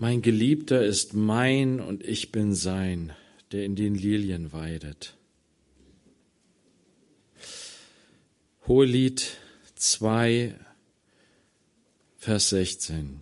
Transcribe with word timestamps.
Mein 0.00 0.22
Geliebter 0.22 0.82
ist 0.82 1.12
mein 1.12 1.78
und 1.78 2.02
ich 2.02 2.32
bin 2.32 2.54
sein, 2.54 3.12
der 3.52 3.66
in 3.66 3.76
den 3.76 3.94
Lilien 3.94 4.50
weidet. 4.50 5.14
Hohelied 8.66 9.36
2, 9.74 10.54
Vers 12.16 12.48
16. 12.48 13.20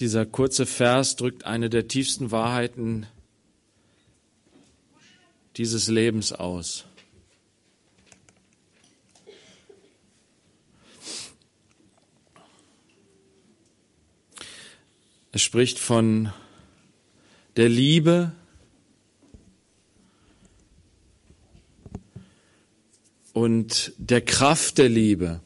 Dieser 0.00 0.24
kurze 0.24 0.64
Vers 0.64 1.16
drückt 1.16 1.44
eine 1.44 1.68
der 1.68 1.86
tiefsten 1.86 2.30
Wahrheiten 2.30 3.06
dieses 5.58 5.88
Lebens 5.88 6.32
aus. 6.32 6.86
Es 15.32 15.42
spricht 15.42 15.78
von 15.78 16.32
der 17.56 17.68
Liebe 17.68 18.32
und 23.34 23.92
der 23.98 24.22
Kraft 24.22 24.78
der 24.78 24.88
Liebe. 24.88 25.42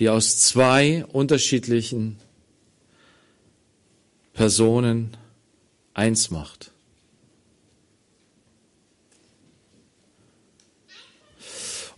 Die 0.00 0.08
aus 0.08 0.38
zwei 0.38 1.04
unterschiedlichen 1.04 2.16
Personen 4.32 5.14
eins 5.92 6.30
macht. 6.30 6.72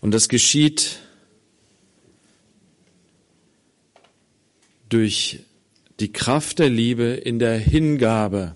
Und 0.00 0.10
das 0.10 0.28
geschieht 0.28 0.98
durch 4.88 5.44
die 6.00 6.12
Kraft 6.12 6.58
der 6.58 6.70
Liebe 6.70 7.04
in 7.04 7.38
der 7.38 7.56
Hingabe 7.56 8.54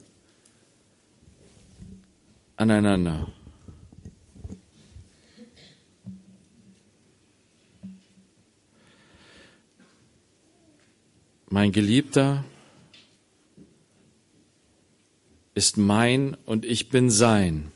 aneinander. 2.57 3.33
Mein 11.49 11.71
Geliebter 11.71 12.45
ist 15.55 15.77
mein 15.77 16.37
und 16.45 16.65
ich 16.65 16.89
bin 16.89 17.09
sein. 17.09 17.71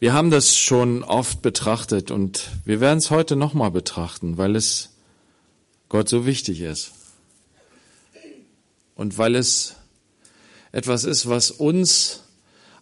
Wir 0.00 0.12
haben 0.12 0.30
das 0.30 0.58
schon 0.58 1.04
oft 1.04 1.40
betrachtet 1.40 2.10
und 2.10 2.50
wir 2.64 2.80
werden 2.80 2.98
es 2.98 3.10
heute 3.10 3.36
nochmal 3.36 3.70
betrachten, 3.70 4.36
weil 4.36 4.56
es 4.56 4.96
Gott 5.88 6.08
so 6.08 6.26
wichtig 6.26 6.60
ist. 6.60 6.92
Und 8.96 9.16
weil 9.16 9.36
es 9.36 9.76
etwas 10.72 11.04
ist, 11.04 11.28
was 11.28 11.52
uns 11.52 12.25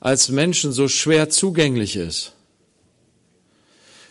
als 0.05 0.29
Menschen 0.29 0.71
so 0.71 0.87
schwer 0.87 1.31
zugänglich 1.31 1.97
ist. 1.97 2.33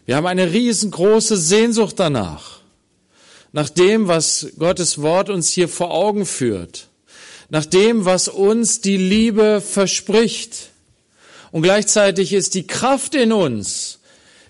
Wir 0.08 0.16
haben 0.16 0.26
eine 0.26 0.52
riesengroße 0.52 1.38
Sehnsucht 1.38 2.00
danach, 2.00 2.62
nach 3.52 3.70
dem, 3.70 4.08
was 4.08 4.48
Gottes 4.58 5.04
Wort 5.04 5.30
uns 5.30 5.52
hier 5.52 5.70
vor 5.70 5.92
Augen 5.92 6.26
führt, 6.26 6.88
nach 7.50 7.68
dem, 7.68 8.06
was 8.06 8.28
uns 8.28 8.82
die 8.82 8.98
Liebe 8.98 9.62
verspricht. 9.62 10.72
Und 11.52 11.62
gleichzeitig 11.62 12.34
ist 12.34 12.56
die 12.56 12.66
Kraft 12.66 13.14
in 13.14 13.32
uns, 13.32 14.00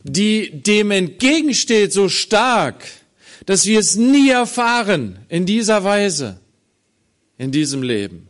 die 0.04 0.50
dem 0.50 0.92
entgegensteht, 0.92 1.92
so 1.92 2.08
stark, 2.08 2.86
dass 3.46 3.66
wir 3.66 3.82
es 3.82 3.98
nie 3.98 4.30
erfahren 4.30 5.20
in 5.28 5.46
dieser 5.46 5.84
Weise, 5.84 6.40
in 7.38 7.52
diesem 7.52 7.84
Leben. 7.84 8.30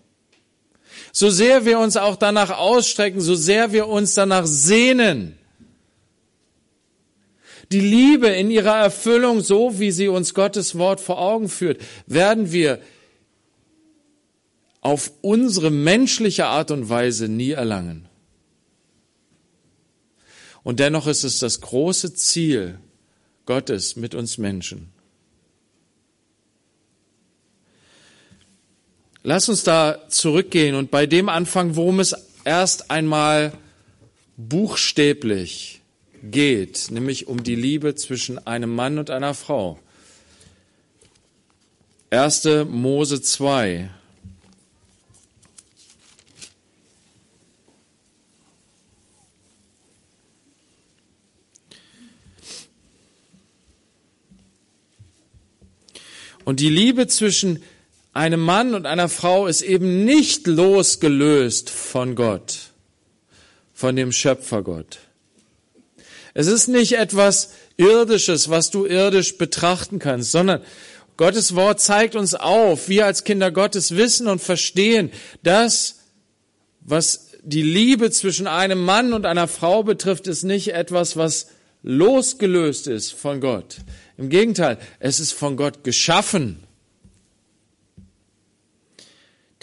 So 1.11 1.29
sehr 1.29 1.65
wir 1.65 1.79
uns 1.79 1.97
auch 1.97 2.15
danach 2.15 2.57
ausstrecken, 2.57 3.21
so 3.21 3.35
sehr 3.35 3.71
wir 3.71 3.87
uns 3.87 4.13
danach 4.13 4.45
sehnen, 4.45 5.37
die 7.71 7.79
Liebe 7.79 8.27
in 8.27 8.51
ihrer 8.51 8.77
Erfüllung, 8.77 9.41
so 9.41 9.79
wie 9.79 9.91
sie 9.91 10.07
uns 10.07 10.33
Gottes 10.33 10.77
Wort 10.77 11.01
vor 11.01 11.19
Augen 11.19 11.49
führt, 11.49 11.81
werden 12.05 12.51
wir 12.51 12.79
auf 14.81 15.11
unsere 15.21 15.71
menschliche 15.71 16.45
Art 16.45 16.69
und 16.69 16.89
Weise 16.89 17.27
nie 17.27 17.51
erlangen. 17.51 18.07
Und 20.61 20.79
dennoch 20.79 21.07
ist 21.07 21.23
es 21.23 21.39
das 21.39 21.61
große 21.61 22.13
Ziel 22.13 22.79
Gottes 23.45 23.95
mit 23.95 24.13
uns 24.13 24.37
Menschen. 24.37 24.92
Lass 29.25 29.47
uns 29.47 29.63
da 29.63 30.09
zurückgehen 30.09 30.75
und 30.75 30.91
bei 30.91 31.05
dem 31.05 31.29
anfangen, 31.29 31.77
worum 31.77 32.01
es 32.01 32.13
erst 32.43 32.91
einmal 32.91 33.53
buchstäblich 34.35 35.81
geht, 36.21 36.91
nämlich 36.91 37.27
um 37.27 37.41
die 37.41 37.55
Liebe 37.55 37.95
zwischen 37.95 38.45
einem 38.45 38.75
Mann 38.75 38.99
und 38.99 39.09
einer 39.09 39.33
Frau. 39.33 39.79
1. 42.09 42.49
Mose 42.67 43.21
2. 43.21 43.89
Und 56.43 56.59
die 56.59 56.67
Liebe 56.69 57.07
zwischen 57.07 57.63
einem 58.13 58.39
Mann 58.39 58.75
und 58.75 58.85
einer 58.85 59.09
Frau 59.09 59.47
ist 59.47 59.61
eben 59.61 60.05
nicht 60.05 60.47
losgelöst 60.47 61.69
von 61.69 62.15
Gott, 62.15 62.71
von 63.73 63.95
dem 63.95 64.11
Schöpfergott. 64.11 64.99
Es 66.33 66.47
ist 66.47 66.67
nicht 66.67 66.93
etwas 66.93 67.53
Irdisches, 67.77 68.49
was 68.49 68.71
du 68.71 68.85
irdisch 68.85 69.37
betrachten 69.37 69.99
kannst, 69.99 70.31
sondern 70.31 70.61
Gottes 71.17 71.55
Wort 71.55 71.79
zeigt 71.79 72.15
uns 72.15 72.33
auf, 72.33 72.89
wir 72.89 73.05
als 73.05 73.23
Kinder 73.23 73.51
Gottes 73.51 73.95
wissen 73.95 74.27
und 74.27 74.41
verstehen, 74.41 75.11
dass 75.43 75.99
was 76.81 77.29
die 77.43 77.61
Liebe 77.61 78.09
zwischen 78.11 78.47
einem 78.47 78.83
Mann 78.83 79.13
und 79.13 79.25
einer 79.25 79.47
Frau 79.47 79.83
betrifft, 79.83 80.27
ist 80.27 80.43
nicht 80.43 80.73
etwas, 80.73 81.17
was 81.17 81.47
losgelöst 81.81 82.87
ist 82.87 83.13
von 83.13 83.41
Gott. 83.41 83.77
Im 84.17 84.29
Gegenteil, 84.29 84.77
es 84.99 85.19
ist 85.19 85.33
von 85.33 85.57
Gott 85.57 85.83
geschaffen. 85.83 86.63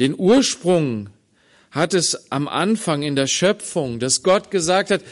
Den 0.00 0.18
Ursprung 0.18 1.10
hat 1.70 1.94
es 1.94 2.32
am 2.32 2.48
Anfang 2.48 3.02
in 3.02 3.14
der 3.14 3.26
Schöpfung, 3.26 4.00
dass 4.00 4.22
Gott 4.22 4.50
gesagt 4.50 4.90
hat, 4.90 5.02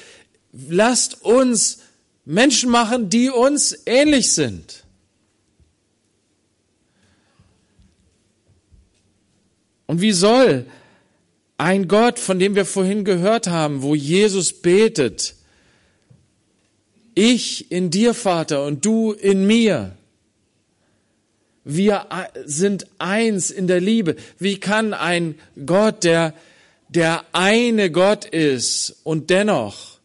lasst 0.52 1.22
uns 1.22 1.80
Menschen 2.24 2.70
machen, 2.70 3.10
die 3.10 3.28
uns 3.28 3.76
ähnlich 3.86 4.32
sind. 4.32 4.84
Und 9.86 10.00
wie 10.00 10.12
soll 10.12 10.66
ein 11.58 11.86
Gott, 11.86 12.18
von 12.18 12.38
dem 12.38 12.54
wir 12.54 12.64
vorhin 12.64 13.04
gehört 13.04 13.46
haben, 13.46 13.82
wo 13.82 13.94
Jesus 13.94 14.54
betet, 14.54 15.34
ich 17.14 17.70
in 17.70 17.90
dir, 17.90 18.14
Vater, 18.14 18.64
und 18.64 18.86
du 18.86 19.12
in 19.12 19.46
mir, 19.46 19.97
wir 21.70 22.06
sind 22.46 22.86
eins 22.98 23.50
in 23.50 23.66
der 23.66 23.80
Liebe. 23.80 24.16
Wie 24.38 24.58
kann 24.58 24.94
ein 24.94 25.38
Gott, 25.66 26.02
der 26.02 26.34
der 26.88 27.24
eine 27.32 27.90
Gott 27.90 28.24
ist 28.24 29.00
und 29.04 29.30
dennoch 29.30 29.98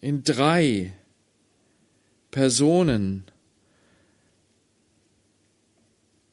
in 0.00 0.24
drei 0.24 0.92
Personen, 2.30 3.24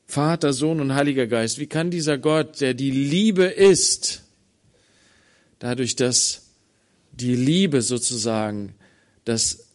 Vater, 0.07 0.53
Sohn 0.53 0.79
und 0.79 0.95
Heiliger 0.95 1.27
Geist, 1.27 1.59
wie 1.59 1.67
kann 1.67 1.91
dieser 1.91 2.17
Gott, 2.17 2.61
der 2.61 2.73
die 2.73 2.91
Liebe 2.91 3.43
ist, 3.43 4.23
dadurch, 5.59 5.95
dass 5.95 6.49
die 7.11 7.35
Liebe 7.35 7.81
sozusagen 7.81 8.73
das 9.25 9.67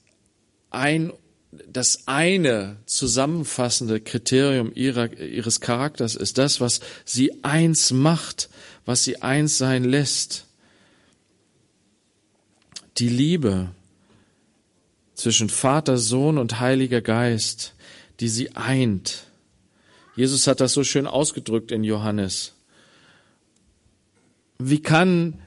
ein 0.70 1.12
das 1.52 2.06
eine 2.06 2.76
zusammenfassende 2.86 4.00
Kriterium 4.00 4.72
ihrer, 4.74 5.12
ihres 5.18 5.60
Charakters 5.60 6.14
ist 6.14 6.38
das, 6.38 6.60
was 6.60 6.80
sie 7.04 7.44
eins 7.44 7.92
macht, 7.92 8.48
was 8.86 9.04
sie 9.04 9.20
eins 9.22 9.58
sein 9.58 9.84
lässt. 9.84 10.46
die 12.98 13.08
Liebe 13.08 13.70
zwischen 15.14 15.48
Vater, 15.48 15.98
Sohn 15.98 16.38
und 16.38 16.60
Heiliger 16.60 17.00
Geist, 17.00 17.74
die 18.20 18.28
sie 18.28 18.54
eint. 18.54 19.26
Jesus 20.16 20.46
hat 20.46 20.60
das 20.60 20.72
so 20.72 20.84
schön 20.84 21.06
ausgedrückt 21.06 21.72
in 21.72 21.84
Johannes. 21.84 22.54
Wie 24.58 24.80
kann 24.80 25.40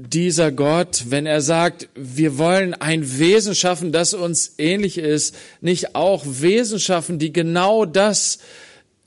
dieser 0.00 0.52
Gott, 0.52 1.06
wenn 1.08 1.26
er 1.26 1.40
sagt, 1.40 1.88
wir 1.96 2.38
wollen 2.38 2.72
ein 2.72 3.18
Wesen 3.18 3.56
schaffen, 3.56 3.90
das 3.90 4.14
uns 4.14 4.54
ähnlich 4.56 4.96
ist, 4.96 5.34
nicht 5.60 5.96
auch 5.96 6.24
Wesen 6.24 6.78
schaffen, 6.78 7.18
die 7.18 7.32
genau 7.32 7.84
das 7.84 8.38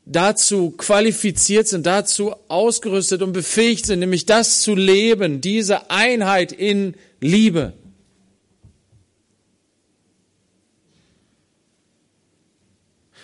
dazu 0.05 0.71
qualifiziert 0.71 1.69
sind, 1.69 1.85
dazu 1.85 2.35
ausgerüstet 2.49 3.21
und 3.21 3.31
befähigt 3.31 3.85
sind, 3.85 3.99
nämlich 3.99 4.25
das 4.25 4.61
zu 4.61 4.75
leben, 4.75 5.39
diese 5.39 5.89
Einheit 5.89 6.51
in 6.51 6.95
Liebe. 7.21 7.71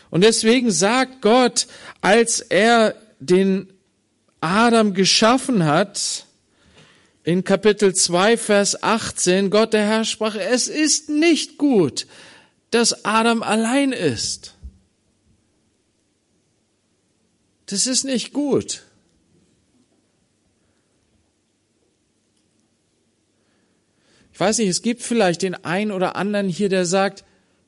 Und 0.10 0.24
deswegen 0.24 0.72
sagt 0.72 1.22
Gott, 1.22 1.68
als 2.00 2.40
er 2.40 2.96
den 3.20 3.68
Adam 4.40 4.94
geschaffen 4.94 5.66
hat, 5.66 6.27
in 7.28 7.44
Kapitel 7.44 7.94
2, 7.94 8.38
Vers 8.38 8.82
18, 8.84 9.50
Gott 9.50 9.74
der 9.74 9.86
Herr 9.86 10.06
sprach, 10.06 10.36
es 10.36 10.70
ist 10.70 11.10
nicht 11.10 11.58
gut, 11.58 12.08
dass 12.72 13.04
Adam 13.04 13.44
allein 13.44 13.92
ist. 13.92 14.54
Das 17.66 17.86
ist 17.86 18.06
nicht 18.06 18.32
gut. 18.32 18.84
Ich 24.32 24.40
weiß 24.40 24.60
nicht, 24.60 24.70
es 24.70 24.82
gibt 24.82 25.02
vielleicht 25.02 25.42
den 25.42 25.56
einen 25.66 25.92
oder 25.92 26.16
anderen 26.16 26.48
hier, 26.48 26.70
der 26.70 26.86
sagt, 26.86 27.26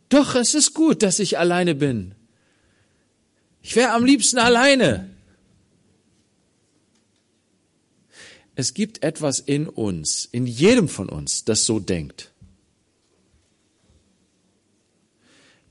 doch, 0.08 0.36
es 0.36 0.54
ist 0.54 0.74
gut, 0.74 1.04
dass 1.04 1.20
ich 1.20 1.38
alleine 1.38 1.76
bin. 1.76 2.16
Ich 3.62 3.76
wäre 3.76 3.92
am 3.92 4.06
liebsten 4.06 4.38
alleine. 4.38 5.09
Es 8.60 8.74
gibt 8.74 9.04
etwas 9.04 9.40
in 9.40 9.70
uns, 9.70 10.28
in 10.30 10.46
jedem 10.46 10.90
von 10.90 11.08
uns, 11.08 11.46
das 11.46 11.64
so 11.64 11.80
denkt. 11.80 12.34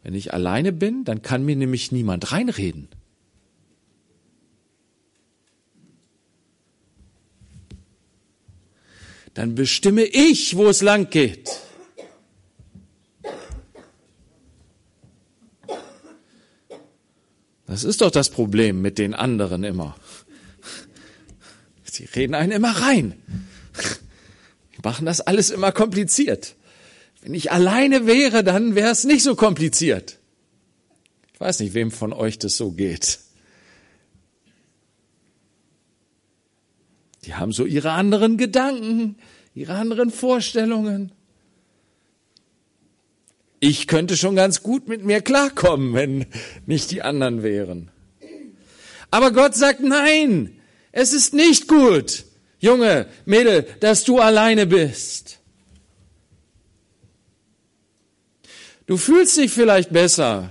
Wenn 0.03 0.15
ich 0.15 0.33
alleine 0.33 0.73
bin, 0.73 1.05
dann 1.05 1.21
kann 1.21 1.45
mir 1.45 1.55
nämlich 1.55 1.93
niemand 1.93 2.33
reinreden. 2.33 2.89
Dann 9.35 9.55
bestimme 9.55 10.05
ich, 10.05 10.57
wo 10.57 10.67
es 10.69 10.81
lang 10.81 11.11
geht. 11.11 11.61
Das 17.67 17.85
ist 17.85 18.01
doch 18.01 18.11
das 18.11 18.31
Problem 18.31 18.81
mit 18.81 18.97
den 18.97 19.13
anderen 19.13 19.63
immer. 19.63 19.95
Sie 21.99 22.05
reden 22.05 22.37
einen 22.37 22.53
immer 22.53 22.71
rein. 22.71 23.21
Die 24.77 24.81
machen 24.85 25.05
das 25.05 25.21
alles 25.21 25.51
immer 25.51 25.73
kompliziert. 25.73 26.55
Wenn 27.23 27.35
ich 27.35 27.51
alleine 27.51 28.07
wäre, 28.07 28.45
dann 28.45 28.77
wäre 28.77 28.93
es 28.93 29.03
nicht 29.03 29.25
so 29.25 29.35
kompliziert. 29.35 30.21
Ich 31.35 31.41
weiß 31.41 31.59
nicht, 31.59 31.75
wem 31.75 31.91
von 31.91 32.13
euch 32.13 32.39
das 32.39 32.57
so 32.57 32.71
geht. 32.71 33.19
Die 37.25 37.35
haben 37.35 37.51
so 37.51 37.65
ihre 37.65 37.91
anderen 37.91 38.37
Gedanken, 38.37 39.17
ihre 39.53 39.75
anderen 39.75 40.13
Vorstellungen. 40.13 41.11
Ich 43.59 43.89
könnte 43.89 44.17
schon 44.17 44.37
ganz 44.37 44.63
gut 44.63 44.87
mit 44.87 45.05
mir 45.05 45.21
klarkommen, 45.21 45.95
wenn 45.95 46.27
nicht 46.65 46.93
die 46.93 47.03
anderen 47.03 47.43
wären. 47.43 47.91
Aber 49.11 49.33
Gott 49.33 49.57
sagt, 49.57 49.81
nein, 49.81 50.58
es 50.93 51.13
ist 51.13 51.35
nicht 51.35 51.69
gut, 51.69 52.25
Junge, 52.59 53.07
Mädel, 53.25 53.67
dass 53.81 54.05
du 54.05 54.19
alleine 54.19 54.67
bist. 54.67 55.39
Du 58.87 58.97
fühlst 58.97 59.37
dich 59.37 59.53
vielleicht 59.53 59.91
besser. 59.91 60.51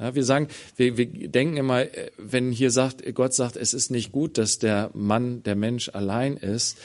Ja, 0.00 0.14
wir 0.14 0.24
sagen, 0.24 0.48
wir, 0.76 0.96
wir 0.96 1.06
denken 1.28 1.58
immer, 1.58 1.84
wenn 2.16 2.52
hier 2.52 2.70
sagt, 2.70 3.02
Gott 3.14 3.34
sagt, 3.34 3.56
es 3.56 3.74
ist 3.74 3.90
nicht 3.90 4.12
gut, 4.12 4.38
dass 4.38 4.58
der 4.58 4.90
Mann, 4.94 5.42
der 5.42 5.56
Mensch 5.56 5.90
allein 5.90 6.38
ist, 6.38 6.78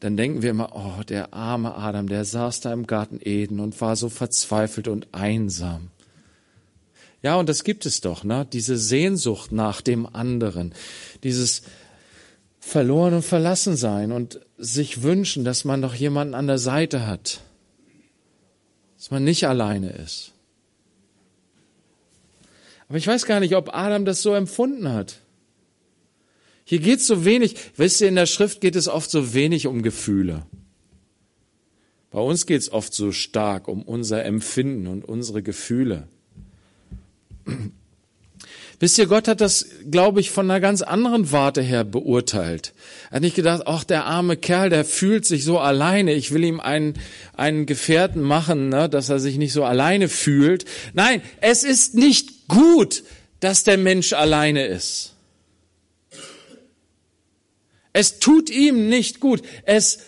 dann 0.00 0.16
denken 0.16 0.42
wir 0.42 0.50
immer, 0.50 0.70
oh, 0.74 1.02
der 1.02 1.32
arme 1.32 1.74
Adam, 1.76 2.08
der 2.08 2.24
saß 2.24 2.60
da 2.60 2.72
im 2.72 2.86
Garten 2.86 3.20
Eden 3.22 3.58
und 3.58 3.80
war 3.80 3.96
so 3.96 4.08
verzweifelt 4.08 4.88
und 4.88 5.08
einsam. 5.12 5.91
Ja, 7.22 7.36
und 7.36 7.48
das 7.48 7.62
gibt 7.62 7.86
es 7.86 8.00
doch, 8.00 8.24
ne? 8.24 8.46
Diese 8.52 8.76
Sehnsucht 8.76 9.52
nach 9.52 9.80
dem 9.80 10.06
anderen, 10.06 10.74
dieses 11.22 11.62
verloren 12.58 13.14
und 13.14 13.22
verlassen 13.22 13.76
sein 13.76 14.12
und 14.12 14.40
sich 14.58 15.02
wünschen, 15.02 15.44
dass 15.44 15.64
man 15.64 15.82
doch 15.82 15.94
jemanden 15.94 16.34
an 16.34 16.46
der 16.46 16.58
Seite 16.58 17.06
hat, 17.06 17.40
dass 18.96 19.10
man 19.10 19.24
nicht 19.24 19.46
alleine 19.46 19.90
ist. 19.90 20.32
Aber 22.88 22.98
ich 22.98 23.06
weiß 23.06 23.24
gar 23.26 23.40
nicht, 23.40 23.56
ob 23.56 23.74
Adam 23.74 24.04
das 24.04 24.22
so 24.22 24.34
empfunden 24.34 24.92
hat. 24.92 25.20
Hier 26.64 26.78
geht 26.78 27.00
es 27.00 27.06
so 27.06 27.24
wenig, 27.24 27.56
wisst 27.76 28.00
ihr, 28.00 28.08
in 28.08 28.16
der 28.16 28.26
Schrift 28.26 28.60
geht 28.60 28.76
es 28.76 28.88
oft 28.88 29.10
so 29.10 29.34
wenig 29.34 29.66
um 29.66 29.82
Gefühle. 29.82 30.46
Bei 32.10 32.20
uns 32.20 32.46
geht 32.46 32.60
es 32.60 32.72
oft 32.72 32.92
so 32.94 33.10
stark 33.10 33.68
um 33.68 33.82
unser 33.82 34.24
Empfinden 34.24 34.86
und 34.86 35.04
unsere 35.04 35.42
Gefühle. 35.42 36.08
Wisst 38.82 38.98
ihr, 38.98 39.06
Gott 39.06 39.28
hat 39.28 39.40
das, 39.40 39.66
glaube 39.88 40.18
ich, 40.18 40.32
von 40.32 40.50
einer 40.50 40.58
ganz 40.58 40.82
anderen 40.82 41.30
Warte 41.30 41.62
her 41.62 41.84
beurteilt. 41.84 42.74
Er 43.10 43.16
hat 43.16 43.22
nicht 43.22 43.36
gedacht, 43.36 43.62
ach, 43.66 43.84
der 43.84 44.06
arme 44.06 44.36
Kerl, 44.36 44.70
der 44.70 44.84
fühlt 44.84 45.24
sich 45.24 45.44
so 45.44 45.60
alleine, 45.60 46.14
ich 46.14 46.32
will 46.32 46.42
ihm 46.42 46.58
einen, 46.58 46.94
einen 47.36 47.66
Gefährten 47.66 48.22
machen, 48.22 48.70
ne, 48.70 48.88
dass 48.88 49.08
er 49.08 49.20
sich 49.20 49.36
nicht 49.38 49.52
so 49.52 49.62
alleine 49.62 50.08
fühlt. 50.08 50.64
Nein, 50.94 51.22
es 51.40 51.62
ist 51.62 51.94
nicht 51.94 52.48
gut, 52.48 53.04
dass 53.38 53.62
der 53.62 53.78
Mensch 53.78 54.14
alleine 54.14 54.66
ist. 54.66 55.14
Es 57.92 58.18
tut 58.18 58.50
ihm 58.50 58.88
nicht 58.88 59.20
gut. 59.20 59.42
Es 59.64 60.00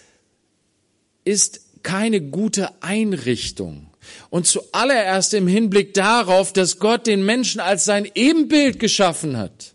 ist 1.25 1.61
keine 1.85 2.21
gute 2.21 2.71
Einrichtung. 2.83 3.94
Und 4.31 4.47
zuallererst 4.47 5.35
im 5.35 5.47
Hinblick 5.47 5.95
darauf, 5.95 6.53
dass 6.53 6.79
Gott 6.79 7.07
den 7.07 7.25
Menschen 7.25 7.61
als 7.61 7.85
sein 7.85 8.11
Ebenbild 8.15 8.79
geschaffen 8.79 9.37
hat, 9.37 9.75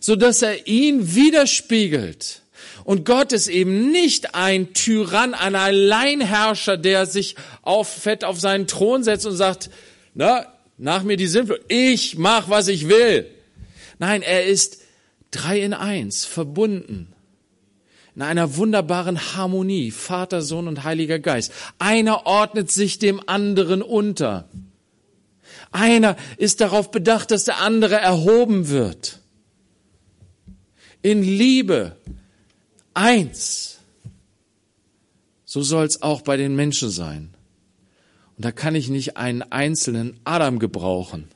so 0.00 0.16
dass 0.16 0.42
er 0.42 0.66
ihn 0.66 1.14
widerspiegelt. 1.14 2.42
Und 2.84 3.04
Gott 3.04 3.32
ist 3.32 3.48
eben 3.48 3.90
nicht 3.90 4.34
ein 4.34 4.72
Tyrann, 4.72 5.34
ein 5.34 5.54
Alleinherrscher, 5.54 6.76
der 6.76 7.06
sich 7.06 7.36
auf 7.62 7.88
fett 7.88 8.24
auf 8.24 8.40
seinen 8.40 8.66
Thron 8.66 9.04
setzt 9.04 9.26
und 9.26 9.36
sagt, 9.36 9.68
na, 10.14 10.46
nach 10.78 11.02
mir 11.02 11.16
die 11.16 11.26
Sinnflut. 11.26 11.60
Ich 11.68 12.16
mach, 12.16 12.48
was 12.48 12.68
ich 12.68 12.88
will. 12.88 13.26
Nein, 13.98 14.22
er 14.22 14.46
ist 14.46 14.78
Drei 15.30 15.60
in 15.60 15.74
eins, 15.74 16.24
verbunden. 16.24 17.12
In 18.18 18.22
einer 18.22 18.56
wunderbaren 18.56 19.36
Harmonie, 19.36 19.92
Vater, 19.92 20.42
Sohn 20.42 20.66
und 20.66 20.82
Heiliger 20.82 21.20
Geist. 21.20 21.52
Einer 21.78 22.26
ordnet 22.26 22.68
sich 22.68 22.98
dem 22.98 23.22
anderen 23.28 23.80
unter. 23.80 24.48
Einer 25.70 26.16
ist 26.36 26.60
darauf 26.60 26.90
bedacht, 26.90 27.30
dass 27.30 27.44
der 27.44 27.60
andere 27.60 27.94
erhoben 27.94 28.70
wird. 28.70 29.20
In 31.00 31.22
Liebe. 31.22 31.94
Eins. 32.92 33.78
So 35.44 35.62
soll 35.62 35.86
es 35.86 36.02
auch 36.02 36.22
bei 36.22 36.36
den 36.36 36.56
Menschen 36.56 36.90
sein. 36.90 37.32
Und 38.34 38.44
da 38.44 38.50
kann 38.50 38.74
ich 38.74 38.88
nicht 38.88 39.16
einen 39.16 39.42
einzelnen 39.42 40.18
Adam 40.24 40.58
gebrauchen, 40.58 41.28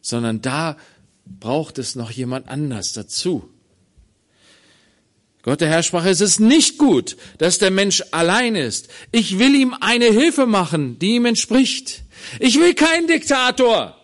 sondern 0.00 0.40
da 0.40 0.78
braucht 1.26 1.76
es 1.76 1.96
noch 1.96 2.10
jemand 2.10 2.48
anders 2.48 2.94
dazu. 2.94 3.50
Gott 5.42 5.60
der 5.60 5.68
Herr 5.68 5.82
sprach, 5.82 6.04
es 6.04 6.20
ist 6.20 6.40
nicht 6.40 6.78
gut, 6.78 7.16
dass 7.38 7.58
der 7.58 7.70
Mensch 7.70 8.02
allein 8.10 8.54
ist. 8.54 8.88
Ich 9.12 9.38
will 9.38 9.54
ihm 9.54 9.74
eine 9.80 10.06
Hilfe 10.06 10.46
machen, 10.46 10.98
die 10.98 11.14
ihm 11.14 11.26
entspricht. 11.26 12.02
Ich 12.40 12.58
will 12.58 12.74
keinen 12.74 13.06
Diktator. 13.06 13.94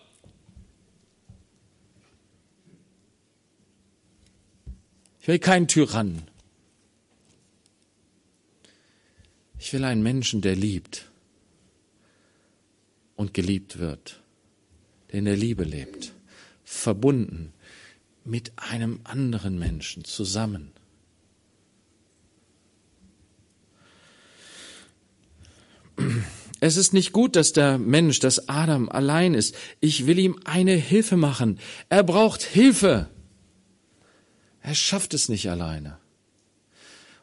Ich 5.19 5.27
will 5.27 5.39
keinen 5.39 5.67
Tyrann. 5.67 6.23
Ich 9.59 9.73
will 9.73 9.83
einen 9.83 10.03
Menschen, 10.03 10.41
der 10.41 10.55
liebt 10.55 11.09
und 13.15 13.33
geliebt 13.33 13.79
wird, 13.79 14.21
der 15.11 15.19
in 15.19 15.25
der 15.25 15.35
Liebe 15.35 15.63
lebt 15.63 16.15
verbunden, 16.65 17.53
mit 18.25 18.51
einem 18.57 18.99
anderen 19.03 19.57
Menschen 19.59 20.03
zusammen. 20.03 20.71
Es 26.61 26.77
ist 26.77 26.93
nicht 26.93 27.11
gut, 27.11 27.35
dass 27.35 27.53
der 27.53 27.77
Mensch, 27.77 28.19
dass 28.19 28.47
Adam 28.47 28.89
allein 28.89 29.33
ist. 29.33 29.55
Ich 29.81 30.07
will 30.07 30.19
ihm 30.19 30.39
eine 30.45 30.75
Hilfe 30.75 31.17
machen. 31.17 31.59
Er 31.89 32.03
braucht 32.03 32.41
Hilfe. 32.43 33.09
Er 34.61 34.75
schafft 34.75 35.13
es 35.13 35.29
nicht 35.29 35.49
alleine. 35.49 35.97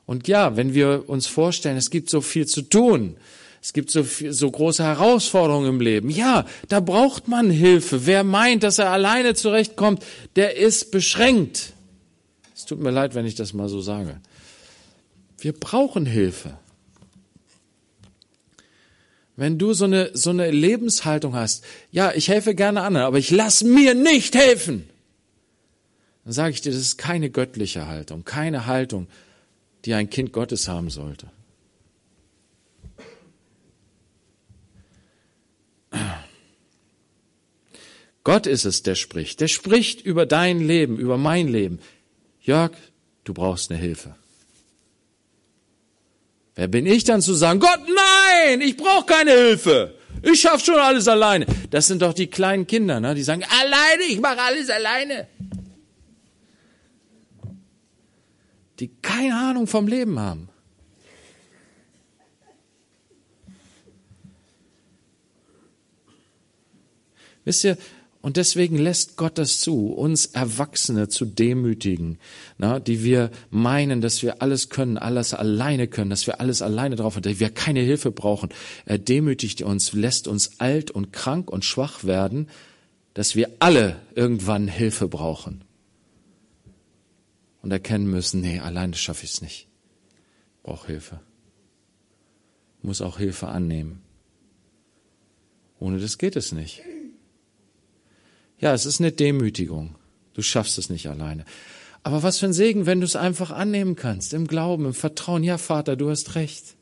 Und 0.06 0.28
ja, 0.28 0.56
wenn 0.56 0.74
wir 0.74 1.08
uns 1.08 1.26
vorstellen, 1.26 1.76
es 1.76 1.90
gibt 1.90 2.10
so 2.10 2.20
viel 2.20 2.46
zu 2.46 2.62
tun, 2.62 3.16
es 3.62 3.72
gibt 3.72 3.90
so, 3.90 4.02
viel, 4.02 4.32
so 4.32 4.50
große 4.50 4.82
Herausforderungen 4.82 5.68
im 5.68 5.80
Leben. 5.80 6.10
Ja, 6.10 6.44
da 6.68 6.80
braucht 6.80 7.28
man 7.28 7.48
Hilfe. 7.48 8.06
Wer 8.06 8.24
meint, 8.24 8.64
dass 8.64 8.78
er 8.78 8.90
alleine 8.90 9.34
zurechtkommt, 9.34 10.04
der 10.34 10.56
ist 10.56 10.90
beschränkt. 10.90 11.72
Es 12.54 12.64
tut 12.64 12.80
mir 12.80 12.90
leid, 12.90 13.14
wenn 13.14 13.24
ich 13.24 13.36
das 13.36 13.52
mal 13.52 13.68
so 13.68 13.80
sage. 13.80 14.20
Wir 15.38 15.52
brauchen 15.52 16.06
Hilfe. 16.06 16.58
Wenn 19.36 19.58
du 19.58 19.72
so 19.72 19.86
eine, 19.86 20.10
so 20.14 20.30
eine 20.30 20.50
Lebenshaltung 20.50 21.34
hast, 21.34 21.64
ja, 21.90 22.12
ich 22.12 22.28
helfe 22.28 22.54
gerne 22.54 22.82
anderen, 22.82 23.06
aber 23.06 23.18
ich 23.18 23.30
lass 23.30 23.62
mir 23.64 23.94
nicht 23.94 24.34
helfen, 24.34 24.88
dann 26.24 26.32
sage 26.32 26.54
ich 26.54 26.60
dir, 26.60 26.70
das 26.70 26.80
ist 26.80 26.98
keine 26.98 27.30
göttliche 27.30 27.86
Haltung, 27.86 28.24
keine 28.24 28.66
Haltung, 28.66 29.08
die 29.84 29.94
ein 29.94 30.10
Kind 30.10 30.32
Gottes 30.32 30.68
haben 30.68 30.90
sollte. 30.90 31.30
Gott 38.24 38.46
ist 38.46 38.64
es, 38.64 38.82
der 38.82 38.94
spricht. 38.94 39.40
Der 39.40 39.48
spricht 39.48 40.00
über 40.02 40.26
dein 40.26 40.60
Leben, 40.60 40.96
über 40.96 41.18
mein 41.18 41.48
Leben. 41.48 41.80
Jörg, 42.40 42.72
du 43.24 43.34
brauchst 43.34 43.70
eine 43.70 43.80
Hilfe. 43.80 44.14
Wer 46.54 46.68
bin 46.68 46.86
ich 46.86 47.04
dann 47.04 47.22
zu 47.22 47.34
sagen, 47.34 47.60
Gott, 47.60 47.80
nein, 47.86 48.11
ich 48.60 48.76
brauche 48.76 49.06
keine 49.06 49.32
Hilfe. 49.32 49.94
Ich 50.22 50.40
schaff 50.40 50.64
schon 50.64 50.76
alles 50.78 51.08
alleine. 51.08 51.46
Das 51.70 51.86
sind 51.86 52.02
doch 52.02 52.12
die 52.12 52.28
kleinen 52.28 52.66
Kinder, 52.66 53.00
ne? 53.00 53.14
die 53.14 53.22
sagen, 53.22 53.44
alleine, 53.44 54.04
ich 54.08 54.20
mache 54.20 54.40
alles 54.40 54.70
alleine. 54.70 55.28
Die 58.78 58.88
keine 59.00 59.34
Ahnung 59.36 59.66
vom 59.66 59.86
Leben 59.86 60.18
haben. 60.18 60.48
Wisst 67.44 67.64
ihr, 67.64 67.76
und 68.22 68.36
deswegen 68.36 68.78
lässt 68.78 69.16
Gott 69.16 69.36
das 69.36 69.60
zu, 69.60 69.88
uns 69.88 70.26
Erwachsene 70.26 71.08
zu 71.08 71.24
demütigen, 71.24 72.18
na, 72.56 72.78
die 72.78 73.02
wir 73.02 73.32
meinen, 73.50 74.00
dass 74.00 74.22
wir 74.22 74.40
alles 74.40 74.68
können, 74.68 74.96
alles 74.96 75.34
alleine 75.34 75.88
können, 75.88 76.08
dass 76.08 76.28
wir 76.28 76.40
alles 76.40 76.62
alleine 76.62 76.94
drauf 76.94 77.16
haben, 77.16 77.22
dass 77.22 77.40
wir 77.40 77.50
keine 77.50 77.80
Hilfe 77.80 78.12
brauchen. 78.12 78.50
Er 78.86 78.98
demütigt 78.98 79.62
uns, 79.62 79.92
lässt 79.92 80.28
uns 80.28 80.60
alt 80.60 80.92
und 80.92 81.12
krank 81.12 81.50
und 81.50 81.64
schwach 81.64 82.04
werden, 82.04 82.48
dass 83.12 83.34
wir 83.34 83.50
alle 83.58 84.00
irgendwann 84.14 84.68
Hilfe 84.68 85.08
brauchen. 85.08 85.64
Und 87.60 87.72
erkennen 87.72 88.06
müssen, 88.06 88.40
nee, 88.40 88.60
alleine 88.60 88.94
schaffe 88.94 89.24
ich 89.24 89.32
es 89.32 89.42
nicht. 89.42 89.66
Brauche 90.62 90.86
Hilfe. 90.86 91.20
Muss 92.82 93.02
auch 93.02 93.18
Hilfe 93.18 93.48
annehmen. 93.48 94.00
Ohne 95.80 95.98
das 95.98 96.18
geht 96.18 96.36
es 96.36 96.52
nicht. 96.52 96.82
Ja, 98.62 98.72
es 98.72 98.86
ist 98.86 99.00
eine 99.00 99.12
Demütigung. 99.12 99.96
Du 100.34 100.40
schaffst 100.40 100.78
es 100.78 100.88
nicht 100.88 101.08
alleine. 101.08 101.44
Aber 102.04 102.22
was 102.22 102.38
für 102.38 102.46
ein 102.46 102.52
Segen, 102.52 102.86
wenn 102.86 103.00
du 103.00 103.06
es 103.06 103.16
einfach 103.16 103.50
annehmen 103.50 103.96
kannst, 103.96 104.32
im 104.32 104.46
Glauben, 104.46 104.86
im 104.86 104.94
Vertrauen. 104.94 105.44
Ja, 105.44 105.58
Vater, 105.58 105.96
du 105.96 106.08
hast 106.08 106.36
recht. 106.36 106.76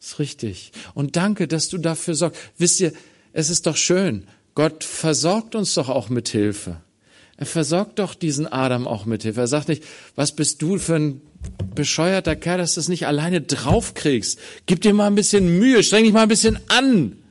Ist 0.00 0.18
richtig. 0.18 0.72
Und 0.94 1.16
danke, 1.16 1.48
dass 1.48 1.68
du 1.68 1.78
dafür 1.78 2.14
sorgst. 2.14 2.40
Wisst 2.58 2.80
ihr, 2.80 2.92
es 3.32 3.48
ist 3.48 3.66
doch 3.66 3.76
schön. 3.76 4.24
Gott 4.54 4.84
versorgt 4.84 5.54
uns 5.54 5.72
doch 5.74 5.88
auch 5.88 6.08
mit 6.08 6.28
Hilfe. 6.28 6.82
Er 7.36 7.46
versorgt 7.46 7.98
doch 8.00 8.14
diesen 8.14 8.46
Adam 8.46 8.86
auch 8.86 9.06
mit 9.06 9.22
Hilfe. 9.22 9.40
Er 9.40 9.46
sagt 9.46 9.68
nicht, 9.68 9.84
was 10.16 10.32
bist 10.32 10.60
du 10.62 10.78
für 10.78 10.96
ein 10.96 11.20
bescheuerter 11.74 12.36
Kerl, 12.36 12.58
dass 12.58 12.74
du 12.74 12.80
es 12.80 12.88
nicht 12.88 13.06
alleine 13.06 13.40
draufkriegst. 13.40 14.38
Gib 14.66 14.80
dir 14.82 14.94
mal 14.94 15.06
ein 15.06 15.14
bisschen 15.14 15.58
Mühe, 15.58 15.82
streng 15.82 16.04
dich 16.04 16.12
mal 16.12 16.22
ein 16.22 16.28
bisschen 16.28 16.58
an. 16.68 17.21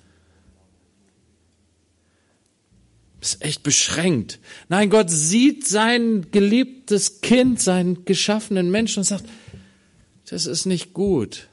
Bist 3.22 3.42
echt 3.44 3.64
beschränkt. 3.64 4.40
Nein, 4.68 4.90
Gott 4.90 5.10
sieht 5.10 5.66
sein 5.68 6.32
geliebtes 6.32 7.22
Kind, 7.22 7.62
seinen 7.62 8.04
geschaffenen 8.04 8.70
Menschen 8.72 9.00
und 9.02 9.06
sagt, 9.06 9.26
das 10.30 10.48
ist 10.48 10.66
nicht 10.66 10.94
gut, 10.94 11.48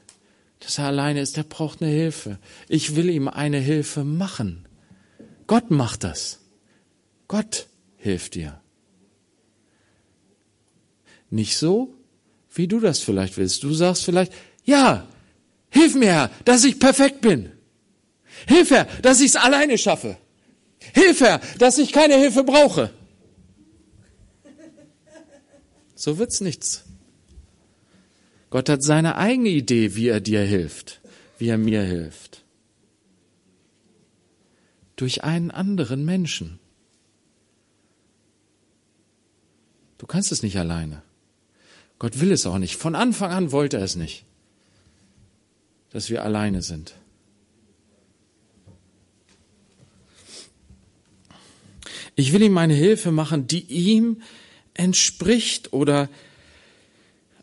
dass 0.59 0.79
er 0.79 0.85
alleine 0.85 1.21
ist, 1.21 1.37
der 1.37 1.43
braucht 1.43 1.81
eine 1.81 1.91
Hilfe. 1.91 2.39
Ich 2.67 2.95
will 2.95 3.09
ihm 3.09 3.27
eine 3.27 3.59
Hilfe 3.59 4.03
machen. 4.03 4.67
Gott 5.45 5.69
macht 5.69 6.03
das. 6.03 6.39
Gott 7.27 7.67
hilft 7.97 8.33
dir. 8.33 8.59
Nicht 11.29 11.55
so, 11.55 11.93
wie 12.51 12.67
du 12.67 12.79
das 12.79 12.99
vielleicht 12.99 13.37
willst. 13.37 13.61
Du 13.63 13.73
sagst 13.73 14.05
vielleicht, 14.05 14.33
ja, 14.65 15.07
hilf 15.69 15.93
mir, 15.93 16.07
Herr, 16.07 16.31
dass 16.45 16.63
ich 16.63 16.79
perfekt 16.79 17.21
bin. 17.21 17.51
Hilf, 18.47 18.71
Herr, 18.71 18.85
dass 19.03 19.21
ich 19.21 19.27
es 19.27 19.35
alleine 19.35 19.77
schaffe. 19.77 20.17
Hilf, 20.79 21.21
Herr, 21.21 21.41
dass 21.57 21.77
ich 21.77 21.91
keine 21.91 22.15
Hilfe 22.15 22.43
brauche. 22.43 22.91
So 25.95 26.17
wird's 26.17 26.39
nichts. 26.39 26.85
Gott 28.49 28.69
hat 28.69 28.83
seine 28.83 29.17
eigene 29.17 29.49
Idee, 29.49 29.95
wie 29.95 30.07
er 30.07 30.21
dir 30.21 30.41
hilft, 30.41 31.01
wie 31.37 31.49
er 31.49 31.57
mir 31.57 31.83
hilft. 31.83 32.43
Durch 34.95 35.23
einen 35.23 35.51
anderen 35.51 36.05
Menschen. 36.05 36.59
Du 39.97 40.07
kannst 40.07 40.31
es 40.31 40.41
nicht 40.41 40.57
alleine. 40.57 41.03
Gott 41.99 42.21
will 42.21 42.31
es 42.31 42.45
auch 42.45 42.57
nicht. 42.57 42.77
Von 42.77 42.95
Anfang 42.95 43.31
an 43.31 43.51
wollte 43.51 43.77
er 43.77 43.83
es 43.83 43.95
nicht, 43.95 44.23
dass 45.89 46.09
wir 46.09 46.23
alleine 46.23 46.61
sind. 46.61 46.95
Ich 52.19 52.33
will 52.33 52.41
ihm 52.41 52.57
eine 52.57 52.73
Hilfe 52.73 53.11
machen, 53.11 53.47
die 53.47 53.61
ihm 53.61 54.17
entspricht 54.73 55.71
oder 55.71 56.09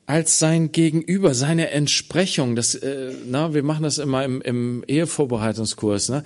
als 0.05 0.39
sein 0.39 0.71
Gegenüber, 0.71 1.35
seine 1.35 1.71
Entsprechung. 1.71 2.57
Das, 2.57 2.75
äh, 2.75 3.15
na, 3.27 3.55
wir 3.55 3.63
machen 3.63 3.85
das 3.85 3.97
immer 3.97 4.23
im, 4.23 4.43
im 4.43 4.85
Ehevorbereitungskurs. 4.87 6.11
Ne? 6.11 6.25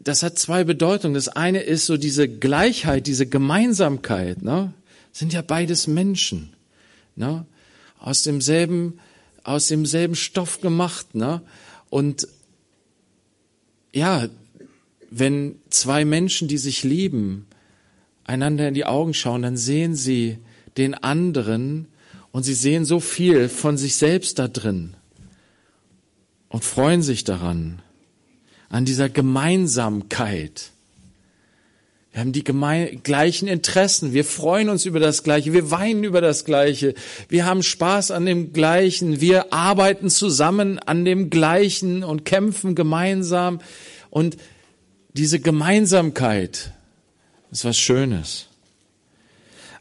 Das 0.00 0.22
hat 0.22 0.38
zwei 0.38 0.64
Bedeutungen. 0.64 1.12
Das 1.12 1.28
eine 1.28 1.60
ist 1.60 1.84
so 1.84 1.98
diese 1.98 2.26
Gleichheit, 2.26 3.06
diese 3.06 3.26
Gemeinsamkeit. 3.26 4.40
Ne? 4.40 4.72
Sind 5.12 5.34
ja 5.34 5.42
beides 5.42 5.86
Menschen. 5.86 6.54
Ne? 7.16 7.44
Aus 7.98 8.22
demselben, 8.22 8.98
aus 9.42 9.68
demselben 9.68 10.14
Stoff 10.14 10.62
gemacht. 10.62 11.14
Ne? 11.14 11.42
Und 11.90 12.28
ja, 13.92 14.26
wenn 15.10 15.56
zwei 15.68 16.06
Menschen, 16.06 16.48
die 16.48 16.56
sich 16.58 16.82
lieben, 16.82 17.46
einander 18.24 18.68
in 18.68 18.74
die 18.74 18.84
Augen 18.84 19.14
schauen, 19.14 19.42
dann 19.42 19.56
sehen 19.56 19.94
sie 19.94 20.38
den 20.76 20.94
anderen 20.94 21.86
und 22.32 22.42
sie 22.42 22.54
sehen 22.54 22.84
so 22.84 23.00
viel 23.00 23.48
von 23.48 23.76
sich 23.76 23.96
selbst 23.96 24.38
da 24.38 24.48
drin 24.48 24.94
und 26.48 26.64
freuen 26.64 27.02
sich 27.02 27.24
daran, 27.24 27.80
an 28.68 28.84
dieser 28.84 29.08
Gemeinsamkeit. 29.08 30.70
Wir 32.10 32.20
haben 32.20 32.32
die 32.32 32.44
gleichen 32.44 33.48
Interessen. 33.48 34.12
Wir 34.12 34.24
freuen 34.24 34.68
uns 34.68 34.84
über 34.84 35.00
das 35.00 35.24
Gleiche. 35.24 35.52
Wir 35.52 35.72
weinen 35.72 36.04
über 36.04 36.20
das 36.20 36.44
Gleiche. 36.44 36.94
Wir 37.28 37.44
haben 37.44 37.64
Spaß 37.64 38.12
an 38.12 38.24
dem 38.24 38.52
Gleichen. 38.52 39.20
Wir 39.20 39.52
arbeiten 39.52 40.08
zusammen 40.10 40.78
an 40.78 41.04
dem 41.04 41.28
Gleichen 41.28 42.04
und 42.04 42.24
kämpfen 42.24 42.76
gemeinsam. 42.76 43.60
Und 44.10 44.36
diese 45.12 45.40
Gemeinsamkeit, 45.40 46.73
ist 47.50 47.64
was 47.64 47.76
Schönes. 47.76 48.46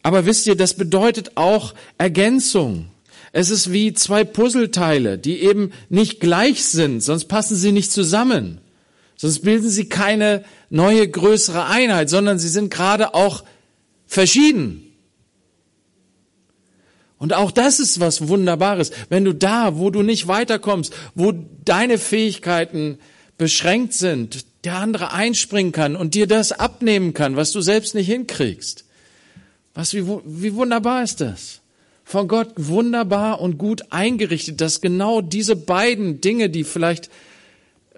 Aber 0.03 0.25
wisst 0.25 0.47
ihr, 0.47 0.55
das 0.55 0.73
bedeutet 0.73 1.31
auch 1.35 1.73
Ergänzung. 1.97 2.89
Es 3.31 3.49
ist 3.49 3.71
wie 3.71 3.93
zwei 3.93 4.23
Puzzleteile, 4.23 5.17
die 5.17 5.41
eben 5.41 5.71
nicht 5.89 6.19
gleich 6.19 6.65
sind, 6.65 7.01
sonst 7.01 7.25
passen 7.25 7.55
sie 7.55 7.71
nicht 7.71 7.91
zusammen. 7.91 8.59
Sonst 9.15 9.39
bilden 9.39 9.69
sie 9.69 9.89
keine 9.89 10.43
neue 10.69 11.07
größere 11.07 11.65
Einheit, 11.65 12.09
sondern 12.09 12.37
sie 12.37 12.49
sind 12.49 12.71
gerade 12.71 13.13
auch 13.13 13.43
verschieden. 14.05 14.83
Und 17.17 17.33
auch 17.33 17.51
das 17.51 17.79
ist 17.79 18.01
was 18.01 18.27
Wunderbares. 18.27 18.91
Wenn 19.07 19.23
du 19.23 19.33
da, 19.33 19.77
wo 19.77 19.89
du 19.89 20.03
nicht 20.03 20.27
weiterkommst, 20.27 20.93
wo 21.15 21.31
deine 21.63 21.97
Fähigkeiten 21.97 22.99
beschränkt 23.37 23.93
sind, 23.93 24.45
der 24.63 24.75
andere 24.75 25.11
einspringen 25.11 25.71
kann 25.71 25.95
und 25.95 26.13
dir 26.13 26.27
das 26.27 26.51
abnehmen 26.51 27.13
kann, 27.13 27.35
was 27.35 27.51
du 27.51 27.61
selbst 27.61 27.95
nicht 27.95 28.07
hinkriegst. 28.07 28.85
Was, 29.73 29.93
wie, 29.93 30.05
wie 30.07 30.53
wunderbar 30.53 31.03
ist 31.03 31.19
das? 31.19 31.61
Von 32.05 32.27
Gott 32.27 32.53
wunderbar 32.55 33.41
und 33.41 33.57
gut 33.57 33.91
eingerichtet, 33.91 34.61
dass 34.61 34.81
genau 34.81 35.21
diese 35.21 35.55
beiden 35.55 36.21
Dinge, 36.21 36.49
die 36.49 36.63
vielleicht 36.63 37.09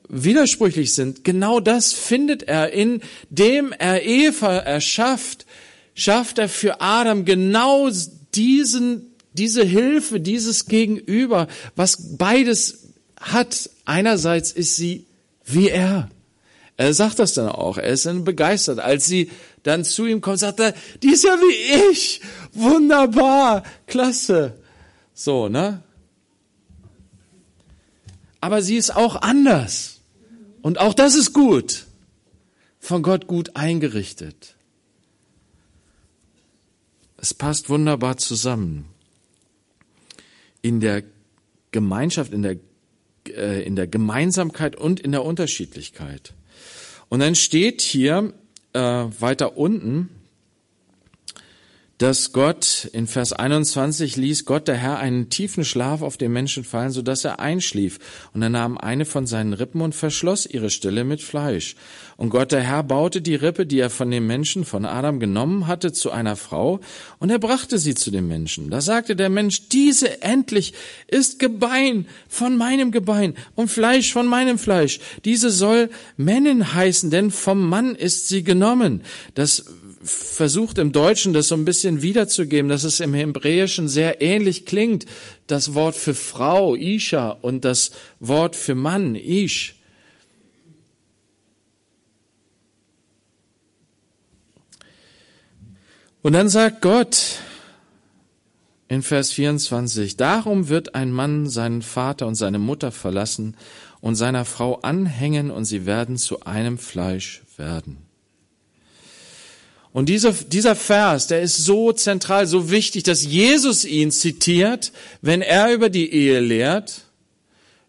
widersprüchlich 0.08 0.94
sind, 0.94 1.24
genau 1.24 1.60
das 1.60 1.94
findet 1.94 2.44
er, 2.44 2.72
indem 2.72 3.74
er 3.78 4.06
Eva 4.06 4.58
erschafft, 4.58 5.46
schafft 5.96 6.38
er 6.38 6.50
für 6.50 6.82
Adam 6.82 7.26
genau 7.26 7.90
diesen, 8.36 9.16
diese 9.34 9.64
Hilfe, 9.64 10.20
dieses 10.20 10.68
Gegenüber, 10.68 11.48
was 11.76 12.18
beides 12.18 12.90
hat. 13.20 13.70
Einerseits 13.86 14.52
ist 14.52 14.76
sie 14.76 15.06
wie 15.46 15.70
er. 15.70 16.10
Er 16.78 16.94
sagt 16.94 17.20
das 17.20 17.34
dann 17.34 17.48
auch. 17.48 17.78
Er 17.78 17.90
ist 17.90 18.06
dann 18.06 18.26
begeistert. 18.26 18.80
Als 18.80 19.06
sie 19.06 19.32
dann 19.64 19.86
zu 19.86 20.06
ihm 20.06 20.22
kommt, 20.22 20.40
sagt 20.40 20.60
er, 20.60 20.74
die 21.02 21.10
ist 21.10 21.24
ja 21.24 21.38
wie 21.38 21.92
ich. 21.92 22.22
Wunderbar. 22.54 23.64
Klasse. 23.88 24.58
So, 25.14 25.48
ne? 25.48 25.82
Aber 28.42 28.62
sie 28.62 28.76
ist 28.76 28.96
auch 28.96 29.16
anders. 29.22 30.02
Und 30.62 30.80
auch 30.80 30.94
das 30.94 31.16
ist 31.16 31.34
gut. 31.34 31.86
Von 32.80 33.02
Gott 33.02 33.28
gut 33.28 33.56
eingerichtet. 33.56 34.56
Es 37.18 37.34
passt 37.34 37.70
wunderbar 37.70 38.18
zusammen. 38.18 38.86
In 40.62 40.82
der 40.82 41.04
Gemeinschaft, 41.72 42.34
in 42.34 42.44
der, 42.44 42.58
äh, 43.30 43.64
in 43.64 43.76
der 43.76 43.88
Gemeinsamkeit 43.88 44.76
und 44.76 45.00
in 45.00 45.12
der 45.12 45.24
Unterschiedlichkeit. 45.24 46.34
Und 47.10 47.20
dann 47.20 47.36
steht 47.36 47.82
hier 47.82 48.34
äh, 48.74 48.80
weiter 48.80 49.58
unten, 49.58 50.10
dass 51.98 52.34
Gott 52.34 52.90
in 52.92 53.08
Vers 53.08 53.32
21 53.32 54.18
ließ 54.18 54.44
Gott 54.44 54.68
der 54.68 54.76
Herr 54.76 55.00
einen 55.00 55.30
tiefen 55.30 55.64
Schlaf 55.64 56.02
auf 56.02 56.18
den 56.18 56.34
Menschen 56.34 56.66
fallen, 56.66 56.92
so 56.92 57.02
dass 57.02 57.24
er 57.24 57.40
einschlief. 57.40 58.00
Und 58.34 58.42
er 58.42 58.50
nahm 58.50 58.78
eine 58.78 59.06
von 59.06 59.26
seinen 59.26 59.54
Rippen 59.54 59.80
und 59.80 59.96
verschloss 59.96 60.46
ihre 60.46 60.70
Stelle 60.70 61.06
mit 61.06 61.22
Fleisch. 61.22 61.76
Und 62.18 62.32
Gott 62.32 62.52
der 62.52 62.62
Herr 62.62 62.84
baute 62.84 63.22
die 63.22 63.36
Rippe, 63.36 63.66
die 63.66 63.80
er 63.80 63.90
von 63.90 64.12
dem 64.12 64.28
Menschen, 64.28 64.66
von 64.66 64.86
Adam 64.86 65.22
genommen 65.22 65.68
hatte, 65.68 65.94
zu 65.94 66.12
einer 66.12 66.36
Frau, 66.36 66.82
und 67.20 67.30
er 67.30 67.40
brachte 67.40 67.78
sie 67.78 67.96
zu 67.96 68.12
dem 68.12 68.28
Menschen. 68.28 68.70
Da 68.70 68.82
sagte 68.82 69.16
der 69.16 69.30
Mensch, 69.30 69.70
diese 69.70 70.22
endlich 70.22 70.74
ist 71.08 71.40
Gebein 71.40 72.08
von 72.28 72.58
meinem 72.58 72.92
Gebein 72.92 73.36
und 73.56 73.70
Fleisch 73.70 74.12
von 74.12 74.28
meinem 74.28 74.58
Fleisch. 74.58 75.00
Diese 75.24 75.50
soll 75.50 75.90
Männin 76.18 76.74
heißen, 76.74 77.10
denn 77.10 77.32
vom 77.32 77.70
Mann 77.70 77.96
ist 77.96 78.28
sie 78.28 78.44
genommen. 78.44 79.02
Das 79.34 79.66
versucht 80.06 80.78
im 80.78 80.92
Deutschen 80.92 81.34
das 81.34 81.48
so 81.48 81.56
ein 81.56 81.66
bisschen 81.66 82.02
wiederzugeben, 82.02 82.70
dass 82.70 82.84
es 82.84 83.00
im 83.00 83.14
Hebräischen 83.14 83.88
sehr 83.88 84.22
ähnlich 84.22 84.66
klingt. 84.66 85.06
Das 85.48 85.74
Wort 85.74 85.96
für 85.96 86.14
Frau, 86.14 86.76
Isha, 86.76 87.30
und 87.30 87.66
das 87.66 87.92
Wort 88.20 88.56
für 88.56 88.76
Mann, 88.76 89.16
Ish. 89.16 89.76
Und 96.22 96.34
dann 96.34 96.50
sagt 96.50 96.82
Gott 96.82 97.40
in 98.88 99.04
Vers 99.04 99.32
24, 99.32 100.18
darum 100.18 100.70
wird 100.70 100.96
ein 100.96 101.12
Mann 101.12 101.48
seinen 101.48 101.82
Vater 101.82 102.28
und 102.28 102.36
seine 102.36 102.60
Mutter 102.60 102.92
verlassen 102.92 103.56
und 104.02 104.16
seiner 104.16 104.46
Frau 104.46 104.76
anhängen 104.82 105.52
und 105.52 105.66
sie 105.66 105.86
werden 105.86 106.18
zu 106.18 106.42
einem 106.42 106.78
Fleisch 106.78 107.44
werden. 107.58 108.05
Und 109.96 110.10
dieser, 110.10 110.34
dieser 110.34 110.76
Vers, 110.76 111.28
der 111.28 111.42
ist 111.42 111.56
so 111.56 111.94
zentral, 111.94 112.48
so 112.48 112.70
wichtig, 112.70 113.04
dass 113.04 113.24
Jesus 113.24 113.86
ihn 113.86 114.12
zitiert, 114.12 114.92
wenn 115.22 115.42
er 115.42 115.74
über 115.74 115.90
die 115.90 116.12
Ehe 116.12 116.42
lehrt, 116.42 117.04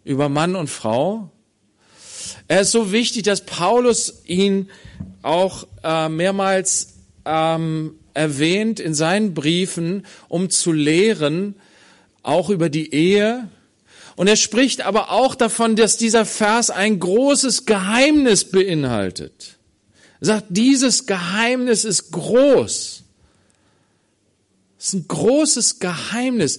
über 0.04 0.28
Mann 0.28 0.54
und 0.54 0.70
Frau. 0.70 1.32
Er 2.46 2.60
ist 2.60 2.70
so 2.70 2.92
wichtig, 2.92 3.24
dass 3.24 3.44
Paulus 3.44 4.22
ihn 4.24 4.70
auch 5.22 5.66
äh, 5.82 6.08
mehrmals 6.08 6.94
ähm, 7.24 7.96
erwähnt 8.14 8.78
in 8.78 8.94
seinen 8.94 9.34
Briefen, 9.34 10.06
um 10.28 10.48
zu 10.48 10.70
lehren, 10.70 11.56
auch 12.22 12.50
über 12.50 12.68
die 12.68 12.94
Ehe. 12.94 13.48
Und 14.14 14.28
er 14.28 14.36
spricht 14.36 14.80
aber 14.82 15.10
auch 15.10 15.34
davon, 15.34 15.74
dass 15.74 15.96
dieser 15.96 16.24
Vers 16.24 16.70
ein 16.70 17.00
großes 17.00 17.66
Geheimnis 17.66 18.44
beinhaltet. 18.44 19.55
Sagt, 20.26 20.46
dieses 20.48 21.06
Geheimnis 21.06 21.84
ist 21.84 22.10
groß. 22.10 23.04
Es 24.76 24.86
ist 24.88 24.92
ein 24.94 25.06
großes 25.06 25.78
Geheimnis. 25.78 26.58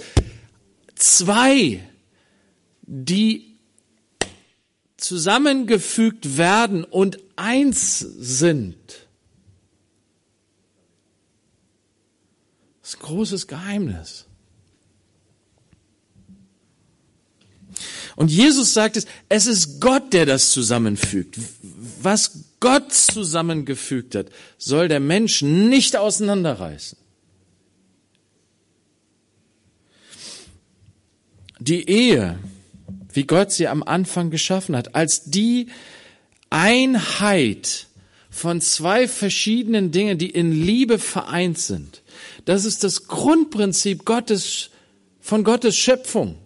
Zwei, 0.95 1.86
die 2.84 3.58
zusammengefügt 4.95 6.38
werden 6.38 6.86
und 6.86 7.19
eins 7.36 7.99
sind. 7.99 8.77
Das 12.82 12.91
ist 12.93 12.95
ein 13.01 13.06
großes 13.06 13.47
Geheimnis. 13.47 14.27
Und 18.15 18.32
Jesus 18.32 18.73
sagt 18.73 18.95
es, 18.95 19.06
es 19.27 19.45
ist 19.45 19.82
Gott, 19.82 20.13
der 20.13 20.25
das 20.25 20.51
zusammenfügt. 20.51 21.38
Was 22.01 22.46
Gott 22.59 22.93
zusammengefügt 22.93 24.15
hat, 24.15 24.27
soll 24.57 24.87
der 24.87 24.99
Mensch 24.99 25.41
nicht 25.41 25.95
auseinanderreißen. 25.95 26.97
Die 31.59 31.89
Ehe, 31.89 32.39
wie 33.13 33.25
Gott 33.25 33.51
sie 33.51 33.67
am 33.67 33.83
Anfang 33.83 34.29
geschaffen 34.29 34.75
hat, 34.75 34.95
als 34.95 35.25
die 35.25 35.67
Einheit 36.49 37.87
von 38.29 38.61
zwei 38.61 39.07
verschiedenen 39.07 39.91
Dingen, 39.91 40.17
die 40.17 40.29
in 40.29 40.51
Liebe 40.51 40.99
vereint 40.99 41.57
sind. 41.57 42.03
Das 42.45 42.65
ist 42.65 42.83
das 42.83 43.07
Grundprinzip 43.07 44.05
Gottes, 44.05 44.69
von 45.19 45.43
Gottes 45.43 45.75
Schöpfung. 45.75 46.37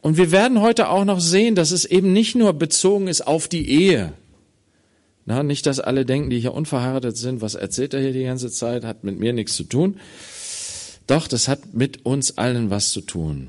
Und 0.00 0.16
wir 0.16 0.30
werden 0.30 0.60
heute 0.60 0.88
auch 0.88 1.04
noch 1.04 1.20
sehen, 1.20 1.54
dass 1.54 1.72
es 1.72 1.84
eben 1.84 2.12
nicht 2.12 2.34
nur 2.34 2.52
bezogen 2.54 3.06
ist 3.06 3.26
auf 3.26 3.48
die 3.48 3.68
Ehe. 3.68 4.12
Na, 5.26 5.42
nicht, 5.42 5.66
dass 5.66 5.78
alle 5.78 6.06
denken, 6.06 6.30
die 6.30 6.40
hier 6.40 6.54
unverheiratet 6.54 7.16
sind, 7.16 7.42
was 7.42 7.54
erzählt 7.54 7.94
er 7.94 8.00
hier 8.00 8.12
die 8.12 8.24
ganze 8.24 8.50
Zeit, 8.50 8.84
hat 8.84 9.04
mit 9.04 9.18
mir 9.18 9.32
nichts 9.32 9.54
zu 9.54 9.64
tun. 9.64 10.00
Doch, 11.06 11.28
das 11.28 11.48
hat 11.48 11.74
mit 11.74 12.06
uns 12.06 12.38
allen 12.38 12.70
was 12.70 12.90
zu 12.90 13.00
tun. 13.02 13.48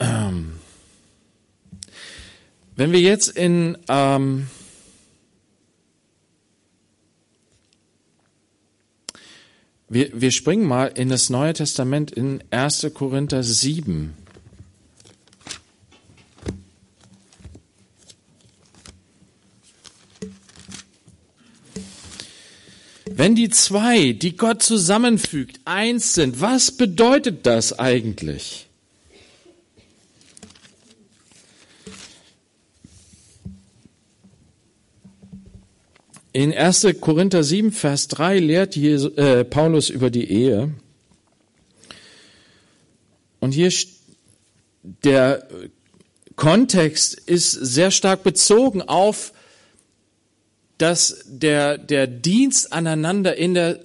Ähm, 0.00 0.54
wenn 2.74 2.90
wir 2.90 3.00
jetzt 3.00 3.28
in 3.28 3.78
ähm, 3.88 4.48
Wir, 9.88 10.10
wir 10.12 10.30
springen 10.30 10.66
mal 10.66 10.86
in 10.86 11.08
das 11.08 11.30
Neue 11.30 11.52
Testament 11.52 12.10
in 12.10 12.42
1. 12.50 12.90
Korinther 12.94 13.42
7. 13.42 14.14
Wenn 23.16 23.36
die 23.36 23.48
zwei, 23.50 24.12
die 24.12 24.36
Gott 24.36 24.62
zusammenfügt, 24.62 25.60
eins 25.64 26.14
sind, 26.14 26.40
was 26.40 26.72
bedeutet 26.72 27.46
das 27.46 27.78
eigentlich? 27.78 28.66
In 36.34 36.52
1. 36.52 36.88
Korinther 37.00 37.42
7, 37.42 37.72
Vers 37.72 38.08
3 38.08 38.40
lehrt 38.40 38.76
Jesus, 38.76 39.16
äh, 39.16 39.44
Paulus 39.44 39.88
über 39.88 40.10
die 40.10 40.30
Ehe. 40.30 40.74
Und 43.40 43.52
hier 43.52 43.72
der 44.82 45.48
Kontext 46.36 47.14
ist 47.14 47.52
sehr 47.52 47.90
stark 47.90 48.22
bezogen 48.24 48.82
auf 48.82 49.32
dass 50.78 51.24
der, 51.28 51.78
der 51.78 52.06
Dienst 52.06 52.72
aneinander 52.72 53.36
in 53.36 53.54
der, 53.54 53.80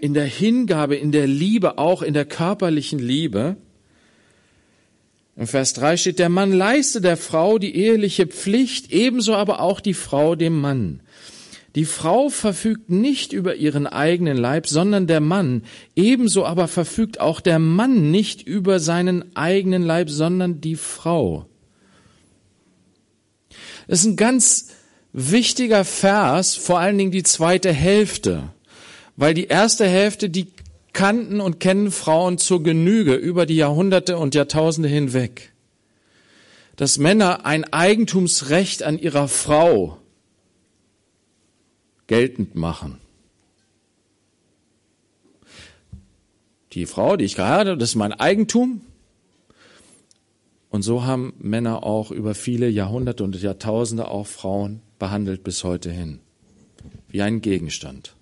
in 0.00 0.14
der 0.14 0.26
Hingabe, 0.26 0.96
in 0.96 1.12
der 1.12 1.26
Liebe, 1.26 1.78
auch 1.78 2.02
in 2.02 2.14
der 2.14 2.26
körperlichen 2.26 2.98
Liebe. 2.98 3.56
In 5.36 5.46
Vers 5.46 5.72
3 5.72 5.96
steht, 5.96 6.18
der 6.18 6.28
Mann 6.28 6.52
leiste 6.52 7.00
der 7.00 7.16
Frau 7.16 7.58
die 7.58 7.74
eheliche 7.74 8.26
Pflicht, 8.26 8.92
ebenso 8.92 9.34
aber 9.34 9.60
auch 9.60 9.80
die 9.80 9.94
Frau 9.94 10.34
dem 10.34 10.60
Mann. 10.60 11.00
Die 11.74 11.84
Frau 11.84 12.28
verfügt 12.28 12.90
nicht 12.90 13.32
über 13.32 13.56
ihren 13.56 13.86
eigenen 13.88 14.36
Leib, 14.36 14.68
sondern 14.68 15.08
der 15.08 15.20
Mann. 15.20 15.62
Ebenso 15.96 16.44
aber 16.44 16.68
verfügt 16.68 17.18
auch 17.18 17.40
der 17.40 17.58
Mann 17.58 18.12
nicht 18.12 18.46
über 18.46 18.78
seinen 18.78 19.34
eigenen 19.36 19.82
Leib, 19.82 20.08
sondern 20.08 20.60
die 20.60 20.76
Frau. 20.76 21.46
Das 23.88 24.00
ist 24.00 24.06
ein 24.06 24.16
ganz 24.16 24.68
wichtiger 25.12 25.84
Vers, 25.84 26.54
vor 26.54 26.78
allen 26.78 26.96
Dingen 26.96 27.10
die 27.10 27.24
zweite 27.24 27.72
Hälfte, 27.72 28.50
weil 29.16 29.34
die 29.34 29.46
erste 29.46 29.86
Hälfte, 29.86 30.30
die 30.30 30.46
kannten 30.92 31.40
und 31.40 31.58
kennen 31.58 31.90
Frauen 31.90 32.38
zur 32.38 32.62
Genüge 32.62 33.14
über 33.14 33.46
die 33.46 33.56
Jahrhunderte 33.56 34.16
und 34.16 34.36
Jahrtausende 34.36 34.88
hinweg. 34.88 35.52
Dass 36.76 36.98
Männer 36.98 37.44
ein 37.46 37.64
Eigentumsrecht 37.72 38.84
an 38.84 38.98
ihrer 38.98 39.26
Frau 39.26 39.98
geltend 42.06 42.54
machen. 42.54 42.98
Die 46.72 46.86
Frau, 46.86 47.16
die 47.16 47.24
ich 47.24 47.36
habe, 47.36 47.76
das 47.76 47.90
ist 47.90 47.94
mein 47.94 48.12
Eigentum. 48.12 48.80
Und 50.70 50.82
so 50.82 51.04
haben 51.04 51.34
Männer 51.38 51.84
auch 51.84 52.10
über 52.10 52.34
viele 52.34 52.68
Jahrhunderte 52.68 53.22
und 53.22 53.40
Jahrtausende 53.40 54.08
auch 54.08 54.26
Frauen 54.26 54.80
behandelt 54.98 55.44
bis 55.44 55.62
heute 55.62 55.92
hin. 55.92 56.18
Wie 57.08 57.22
ein 57.22 57.40
Gegenstand. 57.40 58.16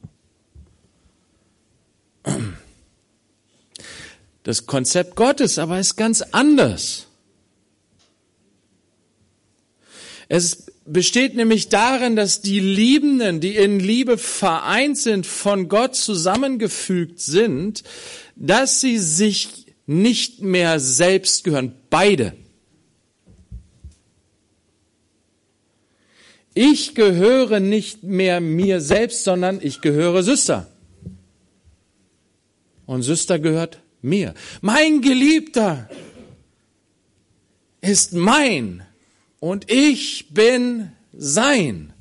Das 4.42 4.66
Konzept 4.66 5.16
Gottes 5.16 5.58
aber 5.58 5.78
ist 5.78 5.96
ganz 5.96 6.20
anders. 6.20 7.06
Es 10.28 10.71
besteht 10.84 11.34
nämlich 11.34 11.68
darin, 11.68 12.16
dass 12.16 12.40
die 12.40 12.60
Liebenden, 12.60 13.40
die 13.40 13.56
in 13.56 13.78
Liebe 13.78 14.18
vereint 14.18 14.98
sind, 14.98 15.26
von 15.26 15.68
Gott 15.68 15.94
zusammengefügt 15.94 17.20
sind, 17.20 17.82
dass 18.36 18.80
sie 18.80 18.98
sich 18.98 19.66
nicht 19.86 20.40
mehr 20.42 20.80
selbst 20.80 21.44
gehören. 21.44 21.74
Beide. 21.90 22.34
Ich 26.54 26.94
gehöre 26.94 27.60
nicht 27.60 28.02
mehr 28.02 28.40
mir 28.40 28.80
selbst, 28.80 29.24
sondern 29.24 29.60
ich 29.62 29.80
gehöre 29.80 30.22
Süster. 30.22 30.68
Und 32.84 33.02
Süster 33.02 33.38
gehört 33.38 33.80
mir. 34.02 34.34
Mein 34.60 35.00
Geliebter 35.00 35.88
ist 37.80 38.12
mein 38.12 38.84
und 39.42 39.72
ich 39.72 40.28
bin 40.30 40.92
sein. 41.12 41.92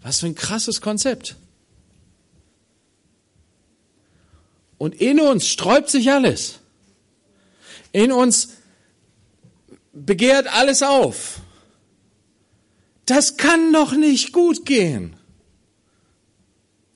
Was 0.00 0.20
für 0.20 0.26
ein 0.26 0.36
krasses 0.36 0.80
Konzept. 0.80 1.34
Und 4.78 4.94
in 4.94 5.18
uns 5.18 5.48
sträubt 5.48 5.90
sich 5.90 6.12
alles. 6.12 6.60
In 7.90 8.12
uns 8.12 8.50
begehrt 9.92 10.46
alles 10.46 10.84
auf. 10.84 11.40
Das 13.06 13.36
kann 13.36 13.72
doch 13.72 13.90
nicht 13.90 14.32
gut 14.32 14.64
gehen. 14.64 15.16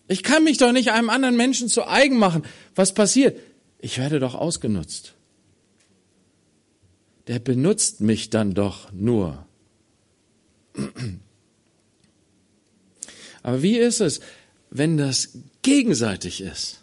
Ich 0.07 0.23
kann 0.23 0.45
mich 0.45 0.59
doch 0.59 0.71
nicht 0.71 0.93
einem 0.93 1.11
anderen 1.11 1.37
Menschen 1.37 1.69
zu 1.69 1.89
eigen 1.89 2.19
machen. 2.19 2.45
Was 2.77 2.95
passiert? 2.95 3.37
Ich 3.81 3.99
werde 3.99 4.21
doch 4.21 4.37
ausgenutzt. 4.37 5.14
Der 7.27 7.39
benutzt 7.39 8.01
mich 8.01 8.31
dann 8.31 8.55
doch 8.55 8.93
nur. 8.93 9.47
Aber 13.43 13.63
wie 13.63 13.79
ist 13.79 14.01
es, 14.01 14.21
wenn 14.71 14.97
das 14.97 15.39
gegenseitig 15.63 16.41
ist? 16.41 16.81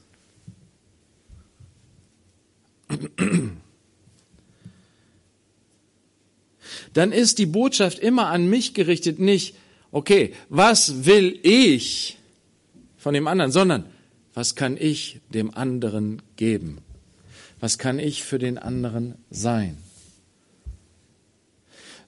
Dann 6.93 7.12
ist 7.12 7.39
die 7.39 7.45
Botschaft 7.45 7.99
immer 7.99 8.27
an 8.27 8.47
mich 8.47 8.73
gerichtet, 8.73 9.19
nicht, 9.19 9.56
okay, 9.91 10.34
was 10.49 11.06
will 11.06 11.39
ich 11.43 12.17
von 12.97 13.13
dem 13.13 13.27
anderen, 13.27 13.51
sondern 13.51 13.86
was 14.34 14.56
kann 14.56 14.77
ich 14.77 15.19
dem 15.34 15.54
anderen 15.54 16.21
geben? 16.36 16.80
Was 17.60 17.77
kann 17.77 17.99
ich 17.99 18.23
für 18.23 18.39
den 18.39 18.58
anderen 18.58 19.15
sein? 19.30 19.77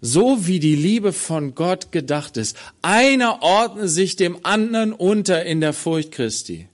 So 0.05 0.47
wie 0.47 0.59
die 0.59 0.75
Liebe 0.75 1.13
von 1.13 1.55
Gott 1.55 1.93
gedacht 1.93 2.35
ist. 2.35 2.57
Einer 2.81 3.41
ordne 3.41 3.87
sich 3.87 4.17
dem 4.17 4.45
anderen 4.45 4.91
unter 4.91 5.45
in 5.45 5.61
der 5.61 5.71
Furcht 5.71 6.11
Christi. 6.11 6.67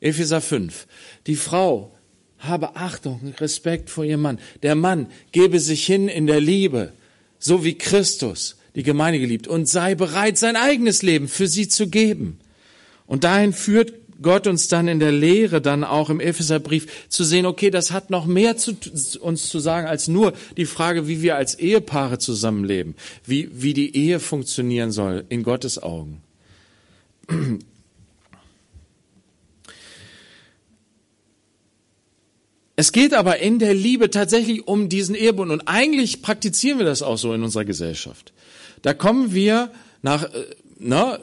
Epheser 0.00 0.40
5. 0.40 0.88
Die 1.28 1.36
Frau 1.36 1.94
habe 2.40 2.74
Achtung, 2.74 3.34
Respekt 3.38 3.88
vor 3.88 4.02
ihrem 4.02 4.22
Mann. 4.22 4.40
Der 4.64 4.74
Mann 4.74 5.06
gebe 5.30 5.60
sich 5.60 5.86
hin 5.86 6.08
in 6.08 6.26
der 6.26 6.40
Liebe, 6.40 6.92
so 7.38 7.62
wie 7.62 7.78
Christus 7.78 8.56
die 8.74 8.82
Gemeinde 8.82 9.20
geliebt 9.20 9.46
und 9.46 9.68
sei 9.68 9.94
bereit, 9.94 10.36
sein 10.36 10.56
eigenes 10.56 11.02
Leben 11.02 11.28
für 11.28 11.46
sie 11.46 11.68
zu 11.68 11.86
geben. 11.86 12.40
Und 13.06 13.22
dahin 13.22 13.52
führt 13.52 14.03
Gott 14.24 14.48
uns 14.48 14.66
dann 14.66 14.88
in 14.88 14.98
der 14.98 15.12
Lehre, 15.12 15.60
dann 15.60 15.84
auch 15.84 16.10
im 16.10 16.18
Epheserbrief 16.18 17.08
zu 17.08 17.22
sehen, 17.22 17.46
okay, 17.46 17.70
das 17.70 17.92
hat 17.92 18.10
noch 18.10 18.26
mehr 18.26 18.56
zu 18.56 18.76
uns 19.20 19.48
zu 19.48 19.60
sagen 19.60 19.86
als 19.86 20.08
nur 20.08 20.32
die 20.56 20.66
Frage, 20.66 21.06
wie 21.06 21.22
wir 21.22 21.36
als 21.36 21.54
Ehepaare 21.54 22.18
zusammenleben, 22.18 22.96
wie, 23.24 23.48
wie 23.52 23.74
die 23.74 23.94
Ehe 23.96 24.18
funktionieren 24.18 24.90
soll 24.90 25.24
in 25.28 25.44
Gottes 25.44 25.80
Augen. 25.80 26.20
Es 32.76 32.90
geht 32.90 33.14
aber 33.14 33.38
in 33.38 33.58
der 33.58 33.74
Liebe 33.74 34.10
tatsächlich 34.10 34.66
um 34.66 34.88
diesen 34.88 35.14
Ehebund 35.14 35.52
und 35.52 35.68
eigentlich 35.68 36.22
praktizieren 36.22 36.78
wir 36.78 36.86
das 36.86 37.02
auch 37.02 37.18
so 37.18 37.32
in 37.32 37.44
unserer 37.44 37.64
Gesellschaft. 37.64 38.32
Da 38.82 38.94
kommen 38.94 39.32
wir 39.32 39.70
nach, 40.02 40.24
äh, 40.24 40.44
na, 40.78 41.18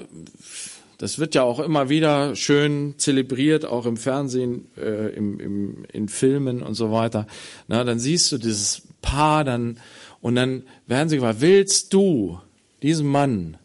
das 1.02 1.18
wird 1.18 1.34
ja 1.34 1.42
auch 1.42 1.60
immer 1.60 1.90
wieder 1.90 2.36
schön 2.36 2.94
zelebriert, 3.00 3.66
auch 3.66 3.88
im 3.88 3.98
Fernsehen, 3.98 4.68
äh, 4.78 5.12
im, 5.16 5.40
im, 5.40 5.86
in 5.92 6.08
Filmen 6.08 6.62
und 6.62 6.76
so 6.76 6.92
weiter. 6.92 7.26
Na, 7.68 7.84
dann 7.84 7.98
siehst 7.98 8.32
du 8.32 8.38
dieses 8.38 8.84
Paar 9.02 9.44
dann 9.44 9.80
und 10.22 10.36
dann 10.36 10.62
werden 10.86 11.10
sie 11.10 11.16
gefragt, 11.16 11.42
willst 11.42 11.92
du 11.92 12.40
diesem 12.84 13.08
Mann 13.08 13.58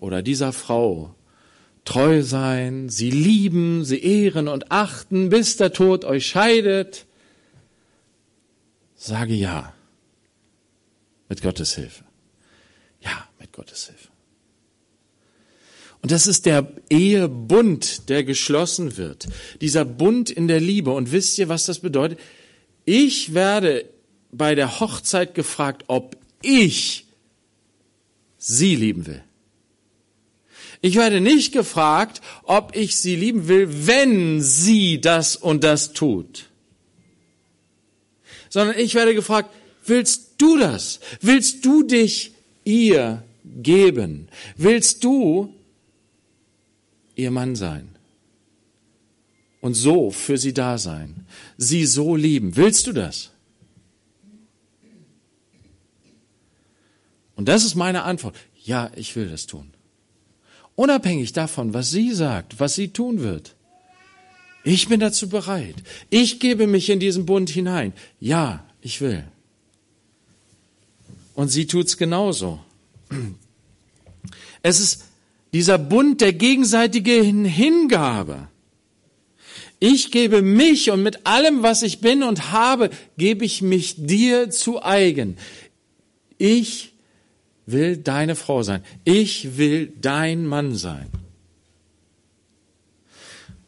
oder 0.00 0.20
dieser 0.20 0.52
Frau 0.52 1.14
treu 1.86 2.22
sein, 2.22 2.90
sie 2.90 3.10
lieben, 3.10 3.86
sie 3.86 4.00
ehren 4.00 4.48
und 4.48 4.70
achten, 4.70 5.30
bis 5.30 5.56
der 5.56 5.72
Tod 5.72 6.04
euch 6.04 6.26
scheidet. 6.26 7.06
Sage 8.96 9.32
ja. 9.32 9.72
Mit 11.30 11.40
Gottes 11.40 11.74
Hilfe. 11.74 12.04
Ja, 13.00 13.26
mit 13.38 13.50
Gottes 13.54 13.86
Hilfe. 13.86 14.07
Und 16.02 16.12
das 16.12 16.26
ist 16.26 16.46
der 16.46 16.70
Ehebund, 16.90 18.08
der 18.08 18.24
geschlossen 18.24 18.96
wird. 18.96 19.26
Dieser 19.60 19.84
Bund 19.84 20.30
in 20.30 20.48
der 20.48 20.60
Liebe. 20.60 20.92
Und 20.92 21.12
wisst 21.12 21.38
ihr, 21.38 21.48
was 21.48 21.66
das 21.66 21.80
bedeutet? 21.80 22.20
Ich 22.84 23.34
werde 23.34 23.84
bei 24.30 24.54
der 24.54 24.80
Hochzeit 24.80 25.34
gefragt, 25.34 25.84
ob 25.88 26.16
ich 26.42 27.06
sie 28.38 28.76
lieben 28.76 29.06
will. 29.06 29.22
Ich 30.80 30.94
werde 30.94 31.20
nicht 31.20 31.52
gefragt, 31.52 32.20
ob 32.44 32.76
ich 32.76 32.96
sie 32.96 33.16
lieben 33.16 33.48
will, 33.48 33.68
wenn 33.86 34.40
sie 34.40 35.00
das 35.00 35.34
und 35.34 35.64
das 35.64 35.92
tut. 35.92 36.46
Sondern 38.48 38.78
ich 38.78 38.94
werde 38.94 39.14
gefragt, 39.14 39.50
willst 39.84 40.34
du 40.38 40.56
das? 40.56 41.00
Willst 41.20 41.64
du 41.64 41.82
dich 41.82 42.32
ihr 42.64 43.24
geben? 43.44 44.28
Willst 44.56 45.02
du 45.02 45.52
ihr 47.18 47.30
Mann 47.30 47.56
sein? 47.56 47.88
Und 49.60 49.74
so 49.74 50.10
für 50.10 50.38
sie 50.38 50.54
da 50.54 50.78
sein? 50.78 51.26
Sie 51.56 51.84
so 51.84 52.16
lieben? 52.16 52.56
Willst 52.56 52.86
du 52.86 52.92
das? 52.92 53.30
Und 57.34 57.48
das 57.48 57.64
ist 57.64 57.74
meine 57.74 58.02
Antwort. 58.02 58.36
Ja, 58.64 58.90
ich 58.94 59.14
will 59.16 59.28
das 59.28 59.46
tun. 59.46 59.70
Unabhängig 60.76 61.32
davon, 61.32 61.74
was 61.74 61.90
sie 61.90 62.12
sagt, 62.12 62.60
was 62.60 62.76
sie 62.76 62.88
tun 62.88 63.20
wird. 63.20 63.56
Ich 64.62 64.88
bin 64.88 65.00
dazu 65.00 65.28
bereit. 65.28 65.76
Ich 66.10 66.40
gebe 66.40 66.66
mich 66.66 66.88
in 66.90 67.00
diesen 67.00 67.26
Bund 67.26 67.50
hinein. 67.50 67.92
Ja, 68.20 68.64
ich 68.80 69.00
will. 69.00 69.24
Und 71.34 71.48
sie 71.48 71.66
tut's 71.66 71.96
genauso. 71.96 72.60
Es 74.62 74.80
ist 74.80 75.04
dieser 75.52 75.78
Bund 75.78 76.20
der 76.20 76.32
gegenseitigen 76.32 77.44
Hingabe. 77.44 78.48
Ich 79.80 80.10
gebe 80.10 80.42
mich 80.42 80.90
und 80.90 81.02
mit 81.02 81.26
allem, 81.26 81.62
was 81.62 81.82
ich 81.82 82.00
bin 82.00 82.22
und 82.22 82.50
habe, 82.50 82.90
gebe 83.16 83.44
ich 83.44 83.62
mich 83.62 83.94
dir 83.96 84.50
zu 84.50 84.82
eigen. 84.82 85.36
Ich 86.36 86.94
will 87.66 87.96
deine 87.96 88.34
Frau 88.34 88.62
sein. 88.62 88.82
Ich 89.04 89.56
will 89.56 89.92
dein 90.00 90.46
Mann 90.46 90.74
sein. 90.74 91.08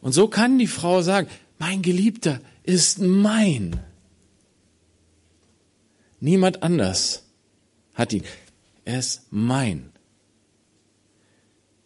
Und 0.01 0.13
so 0.13 0.29
kann 0.29 0.59
die 0.59 0.67
Frau 0.67 1.03
sagen, 1.03 1.29
mein 1.59 1.83
Geliebter 1.83 2.41
ist 2.65 2.99
mein. 3.01 3.79
Niemand 6.19 6.63
anders 6.63 7.25
hat 7.95 8.13
ihn. 8.13 8.25
Er 8.85 8.99
ist 8.99 9.27
mein. 9.31 9.93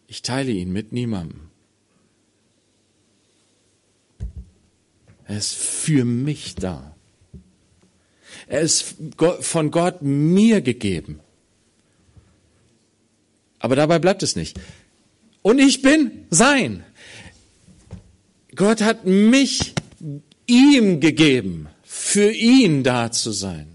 Ich 0.07 0.21
teile 0.21 0.51
ihn 0.51 0.71
mit 0.71 0.91
niemandem. 0.91 1.49
Er 5.27 5.37
ist 5.37 5.53
für 5.53 6.05
mich 6.05 6.55
da. 6.55 6.95
Er 8.47 8.61
ist 8.61 8.95
von 9.39 9.71
Gott 9.71 10.01
mir 10.01 10.61
gegeben. 10.61 11.19
Aber 13.59 13.75
dabei 13.75 13.97
bleibt 13.97 14.21
es 14.21 14.35
nicht. 14.35 14.59
Und 15.41 15.59
ich 15.59 15.81
bin 15.81 16.25
sein. 16.29 16.83
Gott 18.55 18.81
hat 18.81 19.05
mich 19.05 19.73
ihm 20.45 20.99
gegeben, 20.99 21.67
für 21.83 22.31
ihn 22.31 22.83
da 22.83 23.11
zu 23.11 23.31
sein, 23.31 23.67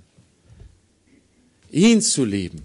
ihn 1.70 2.00
zu 2.00 2.24
lieben, 2.24 2.62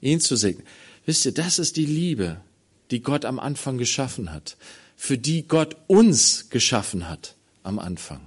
ihn 0.00 0.20
zu 0.20 0.36
segnen. 0.36 0.66
Wisst 1.08 1.24
ihr, 1.24 1.32
das 1.32 1.58
ist 1.58 1.78
die 1.78 1.86
Liebe, 1.86 2.38
die 2.90 3.00
Gott 3.00 3.24
am 3.24 3.38
Anfang 3.38 3.78
geschaffen 3.78 4.30
hat, 4.30 4.58
für 4.94 5.16
die 5.16 5.48
Gott 5.48 5.74
uns 5.86 6.50
geschaffen 6.50 7.08
hat 7.08 7.34
am 7.62 7.78
Anfang. 7.78 8.20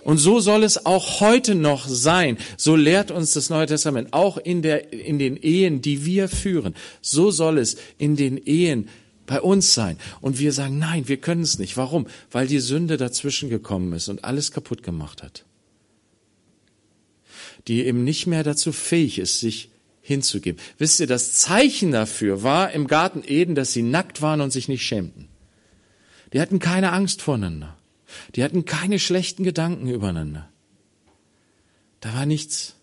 Und 0.00 0.18
so 0.18 0.40
soll 0.40 0.64
es 0.64 0.86
auch 0.86 1.20
heute 1.20 1.54
noch 1.54 1.86
sein. 1.86 2.36
So 2.56 2.74
lehrt 2.74 3.12
uns 3.12 3.34
das 3.34 3.48
Neue 3.48 3.66
Testament, 3.66 4.12
auch 4.12 4.38
in, 4.38 4.62
der, 4.62 4.92
in 4.92 5.20
den 5.20 5.36
Ehen, 5.36 5.82
die 5.82 6.04
wir 6.04 6.28
führen. 6.28 6.74
So 7.00 7.30
soll 7.30 7.58
es 7.58 7.76
in 7.96 8.16
den 8.16 8.38
Ehen 8.38 8.88
bei 9.26 9.40
uns 9.40 9.72
sein. 9.72 9.98
Und 10.20 10.40
wir 10.40 10.52
sagen, 10.52 10.80
nein, 10.80 11.06
wir 11.06 11.18
können 11.18 11.42
es 11.42 11.60
nicht. 11.60 11.76
Warum? 11.76 12.08
Weil 12.32 12.48
die 12.48 12.58
Sünde 12.58 12.96
dazwischen 12.96 13.50
gekommen 13.50 13.92
ist 13.92 14.08
und 14.08 14.24
alles 14.24 14.50
kaputt 14.50 14.82
gemacht 14.82 15.22
hat. 15.22 15.44
Die 17.68 17.84
eben 17.86 18.02
nicht 18.02 18.26
mehr 18.26 18.42
dazu 18.42 18.72
fähig 18.72 19.20
ist, 19.20 19.38
sich 19.38 19.68
hinzugeben. 20.02 20.60
Wisst 20.78 21.00
ihr, 21.00 21.06
das 21.06 21.32
Zeichen 21.32 21.92
dafür 21.92 22.42
war 22.42 22.72
im 22.72 22.88
Garten 22.88 23.22
Eden, 23.24 23.54
dass 23.54 23.72
sie 23.72 23.82
nackt 23.82 24.20
waren 24.20 24.40
und 24.40 24.50
sich 24.50 24.68
nicht 24.68 24.84
schämten. 24.84 25.28
Die 26.32 26.40
hatten 26.40 26.58
keine 26.58 26.92
Angst 26.92 27.22
voneinander. 27.22 27.76
Die 28.34 28.44
hatten 28.44 28.64
keine 28.64 28.98
schlechten 28.98 29.44
Gedanken 29.44 29.88
übereinander. 29.88 30.48
Da 32.00 32.14
war 32.14 32.26
nichts. 32.26 32.74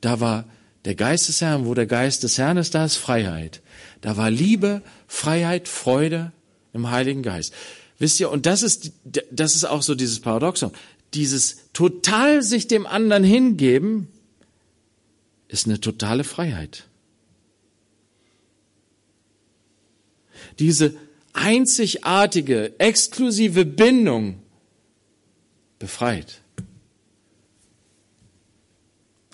Da 0.00 0.20
war 0.20 0.44
der 0.84 0.94
Geist 0.94 1.28
des 1.28 1.40
Herrn, 1.40 1.66
wo 1.66 1.74
der 1.74 1.86
Geist 1.86 2.22
des 2.22 2.38
Herrn 2.38 2.58
ist, 2.58 2.74
da 2.74 2.84
ist 2.84 2.96
Freiheit. 2.96 3.60
Da 4.02 4.16
war 4.16 4.30
Liebe, 4.30 4.82
Freiheit, 5.08 5.66
Freude 5.66 6.32
im 6.72 6.90
Heiligen 6.90 7.22
Geist. 7.22 7.52
Wisst 7.98 8.20
ihr, 8.20 8.30
und 8.30 8.46
das 8.46 8.62
ist, 8.62 8.92
das 9.32 9.56
ist 9.56 9.64
auch 9.64 9.82
so 9.82 9.94
dieses 9.94 10.20
Paradoxon. 10.20 10.70
Dieses 11.14 11.72
total 11.72 12.42
sich 12.42 12.68
dem 12.68 12.86
anderen 12.86 13.24
hingeben, 13.24 14.08
ist 15.48 15.66
eine 15.66 15.80
totale 15.80 16.24
Freiheit. 16.24 16.88
Diese 20.58 20.94
einzigartige, 21.32 22.78
exklusive 22.78 23.64
Bindung 23.64 24.42
befreit. 25.78 26.40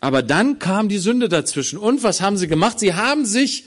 Aber 0.00 0.22
dann 0.22 0.58
kam 0.58 0.88
die 0.88 0.98
Sünde 0.98 1.28
dazwischen. 1.28 1.78
Und 1.78 2.02
was 2.02 2.20
haben 2.20 2.36
sie 2.36 2.48
gemacht? 2.48 2.80
Sie 2.80 2.94
haben 2.94 3.24
sich 3.24 3.64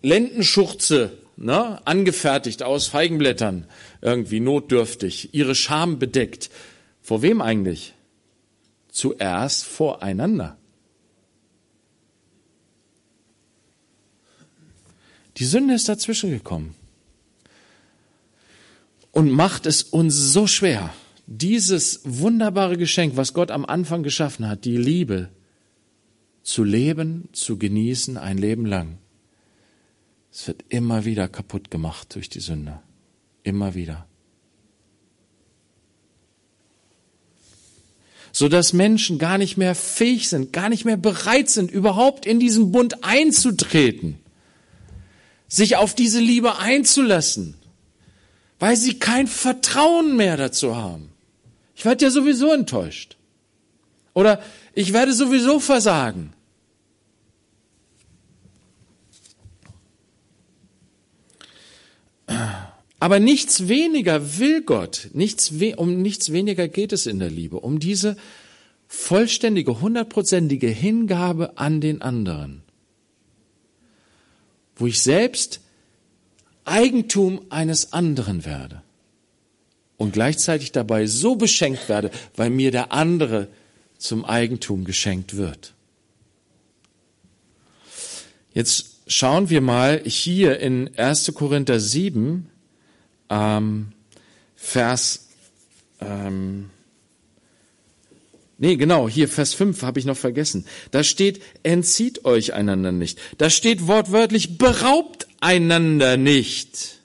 Lendenschurze 0.00 1.18
ne, 1.36 1.80
angefertigt 1.84 2.62
aus 2.62 2.86
Feigenblättern, 2.86 3.66
irgendwie 4.00 4.38
notdürftig, 4.38 5.34
ihre 5.34 5.56
Scham 5.56 5.98
bedeckt. 5.98 6.50
Vor 7.02 7.22
wem 7.22 7.40
eigentlich? 7.40 7.94
Zuerst 8.90 9.64
voreinander. 9.64 10.56
Die 15.38 15.44
Sünde 15.44 15.74
ist 15.74 15.88
dazwischen 15.88 16.30
gekommen 16.30 16.74
und 19.12 19.30
macht 19.30 19.66
es 19.66 19.82
uns 19.82 20.14
so 20.14 20.46
schwer, 20.46 20.92
dieses 21.26 22.00
wunderbare 22.04 22.76
Geschenk, 22.76 23.16
was 23.16 23.34
Gott 23.34 23.50
am 23.50 23.64
Anfang 23.64 24.02
geschaffen 24.02 24.48
hat, 24.48 24.64
die 24.64 24.76
Liebe, 24.76 25.28
zu 26.42 26.64
leben, 26.64 27.28
zu 27.32 27.58
genießen, 27.58 28.16
ein 28.16 28.38
Leben 28.38 28.64
lang. 28.64 28.98
Es 30.32 30.46
wird 30.48 30.64
immer 30.70 31.04
wieder 31.04 31.28
kaputt 31.28 31.70
gemacht 31.70 32.14
durch 32.14 32.28
die 32.28 32.40
Sünde. 32.40 32.80
Immer 33.42 33.74
wieder. 33.74 34.06
So 38.32 38.48
dass 38.48 38.72
Menschen 38.72 39.18
gar 39.18 39.36
nicht 39.36 39.56
mehr 39.56 39.74
fähig 39.74 40.28
sind, 40.28 40.52
gar 40.52 40.68
nicht 40.68 40.84
mehr 40.84 40.96
bereit 40.96 41.48
sind, 41.48 41.70
überhaupt 41.70 42.24
in 42.24 42.40
diesen 42.40 42.72
Bund 42.72 43.04
einzutreten, 43.04 44.18
sich 45.48 45.76
auf 45.76 45.94
diese 45.94 46.20
Liebe 46.20 46.58
einzulassen 46.58 47.58
weil 48.58 48.76
sie 48.76 48.98
kein 48.98 49.26
Vertrauen 49.26 50.16
mehr 50.16 50.36
dazu 50.36 50.76
haben. 50.76 51.10
Ich 51.76 51.84
werde 51.84 52.04
ja 52.04 52.10
sowieso 52.10 52.52
enttäuscht. 52.52 53.16
Oder 54.14 54.42
ich 54.74 54.92
werde 54.92 55.12
sowieso 55.12 55.60
versagen. 55.60 56.32
Aber 63.00 63.20
nichts 63.20 63.68
weniger 63.68 64.38
will 64.38 64.62
Gott, 64.62 65.10
nichts, 65.12 65.52
um 65.76 66.02
nichts 66.02 66.32
weniger 66.32 66.66
geht 66.66 66.92
es 66.92 67.06
in 67.06 67.20
der 67.20 67.30
Liebe, 67.30 67.60
um 67.60 67.78
diese 67.78 68.16
vollständige, 68.88 69.80
hundertprozentige 69.80 70.66
Hingabe 70.66 71.56
an 71.56 71.80
den 71.80 72.02
anderen, 72.02 72.62
wo 74.78 74.86
ich 74.86 75.00
selbst 75.02 75.60
Eigentum 76.64 77.42
eines 77.50 77.92
anderen 77.92 78.44
werde 78.44 78.82
und 79.96 80.12
gleichzeitig 80.12 80.72
dabei 80.72 81.06
so 81.06 81.36
beschenkt 81.36 81.88
werde, 81.88 82.10
weil 82.36 82.50
mir 82.50 82.70
der 82.70 82.92
andere 82.92 83.48
zum 83.98 84.24
Eigentum 84.24 84.84
geschenkt 84.84 85.36
wird. 85.36 85.74
Jetzt 88.52 89.02
schauen 89.06 89.50
wir 89.50 89.60
mal 89.60 90.00
hier 90.04 90.60
in 90.60 90.96
1. 90.96 91.32
Korinther 91.34 91.80
7, 91.80 92.48
ähm, 93.30 93.92
Vers, 94.54 95.28
ähm, 96.00 96.70
nee, 98.58 98.76
genau, 98.76 99.08
hier 99.08 99.28
Vers 99.28 99.54
5 99.54 99.82
habe 99.82 99.98
ich 99.98 100.04
noch 100.04 100.16
vergessen. 100.16 100.66
Da 100.90 101.02
steht, 101.02 101.42
entzieht 101.62 102.24
euch 102.24 102.52
einander 102.52 102.92
nicht. 102.92 103.18
Da 103.38 103.50
steht 103.50 103.86
wortwörtlich, 103.86 104.58
beraubt 104.58 105.26
einander 105.40 106.16
nicht. 106.16 106.98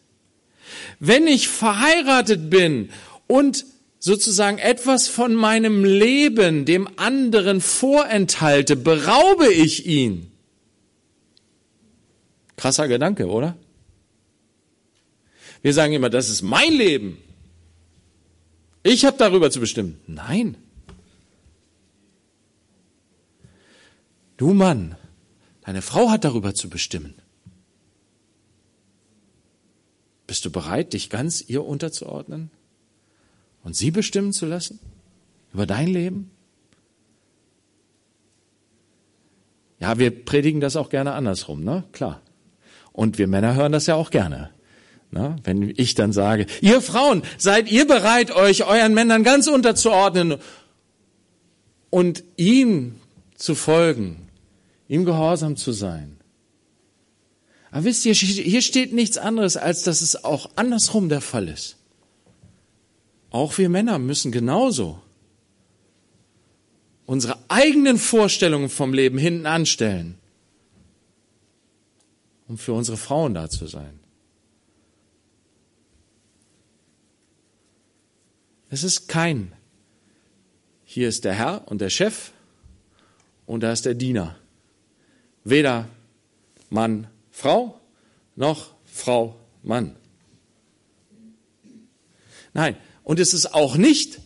Wenn 0.99 1.27
ich 1.27 1.47
verheiratet 1.47 2.49
bin 2.49 2.89
und 3.27 3.65
sozusagen 3.99 4.57
etwas 4.57 5.07
von 5.07 5.33
meinem 5.33 5.85
Leben 5.85 6.65
dem 6.65 6.89
anderen 6.97 7.61
vorenthalte, 7.61 8.75
beraube 8.75 9.51
ich 9.51 9.85
ihn. 9.85 10.31
Krasser 12.57 12.87
Gedanke, 12.87 13.27
oder? 13.27 13.57
Wir 15.61 15.73
sagen 15.73 15.93
immer, 15.93 16.09
das 16.09 16.29
ist 16.29 16.41
mein 16.41 16.73
Leben. 16.73 17.17
Ich 18.83 19.05
habe 19.05 19.17
darüber 19.17 19.49
zu 19.49 19.61
bestimmen. 19.61 19.97
Nein. 20.07 20.57
Du 24.37 24.53
Mann, 24.53 24.95
deine 25.61 25.81
Frau 25.81 26.09
hat 26.09 26.23
darüber 26.23 26.53
zu 26.53 26.69
bestimmen. 26.69 27.15
Bist 30.27 30.45
du 30.45 30.51
bereit, 30.51 30.93
dich 30.93 31.09
ganz 31.09 31.41
ihr 31.41 31.63
unterzuordnen 31.63 32.49
und 33.63 33.75
sie 33.75 33.91
bestimmen 33.91 34.33
zu 34.33 34.45
lassen 34.45 34.79
über 35.53 35.65
dein 35.65 35.87
Leben? 35.87 36.31
Ja, 39.79 39.99
wir 39.99 40.23
predigen 40.23 40.61
das 40.61 40.75
auch 40.75 40.89
gerne 40.89 41.13
andersrum, 41.13 41.63
ne? 41.63 41.83
Klar. 41.91 42.21
Und 42.93 43.17
wir 43.17 43.27
Männer 43.27 43.55
hören 43.55 43.73
das 43.73 43.85
ja 43.85 43.95
auch 43.95 44.11
gerne. 44.11 44.51
Ne? 45.11 45.35
Wenn 45.43 45.73
ich 45.75 45.93
dann 45.93 46.13
sage, 46.13 46.47
ihr 46.61 46.81
Frauen, 46.81 47.21
seid 47.37 47.71
ihr 47.71 47.85
bereit, 47.85 48.31
euch 48.31 48.65
euren 48.65 48.93
Männern 48.93 49.23
ganz 49.23 49.47
unterzuordnen 49.47 50.37
und 51.89 52.23
ihm 52.37 52.95
zu 53.35 53.55
folgen, 53.55 54.22
ihm 54.87 55.05
gehorsam 55.05 55.55
zu 55.55 55.71
sein? 55.71 56.17
Aber 57.71 57.85
wisst 57.85 58.05
ihr, 58.05 58.13
hier 58.13 58.61
steht 58.61 58.93
nichts 58.93 59.17
anderes, 59.17 59.57
als 59.57 59.83
dass 59.83 60.01
es 60.01 60.23
auch 60.23 60.51
andersrum 60.55 61.09
der 61.09 61.21
Fall 61.21 61.47
ist. 61.47 61.77
Auch 63.31 63.57
wir 63.57 63.69
Männer 63.69 63.97
müssen 63.97 64.31
genauso 64.31 65.01
unsere 67.05 67.37
eigenen 67.49 67.97
Vorstellungen 67.97 68.69
vom 68.69 68.93
Leben 68.93 69.17
hinten 69.17 69.47
anstellen, 69.47 70.17
um 72.47 72.57
für 72.57 72.73
unsere 72.73 72.97
Frauen 72.97 73.33
da 73.33 73.49
zu 73.49 73.65
sein. 73.67 73.99
Es 78.69 78.83
ist 78.83 79.07
kein 79.07 79.53
hier 80.93 81.09
ist 81.09 81.25
der 81.25 81.33
Herr 81.33 81.63
und 81.65 81.81
der 81.81 81.89
Chef 81.89 82.33
und 83.47 83.63
da 83.63 83.71
ist 83.71 83.85
der 83.85 83.95
Diener. 83.95 84.35
Weder 85.43 85.87
Mann, 86.69 87.07
Frau, 87.31 87.79
noch 88.35 88.73
Frau, 88.85 89.39
Mann. 89.61 89.95
Nein, 92.53 92.77
und 93.03 93.19
es 93.19 93.33
ist 93.33 93.53
auch 93.53 93.75
nicht, 93.75 94.19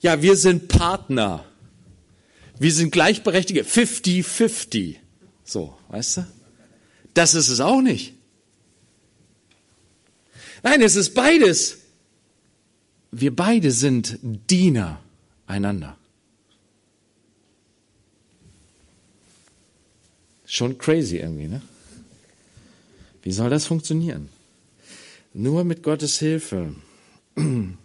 ja, 0.00 0.20
wir 0.20 0.36
sind 0.36 0.68
Partner. 0.68 1.44
Wir 2.58 2.72
sind 2.72 2.90
Gleichberechtigte, 2.90 3.64
50-50. 3.64 4.96
So, 5.44 5.76
weißt 5.88 6.18
du? 6.18 6.26
Das 7.14 7.34
ist 7.34 7.48
es 7.48 7.60
auch 7.60 7.80
nicht. 7.80 8.14
Nein, 10.62 10.82
es 10.82 10.96
ist 10.96 11.14
beides. 11.14 11.78
Wir 13.10 13.34
beide 13.34 13.70
sind 13.70 14.18
Diener 14.22 15.02
einander. 15.46 15.96
Schon 20.52 20.76
crazy 20.76 21.16
irgendwie, 21.16 21.48
ne? 21.48 21.62
Wie 23.22 23.32
soll 23.32 23.48
das 23.48 23.64
funktionieren? 23.64 24.28
Nur 25.32 25.64
mit 25.64 25.82
Gottes 25.82 26.18
Hilfe. 26.18 26.74
Und 27.34 27.78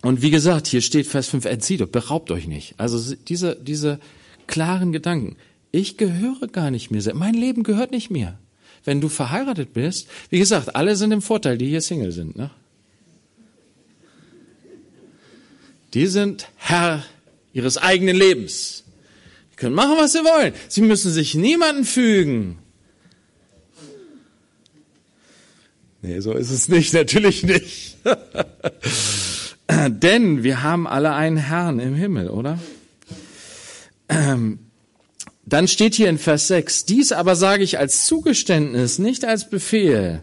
wie 0.00 0.30
gesagt, 0.30 0.66
hier 0.66 0.80
steht 0.80 1.06
Vers 1.06 1.28
5, 1.28 1.44
entzieht 1.44 1.82
euch, 1.82 1.90
beraubt 1.90 2.30
euch 2.30 2.46
nicht. 2.46 2.72
Also 2.78 3.14
diese, 3.28 3.54
diese 3.54 4.00
klaren 4.46 4.92
Gedanken. 4.92 5.36
Ich 5.72 5.98
gehöre 5.98 6.48
gar 6.48 6.70
nicht 6.70 6.90
mir. 6.90 7.02
Mein 7.14 7.34
Leben 7.34 7.64
gehört 7.64 7.90
nicht 7.90 8.10
mir. 8.10 8.38
Wenn 8.86 9.02
du 9.02 9.10
verheiratet 9.10 9.74
bist, 9.74 10.08
wie 10.30 10.38
gesagt, 10.38 10.74
alle 10.74 10.96
sind 10.96 11.12
im 11.12 11.20
Vorteil, 11.20 11.58
die 11.58 11.68
hier 11.68 11.82
Single 11.82 12.12
sind. 12.12 12.34
Ne? 12.34 12.50
Die 15.92 16.06
sind 16.06 16.48
Herr 16.56 17.04
ihres 17.52 17.76
eigenen 17.76 18.16
Lebens. 18.16 18.84
Können 19.60 19.74
machen, 19.74 19.98
was 19.98 20.12
sie 20.12 20.20
wollen. 20.20 20.54
Sie 20.68 20.80
müssen 20.80 21.12
sich 21.12 21.34
niemanden 21.34 21.84
fügen. 21.84 22.58
Nee, 26.00 26.20
so 26.20 26.32
ist 26.32 26.50
es 26.50 26.68
nicht, 26.68 26.94
natürlich 26.94 27.42
nicht. 27.42 27.98
Denn 29.88 30.42
wir 30.42 30.62
haben 30.62 30.86
alle 30.86 31.12
einen 31.12 31.36
Herrn 31.36 31.78
im 31.78 31.94
Himmel, 31.94 32.30
oder? 32.30 32.58
Ähm, 34.08 34.60
dann 35.44 35.68
steht 35.68 35.94
hier 35.94 36.08
in 36.08 36.16
Vers 36.16 36.48
6, 36.48 36.86
dies 36.86 37.12
aber 37.12 37.36
sage 37.36 37.62
ich 37.62 37.78
als 37.78 38.06
Zugeständnis, 38.06 38.98
nicht 38.98 39.26
als 39.26 39.50
Befehl. 39.50 40.22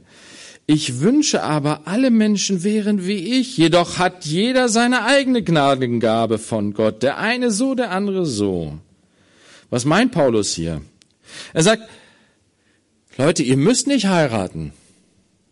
Ich 0.65 0.99
wünsche 0.99 1.43
aber, 1.43 1.81
alle 1.85 2.09
Menschen 2.09 2.63
wären 2.63 3.05
wie 3.05 3.39
ich, 3.39 3.55
jedoch 3.55 3.99
hat 3.99 4.25
jeder 4.25 4.67
seine 4.67 5.05
eigene 5.05 5.43
Gnadengabe 5.43 6.39
von 6.39 6.73
Gott, 6.73 7.03
der 7.03 7.19
eine 7.19 7.51
so, 7.51 7.75
der 7.75 7.91
andere 7.91 8.25
so. 8.25 8.79
Was 9.69 9.85
meint 9.85 10.11
Paulus 10.11 10.53
hier? 10.53 10.81
Er 11.53 11.63
sagt, 11.63 11.83
Leute, 13.17 13.43
ihr 13.43 13.57
müsst 13.57 13.87
nicht 13.87 14.05
heiraten. 14.05 14.73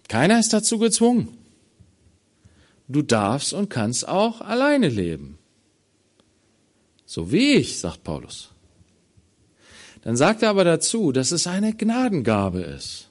Keiner 0.08 0.39
ist 0.39 0.54
dazu 0.54 0.78
gezwungen. 0.78 1.38
Du 2.88 3.01
darfst 3.01 3.54
und 3.54 3.69
kannst 3.69 4.08
auch 4.08 4.41
alleine 4.41 4.89
leben. 4.89 5.39
So 7.06 7.32
wie 7.32 7.54
ich, 7.54 7.80
sagt 7.80 8.04
Paulus. 8.04 8.51
Dann 10.01 10.15
sagt 10.15 10.43
er 10.43 10.51
aber 10.51 10.63
dazu, 10.63 11.12
dass 11.12 11.32
es 11.32 11.47
eine 11.47 11.73
Gnadengabe 11.73 12.62
ist. 12.62 13.10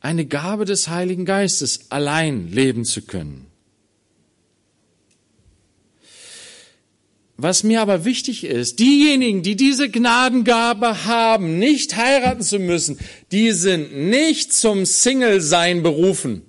Eine 0.00 0.26
Gabe 0.26 0.66
des 0.66 0.88
Heiligen 0.88 1.24
Geistes, 1.24 1.90
allein 1.90 2.50
leben 2.50 2.84
zu 2.84 3.02
können. 3.02 3.49
Was 7.42 7.62
mir 7.62 7.80
aber 7.80 8.04
wichtig 8.04 8.44
ist, 8.44 8.80
diejenigen, 8.80 9.42
die 9.42 9.56
diese 9.56 9.88
Gnadengabe 9.88 11.06
haben, 11.06 11.58
nicht 11.58 11.96
heiraten 11.96 12.42
zu 12.42 12.58
müssen, 12.58 12.98
die 13.32 13.52
sind 13.52 13.96
nicht 13.96 14.52
zum 14.52 14.84
Single-Sein 14.84 15.82
berufen. 15.82 16.42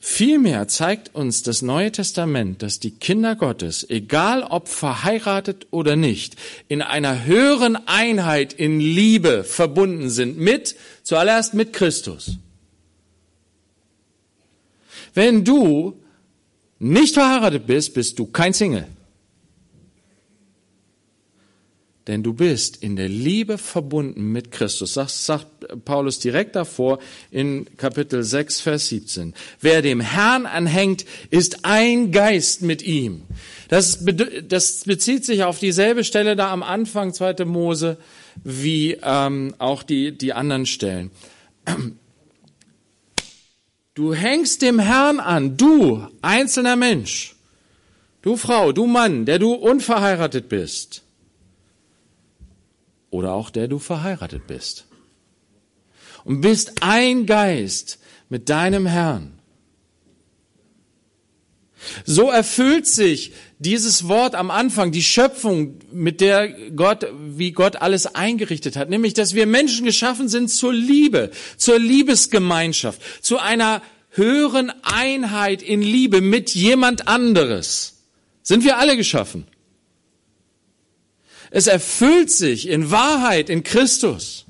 Vielmehr 0.00 0.66
zeigt 0.66 1.14
uns 1.14 1.44
das 1.44 1.62
Neue 1.62 1.92
Testament, 1.92 2.60
dass 2.60 2.80
die 2.80 2.96
Kinder 2.96 3.36
Gottes, 3.36 3.88
egal 3.88 4.42
ob 4.42 4.66
verheiratet 4.66 5.68
oder 5.70 5.94
nicht, 5.94 6.34
in 6.66 6.82
einer 6.82 7.24
höheren 7.24 7.76
Einheit 7.86 8.52
in 8.52 8.80
Liebe 8.80 9.44
verbunden 9.44 10.10
sind 10.10 10.36
mit, 10.36 10.74
zuallererst 11.04 11.54
mit 11.54 11.72
Christus. 11.72 12.38
Wenn 15.14 15.44
du 15.44 16.00
nicht 16.78 17.14
verheiratet 17.14 17.66
bist, 17.66 17.94
bist 17.94 18.18
du 18.18 18.26
kein 18.26 18.52
Single. 18.52 18.86
Denn 22.06 22.22
du 22.22 22.34
bist 22.34 22.82
in 22.82 22.96
der 22.96 23.08
Liebe 23.08 23.56
verbunden 23.56 24.30
mit 24.30 24.50
Christus. 24.50 24.92
Das 24.92 25.24
sagt 25.24 25.46
Paulus 25.86 26.18
direkt 26.18 26.54
davor 26.54 26.98
in 27.30 27.66
Kapitel 27.78 28.22
6, 28.22 28.60
Vers 28.60 28.88
17. 28.88 29.32
Wer 29.60 29.80
dem 29.80 30.00
Herrn 30.00 30.44
anhängt, 30.44 31.06
ist 31.30 31.64
ein 31.64 32.12
Geist 32.12 32.60
mit 32.60 32.82
ihm. 32.82 33.22
Das, 33.68 34.04
das 34.46 34.84
bezieht 34.84 35.24
sich 35.24 35.44
auf 35.44 35.58
dieselbe 35.58 36.04
Stelle 36.04 36.36
da 36.36 36.52
am 36.52 36.62
Anfang, 36.62 37.14
2. 37.14 37.46
Mose, 37.46 37.96
wie 38.42 38.98
ähm, 39.02 39.54
auch 39.58 39.82
die, 39.82 40.12
die 40.12 40.34
anderen 40.34 40.66
Stellen. 40.66 41.10
Du 43.94 44.12
hängst 44.12 44.62
dem 44.62 44.80
Herrn 44.80 45.20
an, 45.20 45.56
du 45.56 46.06
einzelner 46.20 46.74
Mensch, 46.74 47.36
du 48.22 48.36
Frau, 48.36 48.72
du 48.72 48.86
Mann, 48.86 49.24
der 49.24 49.38
du 49.38 49.52
unverheiratet 49.52 50.48
bist 50.48 51.02
oder 53.10 53.32
auch 53.32 53.50
der 53.50 53.68
du 53.68 53.78
verheiratet 53.78 54.48
bist 54.48 54.86
und 56.24 56.40
bist 56.40 56.82
ein 56.82 57.26
Geist 57.26 58.00
mit 58.28 58.48
deinem 58.48 58.86
Herrn. 58.86 59.38
So 62.04 62.30
erfüllt 62.30 62.86
sich 62.86 63.32
dieses 63.64 64.08
Wort 64.08 64.34
am 64.34 64.50
Anfang, 64.50 64.92
die 64.92 65.02
Schöpfung, 65.02 65.78
mit 65.92 66.20
der 66.20 66.48
Gott, 66.70 67.06
wie 67.36 67.52
Gott 67.52 67.76
alles 67.76 68.14
eingerichtet 68.14 68.76
hat, 68.76 68.90
nämlich, 68.90 69.14
dass 69.14 69.34
wir 69.34 69.46
Menschen 69.46 69.84
geschaffen 69.84 70.28
sind 70.28 70.48
zur 70.48 70.72
Liebe, 70.72 71.30
zur 71.56 71.78
Liebesgemeinschaft, 71.78 73.00
zu 73.24 73.38
einer 73.38 73.82
höheren 74.10 74.72
Einheit 74.82 75.62
in 75.62 75.82
Liebe 75.82 76.20
mit 76.20 76.50
jemand 76.50 77.08
anderes. 77.08 77.94
Sind 78.42 78.64
wir 78.64 78.78
alle 78.78 78.96
geschaffen. 78.96 79.46
Es 81.50 81.66
erfüllt 81.66 82.30
sich 82.30 82.68
in 82.68 82.90
Wahrheit 82.90 83.48
in 83.48 83.62
Christus. 83.62 84.44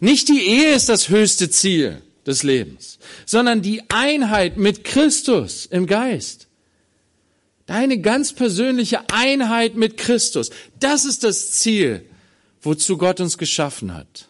Nicht 0.00 0.28
die 0.28 0.42
Ehe 0.42 0.74
ist 0.74 0.88
das 0.88 1.08
höchste 1.08 1.48
Ziel 1.48 2.02
des 2.26 2.42
Lebens, 2.42 2.98
sondern 3.26 3.62
die 3.62 3.82
Einheit 3.88 4.56
mit 4.56 4.84
Christus 4.84 5.66
im 5.66 5.86
Geist. 5.86 6.43
Deine 7.66 7.98
ganz 7.98 8.32
persönliche 8.32 9.08
Einheit 9.10 9.74
mit 9.74 9.96
Christus, 9.96 10.50
das 10.78 11.04
ist 11.04 11.24
das 11.24 11.52
Ziel, 11.52 12.04
wozu 12.60 12.98
Gott 12.98 13.20
uns 13.20 13.38
geschaffen 13.38 13.94
hat. 13.94 14.28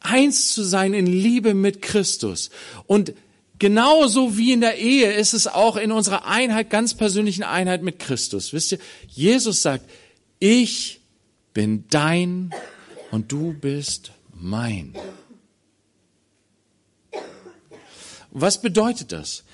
Eins 0.00 0.52
zu 0.52 0.62
sein 0.62 0.94
in 0.94 1.06
Liebe 1.06 1.54
mit 1.54 1.82
Christus. 1.82 2.50
Und 2.86 3.12
genauso 3.58 4.36
wie 4.36 4.52
in 4.52 4.60
der 4.60 4.78
Ehe 4.78 5.12
ist 5.12 5.34
es 5.34 5.46
auch 5.46 5.76
in 5.76 5.92
unserer 5.92 6.26
Einheit, 6.26 6.70
ganz 6.70 6.94
persönlichen 6.94 7.44
Einheit 7.44 7.82
mit 7.82 7.98
Christus. 7.98 8.52
Wisst 8.52 8.72
ihr, 8.72 8.78
Jesus 9.08 9.62
sagt, 9.62 9.88
ich 10.38 11.00
bin 11.54 11.84
dein 11.90 12.52
und 13.10 13.30
du 13.30 13.52
bist 13.52 14.12
mein. 14.34 14.94
Was 18.30 18.60
bedeutet 18.60 19.12
das? 19.12 19.44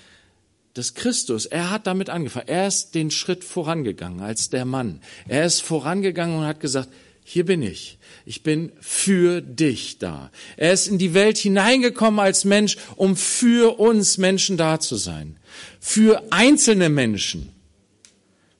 Dass 0.77 0.93
Christus, 0.93 1.47
er 1.47 1.71
hat 1.71 1.87
damit 1.87 2.11
angefangen. 2.11 2.49
Er 2.49 2.67
ist 2.67 2.95
den 2.95 3.11
Schritt 3.11 3.45
vorangegangen 3.45 4.21
als 4.21 4.51
der 4.51 4.67
Mann. 4.67 5.01
Er 5.27 5.47
ist 5.47 5.63
vorangegangen 5.63 6.39
und 6.39 6.45
hat 6.45 6.61
gesagt, 6.61 6.91
hier 7.25 7.47
bin 7.47 7.63
ich. 7.63 7.99
Ich 8.27 8.43
bin 8.43 8.71
für 8.81 9.41
dich 9.41 9.99
da. 9.99 10.31
Er 10.57 10.73
ist 10.73 10.87
in 10.87 10.99
die 10.99 11.15
Welt 11.15 11.39
hineingekommen 11.39 12.21
als 12.21 12.45
Mensch, 12.45 12.77
um 12.97 13.17
für 13.17 13.81
uns 13.81 14.19
Menschen 14.19 14.57
da 14.59 14.79
zu 14.79 14.97
sein. 14.97 15.39
Für 15.81 16.23
einzelne 16.31 16.91
Menschen. 16.91 17.49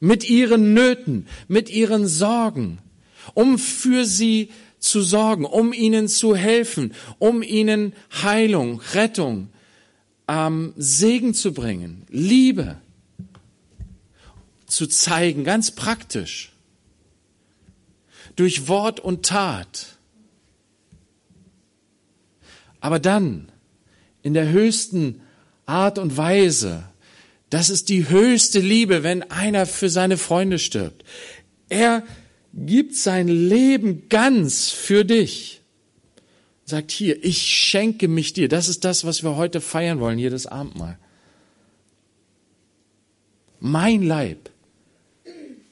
Mit 0.01 0.29
ihren 0.29 0.73
Nöten, 0.73 1.27
mit 1.49 1.69
ihren 1.69 2.07
Sorgen. 2.07 2.79
Um 3.35 3.59
für 3.59 4.07
sie 4.07 4.49
zu 4.79 5.03
sorgen, 5.03 5.45
um 5.45 5.73
ihnen 5.73 6.09
zu 6.09 6.35
helfen, 6.35 6.95
um 7.19 7.43
ihnen 7.43 7.93
Heilung, 8.23 8.81
Rettung, 8.95 9.49
ähm, 10.29 10.73
Segen 10.77 11.35
zu 11.35 11.53
bringen, 11.53 12.07
Liebe 12.09 12.77
zu 14.67 14.87
zeigen, 14.87 15.45
ganz 15.45 15.71
praktisch, 15.71 16.53
durch 18.35 18.69
Wort 18.69 19.01
und 19.01 19.25
Tat. 19.25 19.97
Aber 22.81 22.99
dann 22.99 23.51
in 24.23 24.35
der 24.35 24.49
höchsten 24.49 25.21
Art 25.67 25.99
und 25.99 26.17
Weise. 26.17 26.85
Das 27.51 27.71
ist 27.71 27.89
die 27.89 28.09
höchste 28.09 28.61
Liebe, 28.61 29.03
wenn 29.03 29.23
einer 29.31 29.67
für 29.67 29.89
seine 29.89 30.17
Freunde 30.17 30.59
stirbt. 30.59 31.05
Er 31.69 32.05
gibt 32.53 32.95
sein 32.95 33.29
Leben 33.29 34.09
ganz 34.09 34.71
für 34.71 35.05
dich. 35.05 35.61
Sagt 36.69 36.91
hier, 36.91 37.25
ich 37.25 37.43
schenke 37.43 38.09
mich 38.09 38.33
dir. 38.33 38.49
Das 38.49 38.69
ist 38.69 38.85
das, 38.85 39.05
was 39.05 39.23
wir 39.23 39.37
heute 39.37 39.61
feiern 39.61 40.01
wollen, 40.01 40.19
das 40.31 40.47
Abendmahl. 40.47 40.99
Mein 43.61 44.03
Leib 44.03 44.51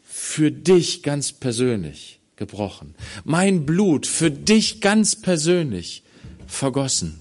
für 0.04 0.52
dich 0.52 1.02
ganz 1.02 1.32
persönlich 1.32 2.20
gebrochen. 2.36 2.94
Mein 3.24 3.66
Blut 3.66 4.06
für 4.06 4.30
dich 4.30 4.80
ganz 4.80 5.16
persönlich 5.16 6.04
vergossen. 6.46 7.20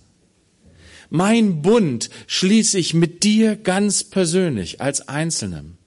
Mein 1.09 1.63
Bund 1.63 2.11
schließe 2.27 2.77
ich 2.77 2.93
mit 2.93 3.23
dir 3.23 3.55
ganz 3.55 4.03
persönlich 4.03 4.81
als 4.81 5.07
Einzelnem, 5.07 5.77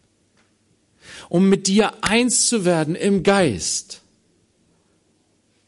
um 1.28 1.48
mit 1.48 1.68
dir 1.68 2.04
eins 2.04 2.46
zu 2.46 2.64
werden 2.64 2.94
im 2.96 3.22
Geist. 3.22 4.02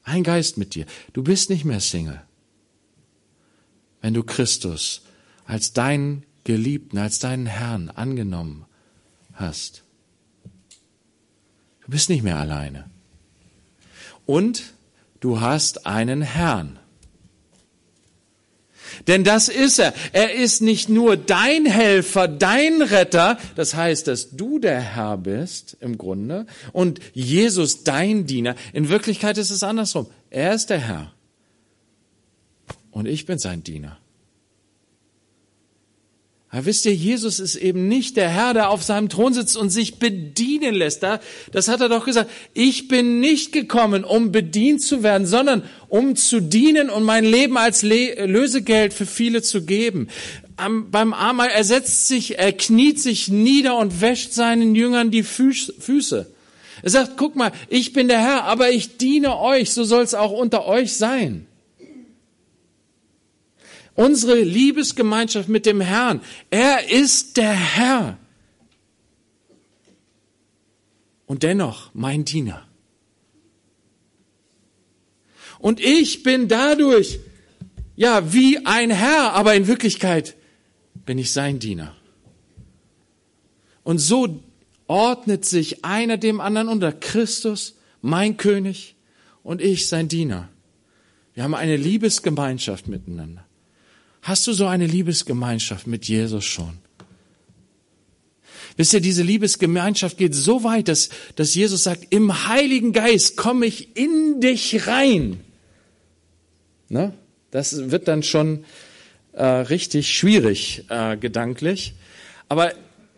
Ein 0.09 0.23
Geist 0.23 0.57
mit 0.57 0.75
dir. 0.75 0.87
Du 1.13 1.23
bist 1.23 1.51
nicht 1.51 1.67
mehr 1.67 1.81
Single, 1.81 2.23
wenn 4.01 4.15
du 4.15 4.23
Christus 4.23 5.03
als 5.45 5.75
deinen 5.75 6.25
Geliebten, 6.45 6.97
als 6.97 7.19
deinen 7.19 7.45
Herrn 7.45 7.91
angenommen 7.91 8.65
hast. 9.35 9.83
Du 11.83 11.91
bist 11.91 12.09
nicht 12.09 12.23
mehr 12.23 12.39
alleine. 12.39 12.89
Und 14.25 14.73
du 15.21 15.43
hast 15.43 15.87
einen 15.87 16.23
Herrn. 16.23 16.78
Denn 19.07 19.25
das 19.25 19.49
ist 19.49 19.79
er. 19.79 19.95
Er 20.13 20.35
ist 20.35 20.63
nicht 20.63 20.89
nur 20.89 21.17
dein 21.17 21.67
Helfer, 21.67 22.29
dein 22.29 22.83
Retter, 22.83 23.39
das 23.57 23.75
heißt, 23.75 24.07
dass 24.09 24.31
du 24.31 24.59
der 24.59 24.81
Herr 24.81 25.17
bist 25.17 25.77
im 25.81 25.99
Grunde 25.99 26.47
und 26.73 27.01
Jesus 27.13 27.85
dein 27.85 28.27
Diener. 28.27 28.55
In 28.73 28.89
Wirklichkeit 28.89 29.39
ist 29.39 29.51
es 29.51 29.63
andersrum. 29.63 30.07
Er 30.31 30.55
ist 30.55 30.71
der 30.71 30.79
Herr 30.79 31.13
und 32.91 33.07
ich 33.07 33.27
bin 33.27 33.39
sein 33.39 33.63
Diener. 33.63 33.99
Aber 36.59 36.67
wisst 36.67 36.87
ihr, 36.87 36.95
Jesus 36.95 37.39
ist 37.39 37.55
eben 37.55 37.87
nicht 37.87 38.17
der 38.17 38.31
Herr, 38.31 38.53
der 38.53 38.71
auf 38.71 38.83
seinem 38.83 39.09
Thron 39.09 39.33
sitzt 39.33 39.57
und 39.57 39.71
sich 39.71 40.01
bedienen 40.01 40.75
lässt. 40.75 41.05
Das 41.53 41.69
hat 41.69 41.81
er 41.81 41.89
doch 41.89 42.05
gesagt. 42.05 42.29
Ich 42.53 42.89
bin 42.89 43.21
nicht 43.21 43.53
gekommen, 43.53 44.03
um 44.03 44.33
bedient 44.33 44.83
zu 44.83 45.05
werden, 45.05 45.25
sondern 45.25 45.63
um 45.89 46.17
zu 46.17 46.41
dienen 46.41 46.91
und 46.91 47.05
mein 47.05 47.25
Leben 47.25 47.57
als 47.57 47.85
Lösegeld 47.85 48.93
für 48.93 49.07
viele 49.07 49.41
zu 49.41 49.65
geben. 49.67 50.09
Am, 50.57 50.91
beim 50.91 51.15
Armer, 51.15 51.49
er 51.49 51.63
setzt 51.63 52.09
sich, 52.09 52.41
er 52.41 52.53
kniet 52.53 53.01
sich 53.01 53.29
nieder 53.29 53.79
und 53.79 54.01
wäscht 54.01 54.33
seinen 54.33 54.75
Jüngern 54.75 55.13
die 55.13 55.23
Füße. 55.23 56.27
Er 56.83 56.91
sagt, 56.91 57.13
guck 57.17 57.37
mal, 57.37 57.53
ich 57.69 57.93
bin 57.93 58.09
der 58.09 58.19
Herr, 58.19 58.43
aber 58.47 58.71
ich 58.71 58.97
diene 58.97 59.39
euch, 59.39 59.73
so 59.73 59.85
soll 59.85 60.03
es 60.03 60.15
auch 60.15 60.33
unter 60.33 60.67
euch 60.67 60.95
sein. 60.97 61.47
Unsere 63.99 64.41
Liebesgemeinschaft 64.41 65.49
mit 65.49 65.67
dem 65.67 65.81
Herrn. 65.81 66.21
Er 66.51 66.89
ist 66.89 67.37
der 67.37 67.53
Herr. 67.53 68.17
Und 71.27 71.43
dennoch 71.43 71.91
mein 71.95 72.25
Diener. 72.25 72.65
Und 75.59 75.81
ich 75.81 76.23
bin 76.23 76.47
dadurch, 76.47 77.19
ja, 77.97 78.33
wie 78.33 78.65
ein 78.65 78.93
Herr, 78.93 79.33
aber 79.33 79.57
in 79.57 79.67
Wirklichkeit 79.67 80.37
bin 81.05 81.19
ich 81.19 81.33
sein 81.33 81.59
Diener. 81.59 81.97
Und 83.83 83.99
so 83.99 84.45
ordnet 84.87 85.45
sich 85.45 85.85
einer 85.85 86.19
dem 86.19 86.41
anderen 86.41 86.69
unter. 86.69 86.93
Christus, 86.93 87.75
mein 88.01 88.37
König 88.37 88.95
und 89.43 89.61
ich, 89.61 89.89
sein 89.89 90.07
Diener. 90.07 90.51
Wir 91.35 91.43
haben 91.43 91.57
eine 91.57 91.77
Liebesgemeinschaft 91.77 92.87
miteinander. 92.87 93.48
Hast 94.23 94.47
du 94.47 94.53
so 94.53 94.67
eine 94.67 94.87
Liebesgemeinschaft 94.87 95.87
mit 95.87 96.07
Jesus 96.07 96.45
schon? 96.45 96.79
Wisst 98.77 98.95
ihr, 98.95 99.01
diese 99.01 99.25
Liebesgemeinschaft 99.25 100.19
geht 100.19 100.35
so 100.35 100.63
weit, 100.63 100.87
dass, 100.87 101.09
dass 101.35 101.55
Jesus 101.55 101.83
sagt, 101.83 102.07
im 102.11 102.47
Heiligen 102.47 102.93
Geist 102.93 103.37
komme 103.37 103.67
ich 103.67 103.97
in 103.97 104.41
dich 104.41 104.87
rein. 104.87 105.41
Ne? 106.89 107.13
Das 107.51 107.91
wird 107.91 108.07
dann 108.07 108.23
schon 108.23 108.65
äh, 109.33 109.45
richtig 109.45 110.15
schwierig 110.15 110.85
äh, 110.91 111.17
gedanklich. 111.17 111.95
Aber 112.49 112.73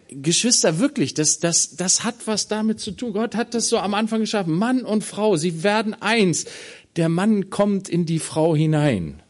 Geschwister, 0.09 0.78
wirklich, 0.78 1.14
das, 1.14 1.38
das, 1.38 1.76
das 1.76 2.05
hat 2.05 2.26
was 2.26 2.48
damit 2.48 2.80
zu 2.80 2.92
tun. 2.92 3.12
Gott 3.12 3.34
hat 3.34 3.55
das 3.55 3.68
so 3.68 3.78
am 3.78 3.94
Anfang 3.94 4.20
geschaffen. 4.20 4.55
Mann 4.55 4.82
und 4.82 5.05
Frau, 5.05 5.36
sie 5.36 5.62
werden 5.62 5.94
eins. 6.01 6.46
Der 6.96 7.09
Mann 7.09 7.51
kommt 7.51 7.88
in 7.88 8.07
die 8.07 8.18
Frau 8.18 8.57
hinein. 8.57 9.22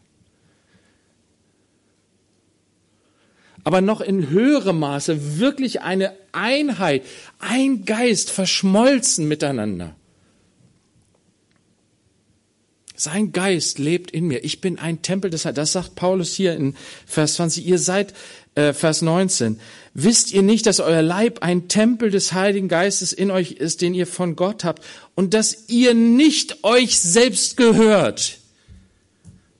Aber 3.63 3.81
noch 3.81 4.01
in 4.01 4.29
höherem 4.29 4.79
Maße 4.79 5.39
wirklich 5.39 5.81
eine 5.81 6.13
Einheit, 6.31 7.03
ein 7.39 7.85
Geist 7.85 8.31
verschmolzen 8.31 9.27
miteinander. 9.27 9.95
Sein 12.95 13.31
Geist 13.31 13.79
lebt 13.79 14.11
in 14.11 14.27
mir. 14.27 14.43
Ich 14.43 14.61
bin 14.61 14.77
ein 14.77 15.01
Tempel 15.01 15.31
des 15.31 15.45
Heiligen. 15.45 15.55
Das 15.55 15.71
sagt 15.71 15.95
Paulus 15.95 16.33
hier 16.33 16.55
in 16.55 16.75
Vers 17.07 17.33
20. 17.33 17.65
Ihr 17.65 17.79
seid, 17.79 18.13
äh, 18.53 18.73
Vers 18.73 19.01
19. 19.01 19.59
Wisst 19.95 20.31
ihr 20.31 20.43
nicht, 20.43 20.67
dass 20.67 20.79
euer 20.79 21.01
Leib 21.01 21.41
ein 21.41 21.67
Tempel 21.67 22.11
des 22.11 22.33
Heiligen 22.33 22.67
Geistes 22.67 23.11
in 23.11 23.31
euch 23.31 23.53
ist, 23.53 23.81
den 23.81 23.95
ihr 23.95 24.05
von 24.05 24.35
Gott 24.35 24.63
habt 24.63 24.83
und 25.15 25.33
dass 25.33 25.67
ihr 25.67 25.95
nicht 25.95 26.63
euch 26.63 26.99
selbst 26.99 27.57
gehört? 27.57 28.37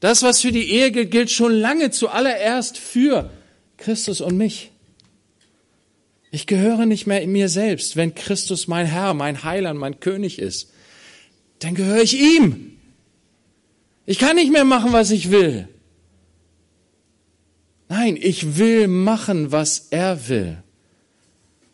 Das, 0.02 0.22
was 0.22 0.42
für 0.42 0.52
die 0.52 0.72
Ehe 0.72 0.92
gilt, 0.92 1.10
gilt 1.10 1.32
schon 1.32 1.54
lange 1.54 1.90
zuallererst 1.90 2.78
für 2.78 3.32
Christus 3.82 4.22
und 4.22 4.38
mich. 4.38 4.72
Ich 6.32 6.48
gehöre 6.48 6.86
nicht 6.86 7.08
mehr 7.08 7.22
in 7.22 7.32
mir 7.32 7.50
selbst. 7.50 7.98
Wenn 7.98 8.16
Christus 8.16 8.68
mein 8.68 8.86
Herr, 8.86 9.14
mein 9.14 9.44
Heiland, 9.44 9.78
mein 9.80 10.00
König 10.00 10.40
ist, 10.40 10.72
dann 11.60 11.76
gehöre 11.76 12.02
ich 12.02 12.18
ihm. 12.18 12.78
Ich 14.06 14.18
kann 14.18 14.38
nicht 14.38 14.52
mehr 14.52 14.64
machen, 14.64 14.94
was 14.94 15.12
ich 15.12 15.30
will. 15.30 15.68
Nein, 17.90 18.18
ich 18.20 18.58
will 18.58 18.88
machen, 18.88 19.52
was 19.52 19.88
er 19.90 20.30
will. 20.30 20.64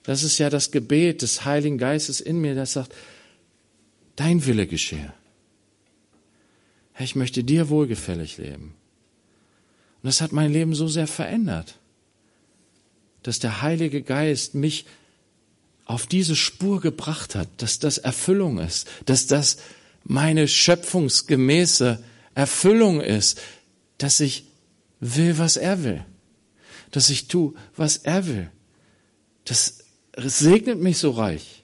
Das 0.01 0.23
ist 0.23 0.39
ja 0.39 0.49
das 0.49 0.71
Gebet 0.71 1.21
des 1.21 1.45
Heiligen 1.45 1.77
Geistes 1.77 2.21
in 2.21 2.39
mir, 2.39 2.55
das 2.55 2.73
sagt, 2.73 2.95
dein 4.15 4.45
Wille 4.45 4.65
geschehe. 4.65 5.13
Herr, 6.93 7.03
ich 7.05 7.15
möchte 7.15 7.43
dir 7.43 7.69
wohlgefällig 7.69 8.37
leben. 8.37 8.73
Und 10.01 10.07
das 10.07 10.21
hat 10.21 10.31
mein 10.31 10.51
Leben 10.51 10.73
so 10.73 10.87
sehr 10.87 11.07
verändert 11.07 11.77
dass 13.27 13.39
der 13.39 13.61
Heilige 13.61 14.03
Geist 14.03 14.55
mich 14.55 14.85
auf 15.83 16.07
diese 16.07 16.37
Spur 16.37 16.79
gebracht 16.79 17.35
hat, 17.35 17.49
dass 17.57 17.77
das 17.77 17.97
Erfüllung 17.97 18.57
ist, 18.57 18.87
dass 19.05 19.27
das 19.27 19.57
meine 20.05 20.47
schöpfungsgemäße 20.47 22.01
Erfüllung 22.35 23.01
ist, 23.01 23.41
dass 23.97 24.21
ich 24.21 24.45
will, 25.01 25.37
was 25.37 25.57
er 25.57 25.83
will, 25.83 26.05
dass 26.91 27.09
ich 27.09 27.27
tu, 27.27 27.53
was 27.75 27.97
er 27.97 28.27
will. 28.27 28.49
Das 29.43 29.79
segnet 30.15 30.79
mich 30.79 30.97
so 30.97 31.11
reich. 31.11 31.63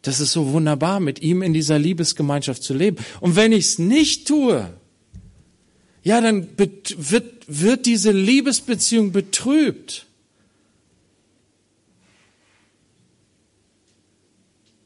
Das 0.00 0.20
ist 0.20 0.32
so 0.32 0.52
wunderbar, 0.52 1.00
mit 1.00 1.20
ihm 1.20 1.42
in 1.42 1.52
dieser 1.52 1.78
Liebesgemeinschaft 1.78 2.62
zu 2.62 2.72
leben. 2.72 2.96
Und 3.20 3.36
wenn 3.36 3.52
ich 3.52 3.66
es 3.66 3.78
nicht 3.78 4.26
tue, 4.26 4.72
ja, 6.02 6.20
dann 6.20 6.48
wird, 6.56 6.96
wird 7.46 7.86
diese 7.86 8.10
Liebesbeziehung 8.10 9.12
betrübt. 9.12 10.06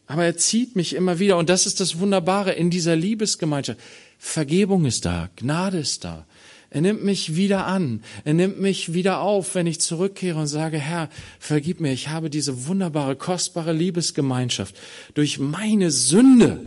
Aber 0.07 0.25
er 0.25 0.37
zieht 0.37 0.77
mich 0.77 0.95
immer 0.95 1.19
wieder 1.19 1.39
und 1.39 1.49
das 1.49 1.67
ist 1.67 1.81
das 1.81 1.99
Wunderbare 1.99 2.53
in 2.53 2.71
dieser 2.71 2.95
Liebesgemeinschaft. 2.95 3.81
Vergebung 4.19 4.85
ist 4.85 5.05
da, 5.05 5.31
Gnade 5.37 5.79
ist 5.79 6.05
da. 6.05 6.27
Er 6.71 6.81
nimmt 6.81 7.05
mich 7.05 7.37
wieder 7.37 7.67
an, 7.67 8.03
er 8.25 8.35
nimmt 8.35 8.61
mich 8.61 8.93
wieder 8.93 9.21
auf, 9.21 9.55
wenn 9.55 9.69
ich 9.69 9.81
zurückkehre 9.81 10.41
und 10.41 10.49
sage, 10.49 10.77
Herr, 10.77 11.09
vergib 11.39 11.81
mir, 11.81 11.93
ich 11.93 12.09
habe 12.09 12.31
diese 12.31 12.67
wunderbare, 12.67 13.15
kostbare 13.15 13.73
Liebesgemeinschaft 13.73 14.75
durch 15.15 15.39
meine 15.39 15.93
Sünde, 15.93 16.61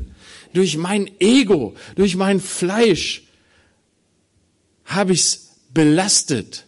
durch 0.53 0.77
mein 0.77 1.11
Ego, 1.19 1.75
durch 1.95 2.15
mein 2.15 2.39
Fleisch, 2.39 3.26
habe 4.87 5.13
ich's 5.13 5.51
belastet? 5.73 6.65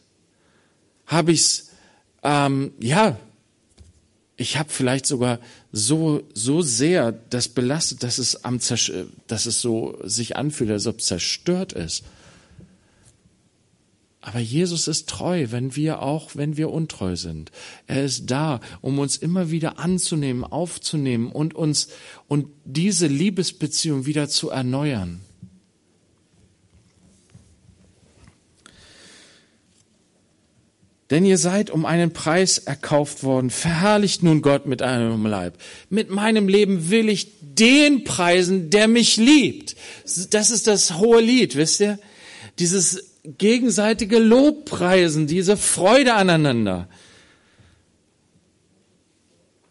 Habe 1.07 1.31
ich's 1.31 1.71
ähm, 2.21 2.73
ja, 2.79 3.17
ich 4.37 4.57
habe 4.57 4.69
vielleicht 4.69 5.05
sogar 5.05 5.39
so 5.71 6.21
so 6.33 6.61
sehr 6.61 7.11
das 7.11 7.47
belastet, 7.49 8.03
dass 8.03 8.17
es 8.19 8.43
am 8.45 8.59
dass 9.27 9.45
es 9.45 9.61
so 9.61 9.99
sich 10.03 10.37
anfühlt, 10.37 10.71
als 10.71 10.85
ob 10.85 10.99
es 10.99 11.07
zerstört 11.07 11.73
ist. 11.73 12.03
Aber 14.21 14.39
Jesus 14.39 14.87
ist 14.89 15.07
treu, 15.07 15.47
wenn 15.49 15.75
wir 15.77 16.01
auch, 16.01 16.35
wenn 16.35 16.57
wir 16.57 16.71
untreu 16.71 17.15
sind. 17.15 17.51
Er 17.87 18.03
ist 18.03 18.29
da, 18.29 18.59
um 18.81 18.99
uns 18.99 19.15
immer 19.15 19.49
wieder 19.49 19.79
anzunehmen, 19.79 20.43
aufzunehmen 20.43 21.31
und 21.31 21.55
uns 21.55 21.87
und 22.27 22.47
diese 22.65 23.07
Liebesbeziehung 23.07 24.05
wieder 24.05 24.27
zu 24.27 24.49
erneuern. 24.49 25.21
Denn 31.09 31.25
ihr 31.25 31.39
seid 31.39 31.71
um 31.71 31.85
einen 31.85 32.13
Preis 32.13 32.59
erkauft 32.59 33.23
worden. 33.23 33.49
Verherrlicht 33.49 34.21
nun 34.21 34.41
Gott 34.41 34.67
mit 34.67 34.83
einem 34.83 35.25
Leib. 35.25 35.57
Mit 35.89 36.11
meinem 36.11 36.47
Leben 36.47 36.91
will 36.91 37.09
ich 37.09 37.29
den 37.41 38.03
preisen, 38.03 38.69
der 38.69 38.87
mich 38.87 39.17
liebt. 39.17 39.75
Das 40.29 40.51
ist 40.51 40.67
das 40.67 40.97
hohe 40.97 41.19
Lied, 41.19 41.55
wisst 41.55 41.79
ihr? 41.79 41.97
Dieses 42.59 43.15
gegenseitige 43.23 44.19
Lobpreisen, 44.19 45.25
diese 45.25 45.57
Freude 45.57 46.13
aneinander. 46.13 46.87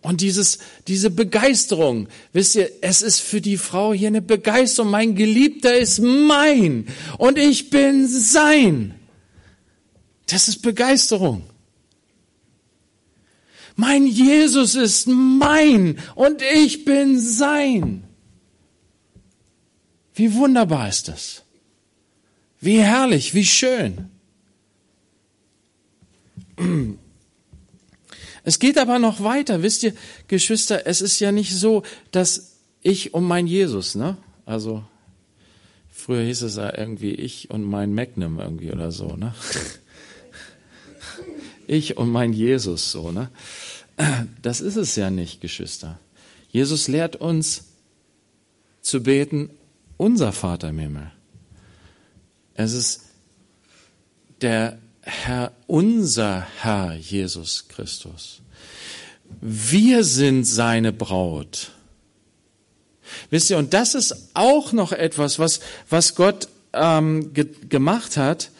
Und 0.00 0.22
dieses, 0.22 0.58
diese 0.88 1.10
Begeisterung, 1.10 2.08
wisst 2.32 2.56
ihr, 2.56 2.70
es 2.80 3.02
ist 3.02 3.20
für 3.20 3.40
die 3.40 3.58
Frau 3.58 3.92
hier 3.92 4.08
eine 4.08 4.22
Begeisterung. 4.22 4.90
Mein 4.90 5.14
Geliebter 5.14 5.76
ist 5.76 6.00
mein 6.00 6.86
und 7.18 7.38
ich 7.38 7.70
bin 7.70 8.08
sein. 8.08 8.97
Das 10.28 10.46
ist 10.46 10.62
Begeisterung. 10.62 11.42
Mein 13.76 14.06
Jesus 14.06 14.74
ist 14.74 15.08
mein 15.08 15.98
und 16.14 16.42
ich 16.42 16.84
bin 16.84 17.20
sein. 17.20 18.04
Wie 20.14 20.34
wunderbar 20.34 20.88
ist 20.88 21.08
das? 21.08 21.44
Wie 22.60 22.80
herrlich, 22.80 23.34
wie 23.34 23.44
schön. 23.44 24.10
Es 28.42 28.58
geht 28.58 28.78
aber 28.78 28.98
noch 28.98 29.22
weiter. 29.22 29.62
Wisst 29.62 29.82
ihr, 29.84 29.94
Geschwister, 30.26 30.86
es 30.86 31.00
ist 31.00 31.20
ja 31.20 31.32
nicht 31.32 31.54
so, 31.54 31.84
dass 32.10 32.56
ich 32.82 33.14
um 33.14 33.26
mein 33.26 33.46
Jesus, 33.46 33.94
ne? 33.94 34.16
Also, 34.44 34.82
früher 35.88 36.24
hieß 36.24 36.42
es 36.42 36.56
ja 36.56 36.76
irgendwie 36.76 37.12
ich 37.12 37.50
und 37.50 37.62
mein 37.62 37.94
Magnum 37.94 38.40
irgendwie 38.40 38.72
oder 38.72 38.90
so, 38.90 39.16
ne? 39.16 39.34
Ich 41.68 41.96
und 41.96 42.10
mein 42.10 42.32
Jesus, 42.32 42.90
so, 42.90 43.12
ne? 43.12 43.30
Das 44.42 44.60
ist 44.60 44.76
es 44.76 44.96
ja 44.96 45.10
nicht, 45.10 45.40
Geschwister. 45.40 45.98
Jesus 46.50 46.88
lehrt 46.88 47.16
uns 47.16 47.64
zu 48.80 49.02
beten, 49.02 49.50
unser 49.96 50.32
Vater 50.32 50.70
im 50.70 50.78
Himmel. 50.78 51.12
Es 52.54 52.72
ist 52.72 53.02
der 54.40 54.78
Herr, 55.02 55.52
unser 55.66 56.46
Herr 56.60 56.94
Jesus 56.94 57.68
Christus. 57.68 58.40
Wir 59.40 60.04
sind 60.04 60.44
seine 60.44 60.92
Braut. 60.92 61.72
Wisst 63.30 63.50
ihr, 63.50 63.58
und 63.58 63.74
das 63.74 63.94
ist 63.94 64.30
auch 64.34 64.72
noch 64.72 64.92
etwas, 64.92 65.38
was, 65.38 65.60
was 65.90 66.14
Gott 66.14 66.48
ähm, 66.72 67.32
ge 67.34 67.48
gemacht 67.68 68.16
hat, 68.16 68.50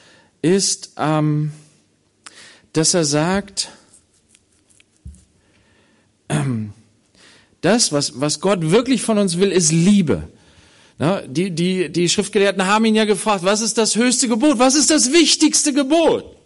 ist, 0.43 0.93
ähm, 0.99 1.53
dass 2.79 2.95
er 2.95 3.05
sagt, 3.05 3.71
ähm, 6.29 6.73
das, 7.61 7.91
was, 7.91 8.21
was 8.21 8.41
Gott 8.41 8.71
wirklich 8.71 9.03
von 9.03 9.19
uns 9.19 9.39
will, 9.39 9.51
ist 9.51 9.73
Liebe. 9.73 10.29
Die, 11.27 11.51
die, 11.51 11.91
die 11.91 12.09
Schriftgelehrten 12.09 12.67
haben 12.67 12.85
ihn 12.85 12.95
ja 12.95 13.05
gefragt, 13.05 13.45
was 13.45 13.63
ist 13.63 13.79
das 13.79 13.97
höchste 13.97 14.29
Gebot? 14.29 14.59
Was 14.61 14.77
ist 14.77 14.91
das 14.91 15.13
wichtigste 15.13 15.73
Gebot? 15.73 16.37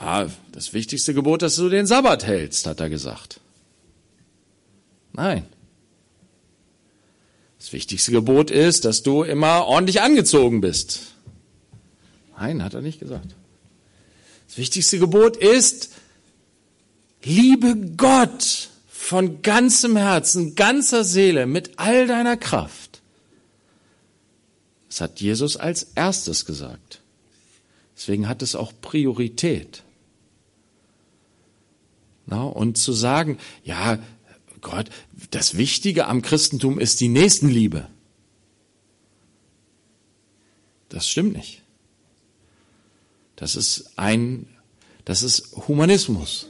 Ja, 0.00 0.28
das 0.50 0.72
wichtigste 0.72 1.14
Gebot, 1.14 1.42
dass 1.42 1.56
du 1.56 1.68
den 1.68 1.86
Sabbat 1.86 2.26
hältst, 2.26 2.66
hat 2.66 2.80
er 2.80 2.88
gesagt. 2.88 3.40
Nein. 5.12 5.44
Das 7.58 7.72
wichtigste 7.72 8.10
Gebot 8.10 8.50
ist, 8.50 8.84
dass 8.84 9.02
du 9.02 9.22
immer 9.22 9.66
ordentlich 9.66 10.00
angezogen 10.00 10.60
bist. 10.60 11.12
Nein, 12.36 12.64
hat 12.64 12.74
er 12.74 12.80
nicht 12.80 12.98
gesagt. 12.98 13.34
Das 14.50 14.58
wichtigste 14.58 14.98
Gebot 14.98 15.36
ist, 15.36 15.92
liebe 17.22 17.76
Gott 17.96 18.70
von 18.88 19.42
ganzem 19.42 19.96
Herzen, 19.96 20.56
ganzer 20.56 21.04
Seele, 21.04 21.46
mit 21.46 21.78
all 21.78 22.08
deiner 22.08 22.36
Kraft. 22.36 23.00
Das 24.88 25.02
hat 25.02 25.20
Jesus 25.20 25.56
als 25.56 25.92
erstes 25.94 26.46
gesagt. 26.46 27.00
Deswegen 27.96 28.26
hat 28.26 28.42
es 28.42 28.56
auch 28.56 28.72
Priorität. 28.80 29.84
Na, 32.26 32.42
und 32.42 32.76
zu 32.76 32.92
sagen, 32.92 33.38
ja, 33.62 34.00
Gott, 34.62 34.90
das 35.30 35.58
Wichtige 35.58 36.08
am 36.08 36.22
Christentum 36.22 36.80
ist 36.80 37.00
die 37.00 37.08
Nächstenliebe. 37.08 37.86
Das 40.88 41.08
stimmt 41.08 41.36
nicht. 41.36 41.59
Das 43.40 43.56
ist 43.56 43.92
ein, 43.96 44.46
das 45.06 45.22
ist 45.22 45.56
Humanismus. 45.66 46.46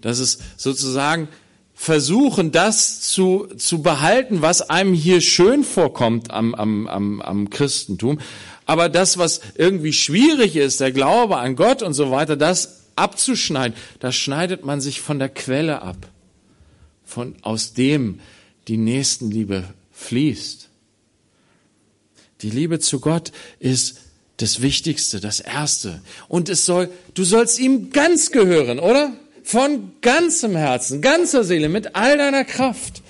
Das 0.00 0.20
ist 0.20 0.40
sozusagen 0.56 1.28
versuchen, 1.74 2.52
das 2.52 3.00
zu, 3.00 3.48
zu 3.56 3.82
behalten, 3.82 4.42
was 4.42 4.62
einem 4.70 4.94
hier 4.94 5.20
schön 5.20 5.64
vorkommt 5.64 6.30
am, 6.30 6.54
am, 6.54 6.86
am, 6.86 7.20
am 7.20 7.50
Christentum. 7.50 8.20
Aber 8.64 8.88
das, 8.88 9.18
was 9.18 9.40
irgendwie 9.56 9.92
schwierig 9.92 10.54
ist, 10.54 10.78
der 10.78 10.92
Glaube 10.92 11.38
an 11.38 11.56
Gott 11.56 11.82
und 11.82 11.94
so 11.94 12.12
weiter, 12.12 12.36
das 12.36 12.84
abzuschneiden, 12.94 13.76
da 13.98 14.12
schneidet 14.12 14.64
man 14.64 14.80
sich 14.80 15.00
von 15.00 15.18
der 15.18 15.30
Quelle 15.30 15.82
ab, 15.82 15.96
von, 17.04 17.34
aus 17.42 17.72
dem 17.72 18.20
die 18.68 18.76
Nächstenliebe 18.76 19.64
fließt. 19.90 20.68
Die 22.42 22.50
Liebe 22.50 22.78
zu 22.78 23.00
Gott 23.00 23.32
ist 23.58 23.98
das 24.42 24.60
Wichtigste, 24.60 25.20
das 25.20 25.40
Erste. 25.40 26.02
Und 26.28 26.48
es 26.48 26.66
soll, 26.66 26.90
du 27.14 27.24
sollst 27.24 27.58
ihm 27.58 27.90
ganz 27.90 28.30
gehören, 28.30 28.78
oder? 28.78 29.16
von 29.42 29.92
ganzem 30.00 30.56
Herzen, 30.56 31.02
ganzer 31.02 31.44
Seele, 31.44 31.68
mit 31.68 31.94
all 31.94 32.16
deiner 32.16 32.44
Kraft, 32.44 33.02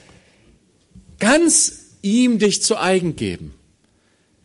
ganz 1.18 1.96
ihm 2.02 2.38
dich 2.38 2.62
zu 2.62 2.78
eigen 2.78 3.16
geben. 3.16 3.54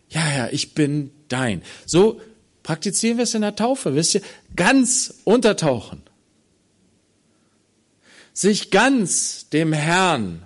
Ja, 0.10 0.36
ja, 0.36 0.50
ich 0.52 0.74
bin 0.74 1.12
dein. 1.28 1.62
So 1.86 2.22
praktizieren 2.64 3.18
wir 3.18 3.24
es 3.24 3.34
in 3.34 3.42
der 3.42 3.56
Taufe, 3.56 3.96
wisst 3.96 4.16
ihr? 4.16 4.22
Ganz 4.56 5.16
untertauchen. 5.24 6.02
Sich 8.34 8.70
ganz 8.70 9.50
dem 9.50 9.74
Herrn 9.74 10.44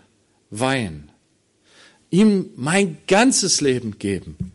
weihen. 0.50 1.12
Ihm 2.10 2.50
mein 2.56 2.98
ganzes 3.08 3.62
Leben 3.62 4.00
geben. 4.00 4.52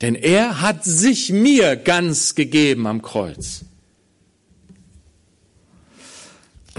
Denn 0.00 0.14
er 0.14 0.60
hat 0.60 0.84
sich 0.84 1.30
mir 1.30 1.76
ganz 1.76 2.34
gegeben 2.34 2.86
am 2.86 3.02
Kreuz. 3.02 3.64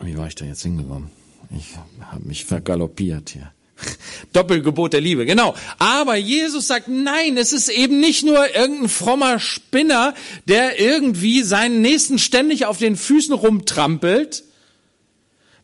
Wie 0.00 0.16
war 0.16 0.28
ich 0.28 0.34
da 0.34 0.44
jetzt 0.44 0.62
hingekommen? 0.62 1.10
Ich 1.56 1.76
habe 2.00 2.24
mich 2.26 2.44
vergaloppiert 2.44 3.30
hier. 3.30 3.52
Doppelgebot 4.32 4.92
der 4.92 5.00
Liebe, 5.00 5.26
genau. 5.26 5.54
Aber 5.78 6.16
Jesus 6.16 6.66
sagt, 6.66 6.88
nein, 6.88 7.36
es 7.36 7.52
ist 7.52 7.68
eben 7.68 8.00
nicht 8.00 8.24
nur 8.24 8.54
irgendein 8.54 8.88
frommer 8.88 9.38
Spinner, 9.38 10.14
der 10.46 10.80
irgendwie 10.80 11.42
seinen 11.42 11.82
Nächsten 11.82 12.18
ständig 12.18 12.66
auf 12.66 12.78
den 12.78 12.96
Füßen 12.96 13.34
rumtrampelt, 13.34 14.44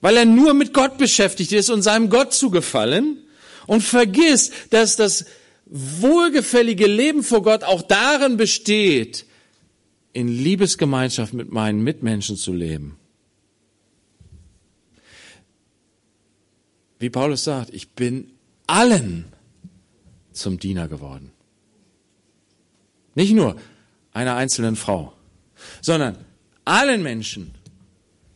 weil 0.01 0.17
er 0.17 0.25
nur 0.25 0.55
mit 0.55 0.75
Gott 0.75 0.99
beschäftigt 0.99 1.53
ist 1.53 1.71
und 1.71 1.83
seinem 1.83 2.11
Gott 2.11 2.33
zugefallen 2.33 3.19
und 3.67 3.83
vergisst, 3.83 4.53
dass 4.71 4.97
das 4.97 5.25
wohlgefällige 5.75 6.87
Leben 6.87 7.23
vor 7.23 7.43
Gott 7.43 7.65
auch 7.65 7.83
darin 7.83 8.37
besteht, 8.37 9.27
in 10.13 10.29
Liebesgemeinschaft 10.29 11.33
mit 11.33 11.51
meinen 11.51 11.83
Mitmenschen 11.83 12.37
zu 12.37 12.53
leben. 12.53 12.99
wie 17.03 17.11
Paulus 17.11 17.43
sagt, 17.43 17.75
ich 17.75 17.91
bin 17.91 18.31
allen 18.69 19.25
zum 20.31 20.61
Diener 20.61 20.87
geworden. 20.87 21.33
Nicht 23.17 23.33
nur 23.33 23.57
einer 24.13 24.37
einzelnen 24.37 24.77
Frau, 24.77 25.13
sondern 25.81 26.17
allen 26.65 27.03
Menschen 27.03 27.57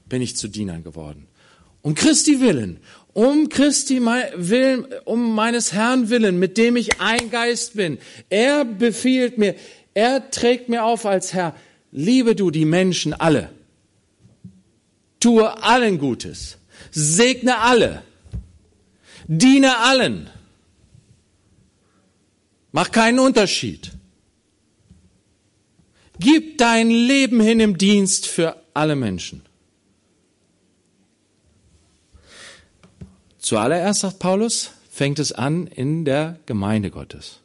bin 0.09 0.21
ich 0.21 0.37
zu 0.37 0.49
Dienern 0.49 0.83
geworden. 0.83 1.29
Um 1.81 1.95
Christi 1.95 2.41
willen, 2.41 2.81
um 3.17 3.49
Christi 3.49 3.99
willen, 4.05 4.85
um 5.07 5.35
meines 5.35 5.73
Herrn 5.73 6.11
willen, 6.11 6.39
mit 6.39 6.59
dem 6.59 6.77
ich 6.77 7.01
ein 7.01 7.31
Geist 7.31 7.75
bin. 7.75 7.97
Er 8.29 8.67
befiehlt 8.67 9.39
mir, 9.39 9.55
er 9.95 10.31
trägt 10.31 10.69
mir 10.69 10.85
auf 10.85 11.07
als 11.07 11.33
Herr, 11.33 11.57
liebe 11.91 12.37
du 12.37 12.51
die 12.51 12.67
Menschen 12.67 13.15
alle. 13.15 13.49
Tue 15.19 15.63
allen 15.63 15.99
Gutes. 15.99 16.59
Segne 16.91 17.59
alle. 17.59 18.03
Diene 19.27 19.79
allen. 19.79 20.29
Mach 22.71 22.91
keinen 22.91 23.19
Unterschied. 23.19 23.93
Gib 26.21 26.59
dein 26.59 26.91
Leben 26.91 27.41
hin 27.41 27.61
im 27.61 27.79
Dienst 27.79 28.27
für 28.27 28.63
alle 28.75 28.95
Menschen. 28.95 29.46
Zuallererst, 33.47 34.01
sagt 34.01 34.19
Paulus, 34.19 34.73
fängt 34.91 35.21
es 35.21 35.31
an 35.31 35.69
in 35.69 36.05
der 36.05 36.41
Gemeinde 36.47 36.91
Gottes. 36.91 37.39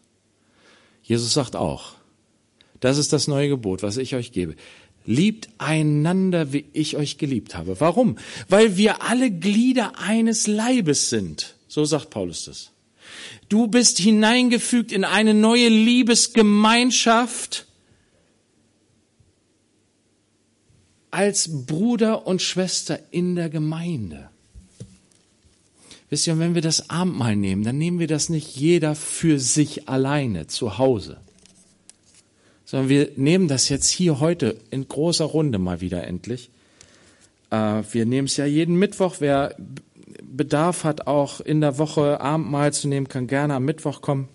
Jesus 1.04 1.32
sagt 1.32 1.56
auch, 1.56 1.94
das 2.80 2.98
ist 2.98 3.14
das 3.14 3.28
neue 3.28 3.50
Gebot, 3.50 3.84
was 3.84 3.98
ich 3.98 4.16
euch 4.16 4.32
gebe. 4.32 4.56
Liebt 5.06 5.50
einander, 5.60 6.54
wie 6.54 6.66
ich 6.74 6.98
euch 6.98 7.20
geliebt 7.20 7.54
habe. 7.54 7.80
Warum? 7.80 8.18
Weil 8.50 8.78
wir 8.78 9.04
alle 9.04 9.30
Glieder 9.30 10.00
eines 10.00 10.48
Leibes 10.48 11.12
sind. 11.12 11.54
So 11.68 11.86
sagt 11.86 12.10
Paulus 12.10 12.46
das. 12.46 12.72
Du 13.48 13.68
bist 13.68 14.00
hineingefügt 14.00 14.92
in 14.92 15.04
eine 15.04 15.36
neue 15.36 15.70
Liebesgemeinschaft 15.70 17.68
als 21.12 21.68
Bruder 21.68 22.26
und 22.26 22.42
Schwester 22.42 22.98
in 23.12 23.36
der 23.36 23.52
Gemeinde. 23.52 24.31
Wisst 26.12 26.28
ihr, 26.28 26.38
wenn 26.40 26.56
wir 26.56 26.62
das 26.62 26.90
Abendmahl 26.90 27.38
nehmen, 27.38 27.64
dann 27.64 27.78
nehmen 27.78 28.00
wir 28.00 28.08
das 28.08 28.28
nicht 28.28 28.58
jeder 28.58 28.96
für 28.96 29.40
sich 29.40 29.88
alleine 29.88 30.46
zu 30.46 30.78
Hause, 30.78 31.22
sondern 32.66 32.90
wir 32.90 33.12
nehmen 33.16 33.48
das 33.48 33.70
jetzt 33.70 33.88
hier 33.88 34.20
heute 34.20 34.58
in 34.72 34.86
großer 34.86 35.24
Runde 35.24 35.58
mal 35.58 35.80
wieder 35.80 36.06
endlich. 36.06 36.50
Äh, 37.50 37.84
wir 37.94 38.06
nehmen 38.06 38.28
es 38.28 38.36
ja 38.36 38.46
jeden 38.46 38.76
Mittwoch. 38.76 39.16
Wer 39.20 39.56
Bedarf 40.22 40.84
hat, 40.84 41.08
auch 41.08 41.40
in 41.40 41.62
der 41.62 41.78
Woche 41.78 42.20
Abendmahl 42.20 42.74
zu 42.74 42.90
nehmen, 42.90 43.08
kann 43.08 43.28
gerne 43.28 43.56
am 43.56 43.64
Mittwoch 43.64 44.02
kommen. 44.02 44.28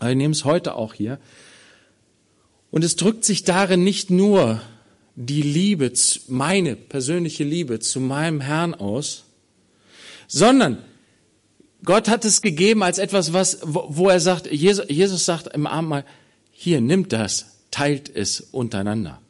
Aber 0.00 0.10
wir 0.10 0.14
nehmen 0.16 0.32
es 0.32 0.44
heute 0.44 0.74
auch 0.74 0.92
hier. 0.92 1.18
Und 2.70 2.84
es 2.84 2.96
drückt 2.96 3.24
sich 3.24 3.44
darin 3.44 3.82
nicht 3.82 4.10
nur 4.10 4.60
die 5.16 5.40
Liebe, 5.40 5.90
meine 6.28 6.76
persönliche 6.76 7.44
Liebe 7.44 7.80
zu 7.80 7.98
meinem 7.98 8.42
Herrn 8.42 8.74
aus, 8.74 9.24
sondern 10.26 10.84
Gott 11.84 12.08
hat 12.08 12.24
es 12.24 12.42
gegeben 12.42 12.82
als 12.82 12.98
etwas, 12.98 13.32
was, 13.32 13.58
wo 13.62 14.08
er 14.08 14.20
sagt, 14.20 14.50
Jesus, 14.50 14.86
Jesus 14.88 15.24
sagt 15.24 15.48
im 15.54 15.66
Abendmahl, 15.66 16.04
hier, 16.50 16.80
nimmt 16.80 17.12
das, 17.12 17.46
teilt 17.70 18.14
es 18.14 18.40
untereinander. 18.40 19.20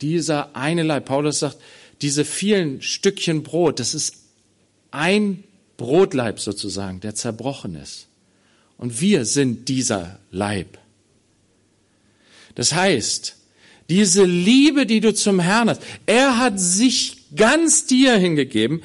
Dieser 0.00 0.56
eine 0.56 0.82
Leib, 0.82 1.04
Paulus 1.04 1.38
sagt, 1.38 1.58
diese 2.02 2.24
vielen 2.24 2.82
Stückchen 2.82 3.44
Brot, 3.44 3.78
das 3.78 3.94
ist 3.94 4.16
ein 4.90 5.44
Brotleib 5.76 6.40
sozusagen, 6.40 7.00
der 7.00 7.14
zerbrochen 7.14 7.76
ist. 7.76 8.08
Und 8.76 9.00
wir 9.00 9.24
sind 9.24 9.68
dieser 9.68 10.18
Leib. 10.30 10.78
Das 12.54 12.74
heißt, 12.74 13.36
diese 13.88 14.24
Liebe, 14.24 14.86
die 14.86 15.00
du 15.00 15.14
zum 15.14 15.40
Herrn 15.40 15.70
hast, 15.70 15.82
er 16.06 16.38
hat 16.38 16.58
sich 16.58 17.34
ganz 17.36 17.86
dir 17.86 18.16
hingegeben 18.16 18.82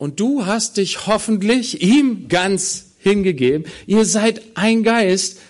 und 0.00 0.18
du 0.18 0.46
hast 0.46 0.78
dich 0.78 1.06
hoffentlich 1.06 1.82
ihm 1.82 2.28
ganz 2.28 2.94
hingegeben. 3.00 3.70
Ihr 3.86 4.06
seid 4.06 4.40
ein 4.54 4.82
Geist. 4.82 5.40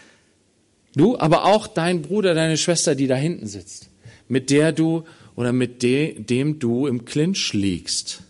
Du, 0.96 1.16
aber 1.16 1.44
auch 1.44 1.68
dein 1.68 2.02
Bruder, 2.02 2.34
deine 2.34 2.56
Schwester, 2.56 2.96
die 2.96 3.06
da 3.06 3.14
hinten 3.14 3.46
sitzt, 3.46 3.90
mit 4.26 4.50
der 4.50 4.72
du 4.72 5.04
oder 5.36 5.52
mit 5.52 5.84
de, 5.84 6.20
dem 6.20 6.58
du 6.58 6.88
im 6.88 7.04
Clinch 7.04 7.52
liegst, 7.52 8.24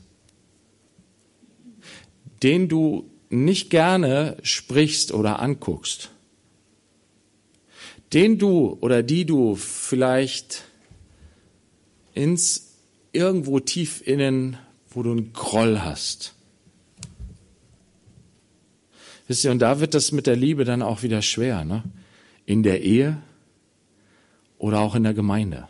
den 2.42 2.68
du 2.68 3.08
nicht 3.30 3.70
gerne 3.70 4.36
sprichst 4.42 5.12
oder 5.12 5.40
anguckst, 5.40 6.10
den 8.12 8.36
du 8.36 8.76
oder 8.82 9.02
die 9.02 9.24
du 9.24 9.56
vielleicht 9.56 10.64
ins 12.12 12.74
irgendwo 13.12 13.58
tief 13.58 14.06
innen 14.06 14.58
wo 14.91 15.03
du 15.03 15.12
einen 15.12 15.32
Groll 15.32 15.80
hast. 15.80 16.34
Wisst 19.28 19.45
ihr, 19.45 19.53
und 19.53 19.61
da 19.61 19.80
wird 19.80 19.95
das 19.95 20.11
mit 20.11 20.26
der 20.26 20.36
Liebe 20.36 20.64
dann 20.64 20.82
auch 20.82 21.03
wieder 21.03 21.22
schwer, 21.22 21.64
ne? 21.64 21.84
In 22.47 22.62
der 22.62 22.82
Ehe 22.82 23.18
oder 24.59 24.80
auch 24.80 24.95
in 24.97 25.05
der 25.05 25.14
Gemeinde. 25.14 25.68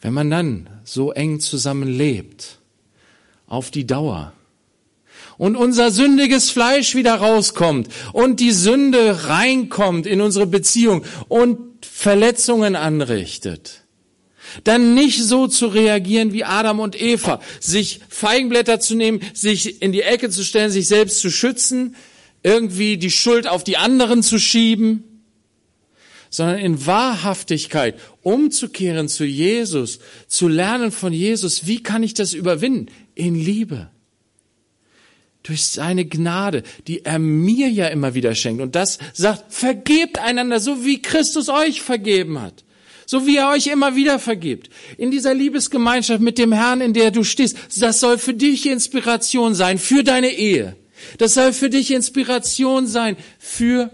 Wenn 0.00 0.12
man 0.12 0.30
dann 0.30 0.68
so 0.84 1.12
eng 1.12 1.40
zusammen 1.40 1.88
lebt, 1.88 2.58
auf 3.46 3.70
die 3.70 3.86
Dauer, 3.86 4.32
und 5.38 5.56
unser 5.56 5.90
sündiges 5.90 6.50
Fleisch 6.50 6.94
wieder 6.94 7.14
rauskommt 7.14 7.88
und 8.12 8.40
die 8.40 8.52
Sünde 8.52 9.28
reinkommt 9.28 10.06
in 10.06 10.20
unsere 10.20 10.46
Beziehung 10.46 11.04
und 11.28 11.84
Verletzungen 11.84 12.74
anrichtet, 12.76 13.85
dann 14.64 14.94
nicht 14.94 15.22
so 15.22 15.46
zu 15.46 15.66
reagieren 15.66 16.32
wie 16.32 16.44
Adam 16.44 16.80
und 16.80 17.00
Eva, 17.00 17.40
sich 17.60 18.00
Feigenblätter 18.08 18.80
zu 18.80 18.94
nehmen, 18.94 19.20
sich 19.34 19.82
in 19.82 19.92
die 19.92 20.02
Ecke 20.02 20.30
zu 20.30 20.44
stellen, 20.44 20.70
sich 20.70 20.88
selbst 20.88 21.20
zu 21.20 21.30
schützen, 21.30 21.96
irgendwie 22.42 22.96
die 22.96 23.10
Schuld 23.10 23.46
auf 23.46 23.64
die 23.64 23.76
anderen 23.76 24.22
zu 24.22 24.38
schieben, 24.38 25.04
sondern 26.30 26.58
in 26.58 26.86
Wahrhaftigkeit 26.86 27.98
umzukehren 28.22 29.08
zu 29.08 29.24
Jesus, 29.24 30.00
zu 30.26 30.48
lernen 30.48 30.92
von 30.92 31.12
Jesus, 31.12 31.66
wie 31.66 31.82
kann 31.82 32.02
ich 32.02 32.14
das 32.14 32.34
überwinden? 32.34 32.86
In 33.14 33.34
Liebe. 33.34 33.90
Durch 35.42 35.64
seine 35.64 36.04
Gnade, 36.04 36.64
die 36.88 37.04
er 37.04 37.20
mir 37.20 37.68
ja 37.68 37.86
immer 37.86 38.14
wieder 38.14 38.34
schenkt. 38.34 38.60
Und 38.60 38.74
das 38.74 38.98
sagt, 39.12 39.52
vergebt 39.52 40.18
einander, 40.18 40.58
so 40.58 40.84
wie 40.84 41.00
Christus 41.00 41.48
euch 41.48 41.82
vergeben 41.82 42.40
hat 42.40 42.65
so 43.06 43.26
wie 43.26 43.36
er 43.36 43.48
euch 43.50 43.68
immer 43.68 43.96
wieder 43.96 44.18
vergibt. 44.18 44.68
In 44.98 45.10
dieser 45.10 45.32
Liebesgemeinschaft 45.32 46.20
mit 46.20 46.38
dem 46.38 46.52
Herrn, 46.52 46.80
in 46.80 46.92
der 46.92 47.12
du 47.12 47.24
stehst, 47.24 47.56
das 47.78 48.00
soll 48.00 48.18
für 48.18 48.34
dich 48.34 48.66
Inspiration 48.66 49.54
sein, 49.54 49.78
für 49.78 50.02
deine 50.02 50.32
Ehe. 50.32 50.76
Das 51.18 51.34
soll 51.34 51.52
für 51.52 51.70
dich 51.70 51.92
Inspiration 51.92 52.86
sein, 52.86 53.16
für 53.38 53.90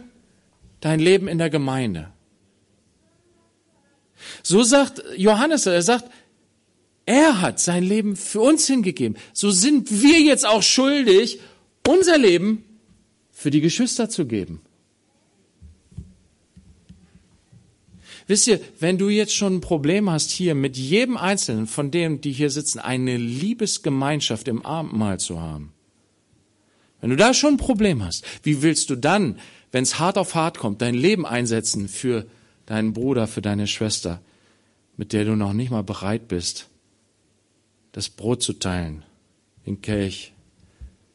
dein 0.81 0.99
Leben 0.99 1.29
in 1.29 1.39
der 1.39 1.51
Gemeinde. 1.51 2.09
So 4.43 4.63
sagt 4.63 5.03
Johannes, 5.17 5.67
er 5.67 5.83
sagt, 5.83 6.11
er 7.05 7.41
hat 7.41 7.61
sein 7.61 7.83
Leben 7.83 8.17
für 8.17 8.41
uns 8.41 8.67
hingegeben. 8.67 9.17
So 9.33 9.51
sind 9.51 10.03
wir 10.03 10.21
jetzt 10.21 10.47
auch 10.47 10.63
schuldig, 10.63 11.41
unser 11.87 12.17
Leben 12.17 12.65
für 13.31 13.51
die 13.51 13.61
Geschwister 13.61 14.09
zu 14.09 14.27
geben. 14.27 14.63
Wisst 18.27 18.47
ihr, 18.47 18.61
wenn 18.79 18.99
du 18.99 19.09
jetzt 19.09 19.35
schon 19.35 19.57
ein 19.57 19.61
Problem 19.61 20.11
hast, 20.11 20.31
hier 20.31 20.55
mit 20.55 20.77
jedem 20.77 21.17
Einzelnen 21.17 21.67
von 21.67 21.91
denen, 21.91 22.21
die 22.21 22.33
hier 22.33 22.51
sitzen, 22.51 22.79
eine 22.79 23.17
Liebesgemeinschaft 23.17 24.49
im 24.49 24.65
Abendmahl 24.65 25.19
zu 25.19 25.41
haben, 25.41 25.73
wenn 27.01 27.11
du 27.11 27.17
da 27.17 27.35
schon 27.35 27.55
ein 27.55 27.59
Problem 27.59 28.03
hast, 28.05 28.25
wie 28.45 28.63
willst 28.63 28.89
du 28.89 28.97
dann, 28.97 29.39
wenn 29.73 29.83
es 29.83 29.99
hart 29.99 30.17
auf 30.19 30.37
hart 30.37 30.59
kommt, 30.59 30.81
dein 30.83 30.95
Leben 30.95 31.27
einsetzen 31.27 31.89
für 31.89 32.27
deinen 32.67 32.93
Bruder, 32.93 33.27
für 33.27 33.43
deine 33.43 33.67
Schwester, 33.67 34.21
mit 34.97 35.13
der 35.13 35.25
du 35.25 35.35
noch 35.35 35.53
nicht 35.53 35.71
mal 35.71 35.83
bereit 35.83 36.29
bist, 36.29 36.69
das 37.91 38.09
Brot 38.09 38.43
zu 38.43 38.53
teilen, 38.53 39.05
den 39.67 39.83
Kelch 39.83 40.33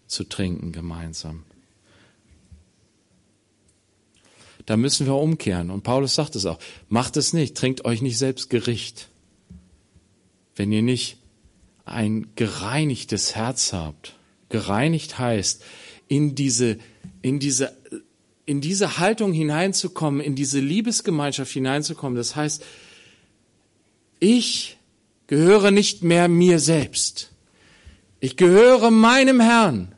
zu 0.07 0.25
trinken 0.25 0.73
gemeinsam? 0.73 1.43
Da 4.68 4.76
müssen 4.76 5.07
wir 5.07 5.15
umkehren. 5.15 5.72
Und 5.72 5.84
Paulus 5.84 6.13
sagt 6.13 6.36
es 6.36 6.45
auch. 6.45 6.59
Macht 6.89 7.18
es 7.18 7.34
nicht. 7.34 7.55
Trinkt 7.55 7.86
euch 7.86 8.01
nicht 8.01 8.18
selbst 8.18 8.49
Gericht. 8.49 9.07
Wenn 10.55 10.72
ihr 10.74 10.82
nicht 10.82 11.18
ein 11.86 12.28
gereinigtes 12.36 13.34
Herz 13.34 13.72
habt. 13.72 14.13
Gereinigt 14.49 15.18
heißt, 15.18 15.63
in 16.09 16.36
diese, 16.36 16.78
in 17.22 17.39
diese, 17.39 17.78
in 18.45 18.59
diese 18.59 18.97
Haltung 18.99 19.32
hineinzukommen, 19.32 20.20
in 20.20 20.36
diese 20.36 20.59
Liebesgemeinschaft 20.59 21.51
hineinzukommen. 21.51 22.18
Das 22.18 22.36
heißt, 22.36 22.61
ich 24.20 24.78
gehöre 25.28 25.72
nicht 25.72 26.03
mehr 26.03 26.28
mir 26.28 26.59
selbst. 26.59 27.32
Ich 28.20 28.36
gehöre 28.36 28.91
meinem 28.91 29.39
Herrn. 29.39 29.95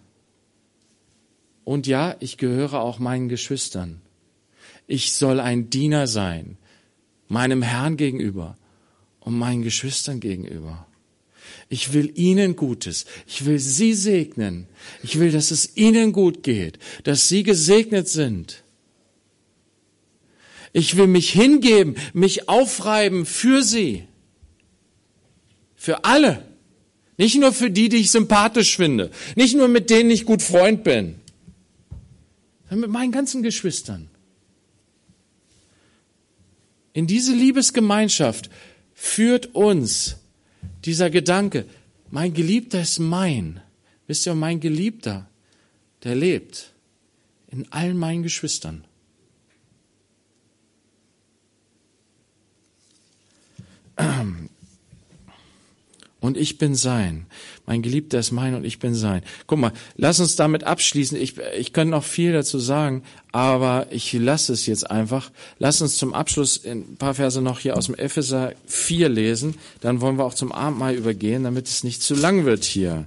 Und 1.63 1.87
ja, 1.87 2.15
ich 2.19 2.37
gehöre 2.37 2.81
auch 2.81 2.99
meinen 2.99 3.29
Geschwistern. 3.29 4.01
Ich 4.91 5.11
soll 5.11 5.39
ein 5.39 5.69
Diener 5.69 6.07
sein, 6.07 6.57
meinem 7.27 7.61
Herrn 7.61 7.95
gegenüber 7.95 8.57
und 9.19 9.37
meinen 9.37 9.61
Geschwistern 9.61 10.19
gegenüber. 10.19 10.87
Ich 11.69 11.93
will 11.93 12.11
ihnen 12.15 12.55
Gutes. 12.55 13.05
Ich 13.27 13.45
will 13.45 13.59
sie 13.59 13.93
segnen. 13.93 14.65
Ich 15.03 15.19
will, 15.19 15.31
dass 15.31 15.51
es 15.51 15.77
ihnen 15.77 16.11
gut 16.11 16.41
geht, 16.41 16.79
dass 17.03 17.27
sie 17.27 17.43
gesegnet 17.43 18.09
sind. 18.09 18.63
Ich 20.73 20.97
will 20.97 21.05
mich 21.05 21.29
hingeben, 21.29 21.95
mich 22.13 22.49
aufreiben 22.49 23.27
für 23.27 23.61
sie. 23.61 24.05
Für 25.75 26.03
alle. 26.03 26.43
Nicht 27.15 27.39
nur 27.39 27.53
für 27.53 27.69
die, 27.69 27.89
die 27.89 27.97
ich 27.97 28.09
sympathisch 28.09 28.75
finde. 28.75 29.11
Nicht 29.35 29.55
nur 29.55 29.67
mit 29.67 29.91
denen 29.91 30.09
ich 30.09 30.25
gut 30.25 30.41
Freund 30.41 30.83
bin. 30.83 31.13
mit 32.71 32.89
meinen 32.89 33.11
ganzen 33.11 33.43
Geschwistern. 33.43 34.09
In 36.99 37.07
diese 37.07 37.33
Liebesgemeinschaft 37.33 38.49
führt 38.93 39.55
uns 39.55 40.17
dieser 40.83 41.09
Gedanke, 41.09 41.63
mein 42.09 42.33
Geliebter 42.33 42.81
ist 42.81 42.99
mein. 42.99 43.61
Wisst 44.05 44.25
ihr, 44.25 44.35
mein 44.35 44.59
Geliebter, 44.59 45.29
der 46.03 46.15
lebt 46.15 46.73
in 47.47 47.71
allen 47.71 47.97
meinen 47.97 48.21
Geschwistern. 48.21 48.83
Und 56.21 56.35
ich 56.35 56.57
bin 56.57 56.75
sein. 56.75 57.27
Mein 57.65 57.81
Geliebter 57.81 58.19
ist 58.19 58.31
mein 58.31 58.53
und 58.53 58.65
ich 58.65 58.79
bin 58.79 58.93
sein. 58.93 59.21
Guck 59.47 59.59
mal, 59.59 59.71
lass 59.95 60.19
uns 60.19 60.35
damit 60.35 60.65
abschließen. 60.65 61.17
Ich, 61.17 61.35
ich 61.57 61.71
könnte 61.71 61.91
noch 61.91 62.03
viel 62.03 62.33
dazu 62.33 62.59
sagen, 62.59 63.03
aber 63.31 63.87
ich 63.91 64.11
lasse 64.11 64.51
es 64.51 64.65
jetzt 64.65 64.89
einfach. 64.89 65.31
Lass 65.59 65.81
uns 65.81 65.97
zum 65.97 66.13
Abschluss 66.13 66.65
ein 66.65 66.97
paar 66.97 67.13
Verse 67.13 67.41
noch 67.41 67.59
hier 67.59 67.77
aus 67.77 67.85
dem 67.85 67.95
Epheser 67.95 68.53
4 68.65 69.07
lesen. 69.07 69.55
Dann 69.79 70.01
wollen 70.01 70.17
wir 70.17 70.25
auch 70.25 70.33
zum 70.33 70.51
Abendmahl 70.51 70.95
übergehen, 70.95 71.43
damit 71.43 71.67
es 71.67 71.85
nicht 71.85 72.01
zu 72.01 72.15
lang 72.15 72.43
wird 72.43 72.65
hier. 72.65 73.05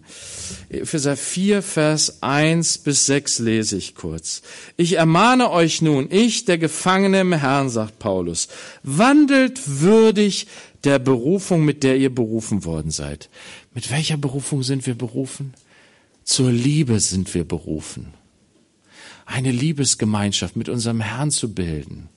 Epheser 0.70 1.16
4, 1.16 1.60
Vers 1.60 2.22
1 2.22 2.78
bis 2.78 3.04
6 3.06 3.40
lese 3.40 3.76
ich 3.76 3.94
kurz. 3.94 4.40
Ich 4.78 4.94
ermahne 4.94 5.50
euch 5.50 5.82
nun, 5.82 6.08
ich, 6.10 6.46
der 6.46 6.56
Gefangene 6.56 7.20
im 7.20 7.32
Herrn, 7.34 7.68
sagt 7.68 7.98
Paulus, 7.98 8.48
wandelt 8.82 9.60
würdig 9.66 10.46
der 10.84 10.98
Berufung, 10.98 11.64
mit 11.64 11.82
der 11.82 11.96
ihr 11.96 12.14
berufen 12.14 12.64
worden 12.64 12.90
seid. 12.90 13.28
Mit 13.74 13.90
welcher 13.90 14.16
Berufung 14.16 14.62
sind 14.62 14.86
wir 14.86 14.94
berufen? 14.94 15.54
Zur 16.24 16.50
Liebe 16.50 17.00
sind 17.00 17.32
wir 17.34 17.44
berufen. 17.44 18.14
Eine 19.24 19.52
Liebesgemeinschaft 19.52 20.56
mit 20.56 20.68
unserem 20.68 21.00
Herrn 21.00 21.30
zu 21.30 21.54
bilden. 21.54 22.08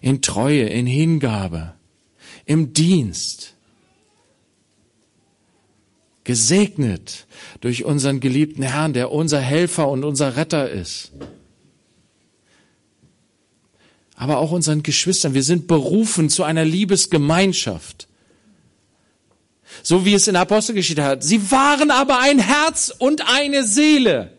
In 0.00 0.22
Treue, 0.22 0.62
in 0.62 0.86
Hingabe, 0.86 1.74
im 2.46 2.72
Dienst. 2.72 3.54
Gesegnet 6.24 7.26
durch 7.60 7.84
unseren 7.84 8.20
geliebten 8.20 8.62
Herrn, 8.62 8.92
der 8.92 9.10
unser 9.10 9.40
Helfer 9.40 9.88
und 9.88 10.04
unser 10.04 10.36
Retter 10.36 10.70
ist. 10.70 11.12
Aber 14.20 14.36
auch 14.36 14.52
unseren 14.52 14.82
Geschwistern. 14.82 15.32
Wir 15.32 15.42
sind 15.42 15.66
berufen 15.66 16.28
zu 16.28 16.44
einer 16.44 16.62
Liebesgemeinschaft. 16.62 18.06
So 19.82 20.04
wie 20.04 20.12
es 20.12 20.28
in 20.28 20.34
der 20.34 20.42
Apostelgeschichte 20.42 21.02
hat. 21.02 21.24
Sie 21.24 21.50
waren 21.50 21.90
aber 21.90 22.20
ein 22.20 22.38
Herz 22.38 22.94
und 22.98 23.26
eine 23.34 23.64
Seele. 23.64 24.30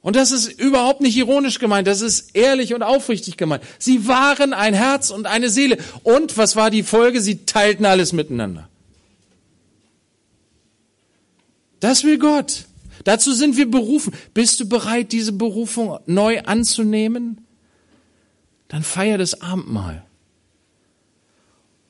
Und 0.00 0.16
das 0.16 0.32
ist 0.32 0.48
überhaupt 0.58 1.02
nicht 1.02 1.14
ironisch 1.14 1.58
gemeint, 1.58 1.86
das 1.86 2.00
ist 2.00 2.34
ehrlich 2.34 2.72
und 2.72 2.82
aufrichtig 2.82 3.36
gemeint. 3.36 3.62
Sie 3.78 4.08
waren 4.08 4.54
ein 4.54 4.72
Herz 4.72 5.10
und 5.10 5.26
eine 5.26 5.50
Seele. 5.50 5.76
Und 6.02 6.38
was 6.38 6.56
war 6.56 6.70
die 6.70 6.84
Folge? 6.84 7.20
Sie 7.20 7.44
teilten 7.44 7.84
alles 7.84 8.14
miteinander. 8.14 8.66
Das 11.80 12.02
will 12.02 12.18
Gott. 12.18 12.64
Dazu 13.04 13.34
sind 13.34 13.58
wir 13.58 13.70
berufen. 13.70 14.14
Bist 14.32 14.58
du 14.58 14.66
bereit, 14.66 15.12
diese 15.12 15.32
Berufung 15.32 15.98
neu 16.06 16.40
anzunehmen? 16.40 17.45
Dann 18.68 18.82
feier 18.82 19.18
das 19.18 19.40
Abendmahl 19.40 20.04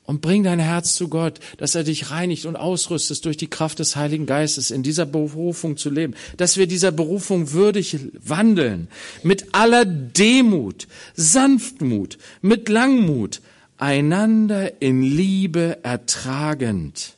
und 0.07 0.21
bring 0.21 0.43
dein 0.43 0.59
Herz 0.59 0.95
zu 0.95 1.09
Gott, 1.09 1.39
dass 1.57 1.75
er 1.75 1.83
dich 1.83 2.11
reinigt 2.11 2.45
und 2.45 2.55
ausrüstet 2.55 3.23
durch 3.25 3.35
die 3.35 3.49
Kraft 3.49 3.79
des 3.79 3.95
Heiligen 3.95 4.25
Geistes 4.25 4.71
in 4.71 4.81
dieser 4.81 5.05
Berufung 5.05 5.75
zu 5.75 5.89
leben, 5.89 6.15
dass 6.37 6.55
wir 6.57 6.65
dieser 6.65 6.91
Berufung 6.91 7.51
würdig 7.51 7.97
wandeln, 8.13 8.87
mit 9.21 9.53
aller 9.53 9.85
Demut, 9.85 10.87
Sanftmut, 11.15 12.17
mit 12.41 12.69
Langmut, 12.69 13.41
einander 13.77 14.81
in 14.81 15.03
Liebe 15.03 15.79
ertragend. 15.83 17.13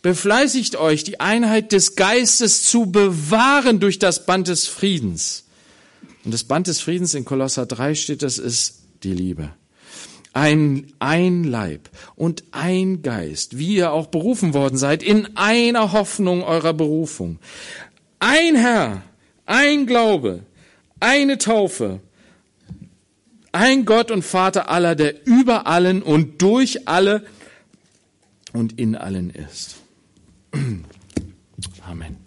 Befleißigt 0.00 0.76
euch, 0.76 1.02
die 1.02 1.18
Einheit 1.18 1.72
des 1.72 1.96
Geistes 1.96 2.62
zu 2.62 2.86
bewahren 2.86 3.80
durch 3.80 3.98
das 3.98 4.24
Band 4.24 4.48
des 4.48 4.68
Friedens. 4.68 5.43
Und 6.24 6.32
das 6.32 6.44
Band 6.44 6.66
des 6.66 6.80
Friedens 6.80 7.14
in 7.14 7.24
Kolosser 7.24 7.66
3 7.66 7.94
steht, 7.94 8.22
das 8.22 8.38
ist 8.38 8.82
die 9.02 9.12
Liebe 9.12 9.50
ein, 10.34 10.92
ein 10.98 11.44
Leib 11.44 11.88
und 12.16 12.44
ein 12.50 13.02
Geist, 13.02 13.56
wie 13.56 13.76
ihr 13.76 13.92
auch 13.92 14.08
berufen 14.08 14.52
worden 14.52 14.76
seid, 14.76 15.02
in 15.02 15.36
einer 15.36 15.92
Hoffnung 15.92 16.42
eurer 16.42 16.74
Berufung. 16.74 17.38
Ein 18.18 18.56
Herr, 18.56 19.02
ein 19.46 19.86
Glaube, 19.86 20.40
eine 21.00 21.38
Taufe, 21.38 22.00
ein 23.52 23.84
Gott 23.84 24.10
und 24.10 24.24
Vater 24.24 24.68
aller, 24.68 24.96
der 24.96 25.24
über 25.26 25.66
allen 25.68 26.02
und 26.02 26.42
durch 26.42 26.88
alle 26.88 27.24
und 28.52 28.78
in 28.78 28.96
allen 28.96 29.30
ist. 29.30 29.76
Amen. 31.88 32.23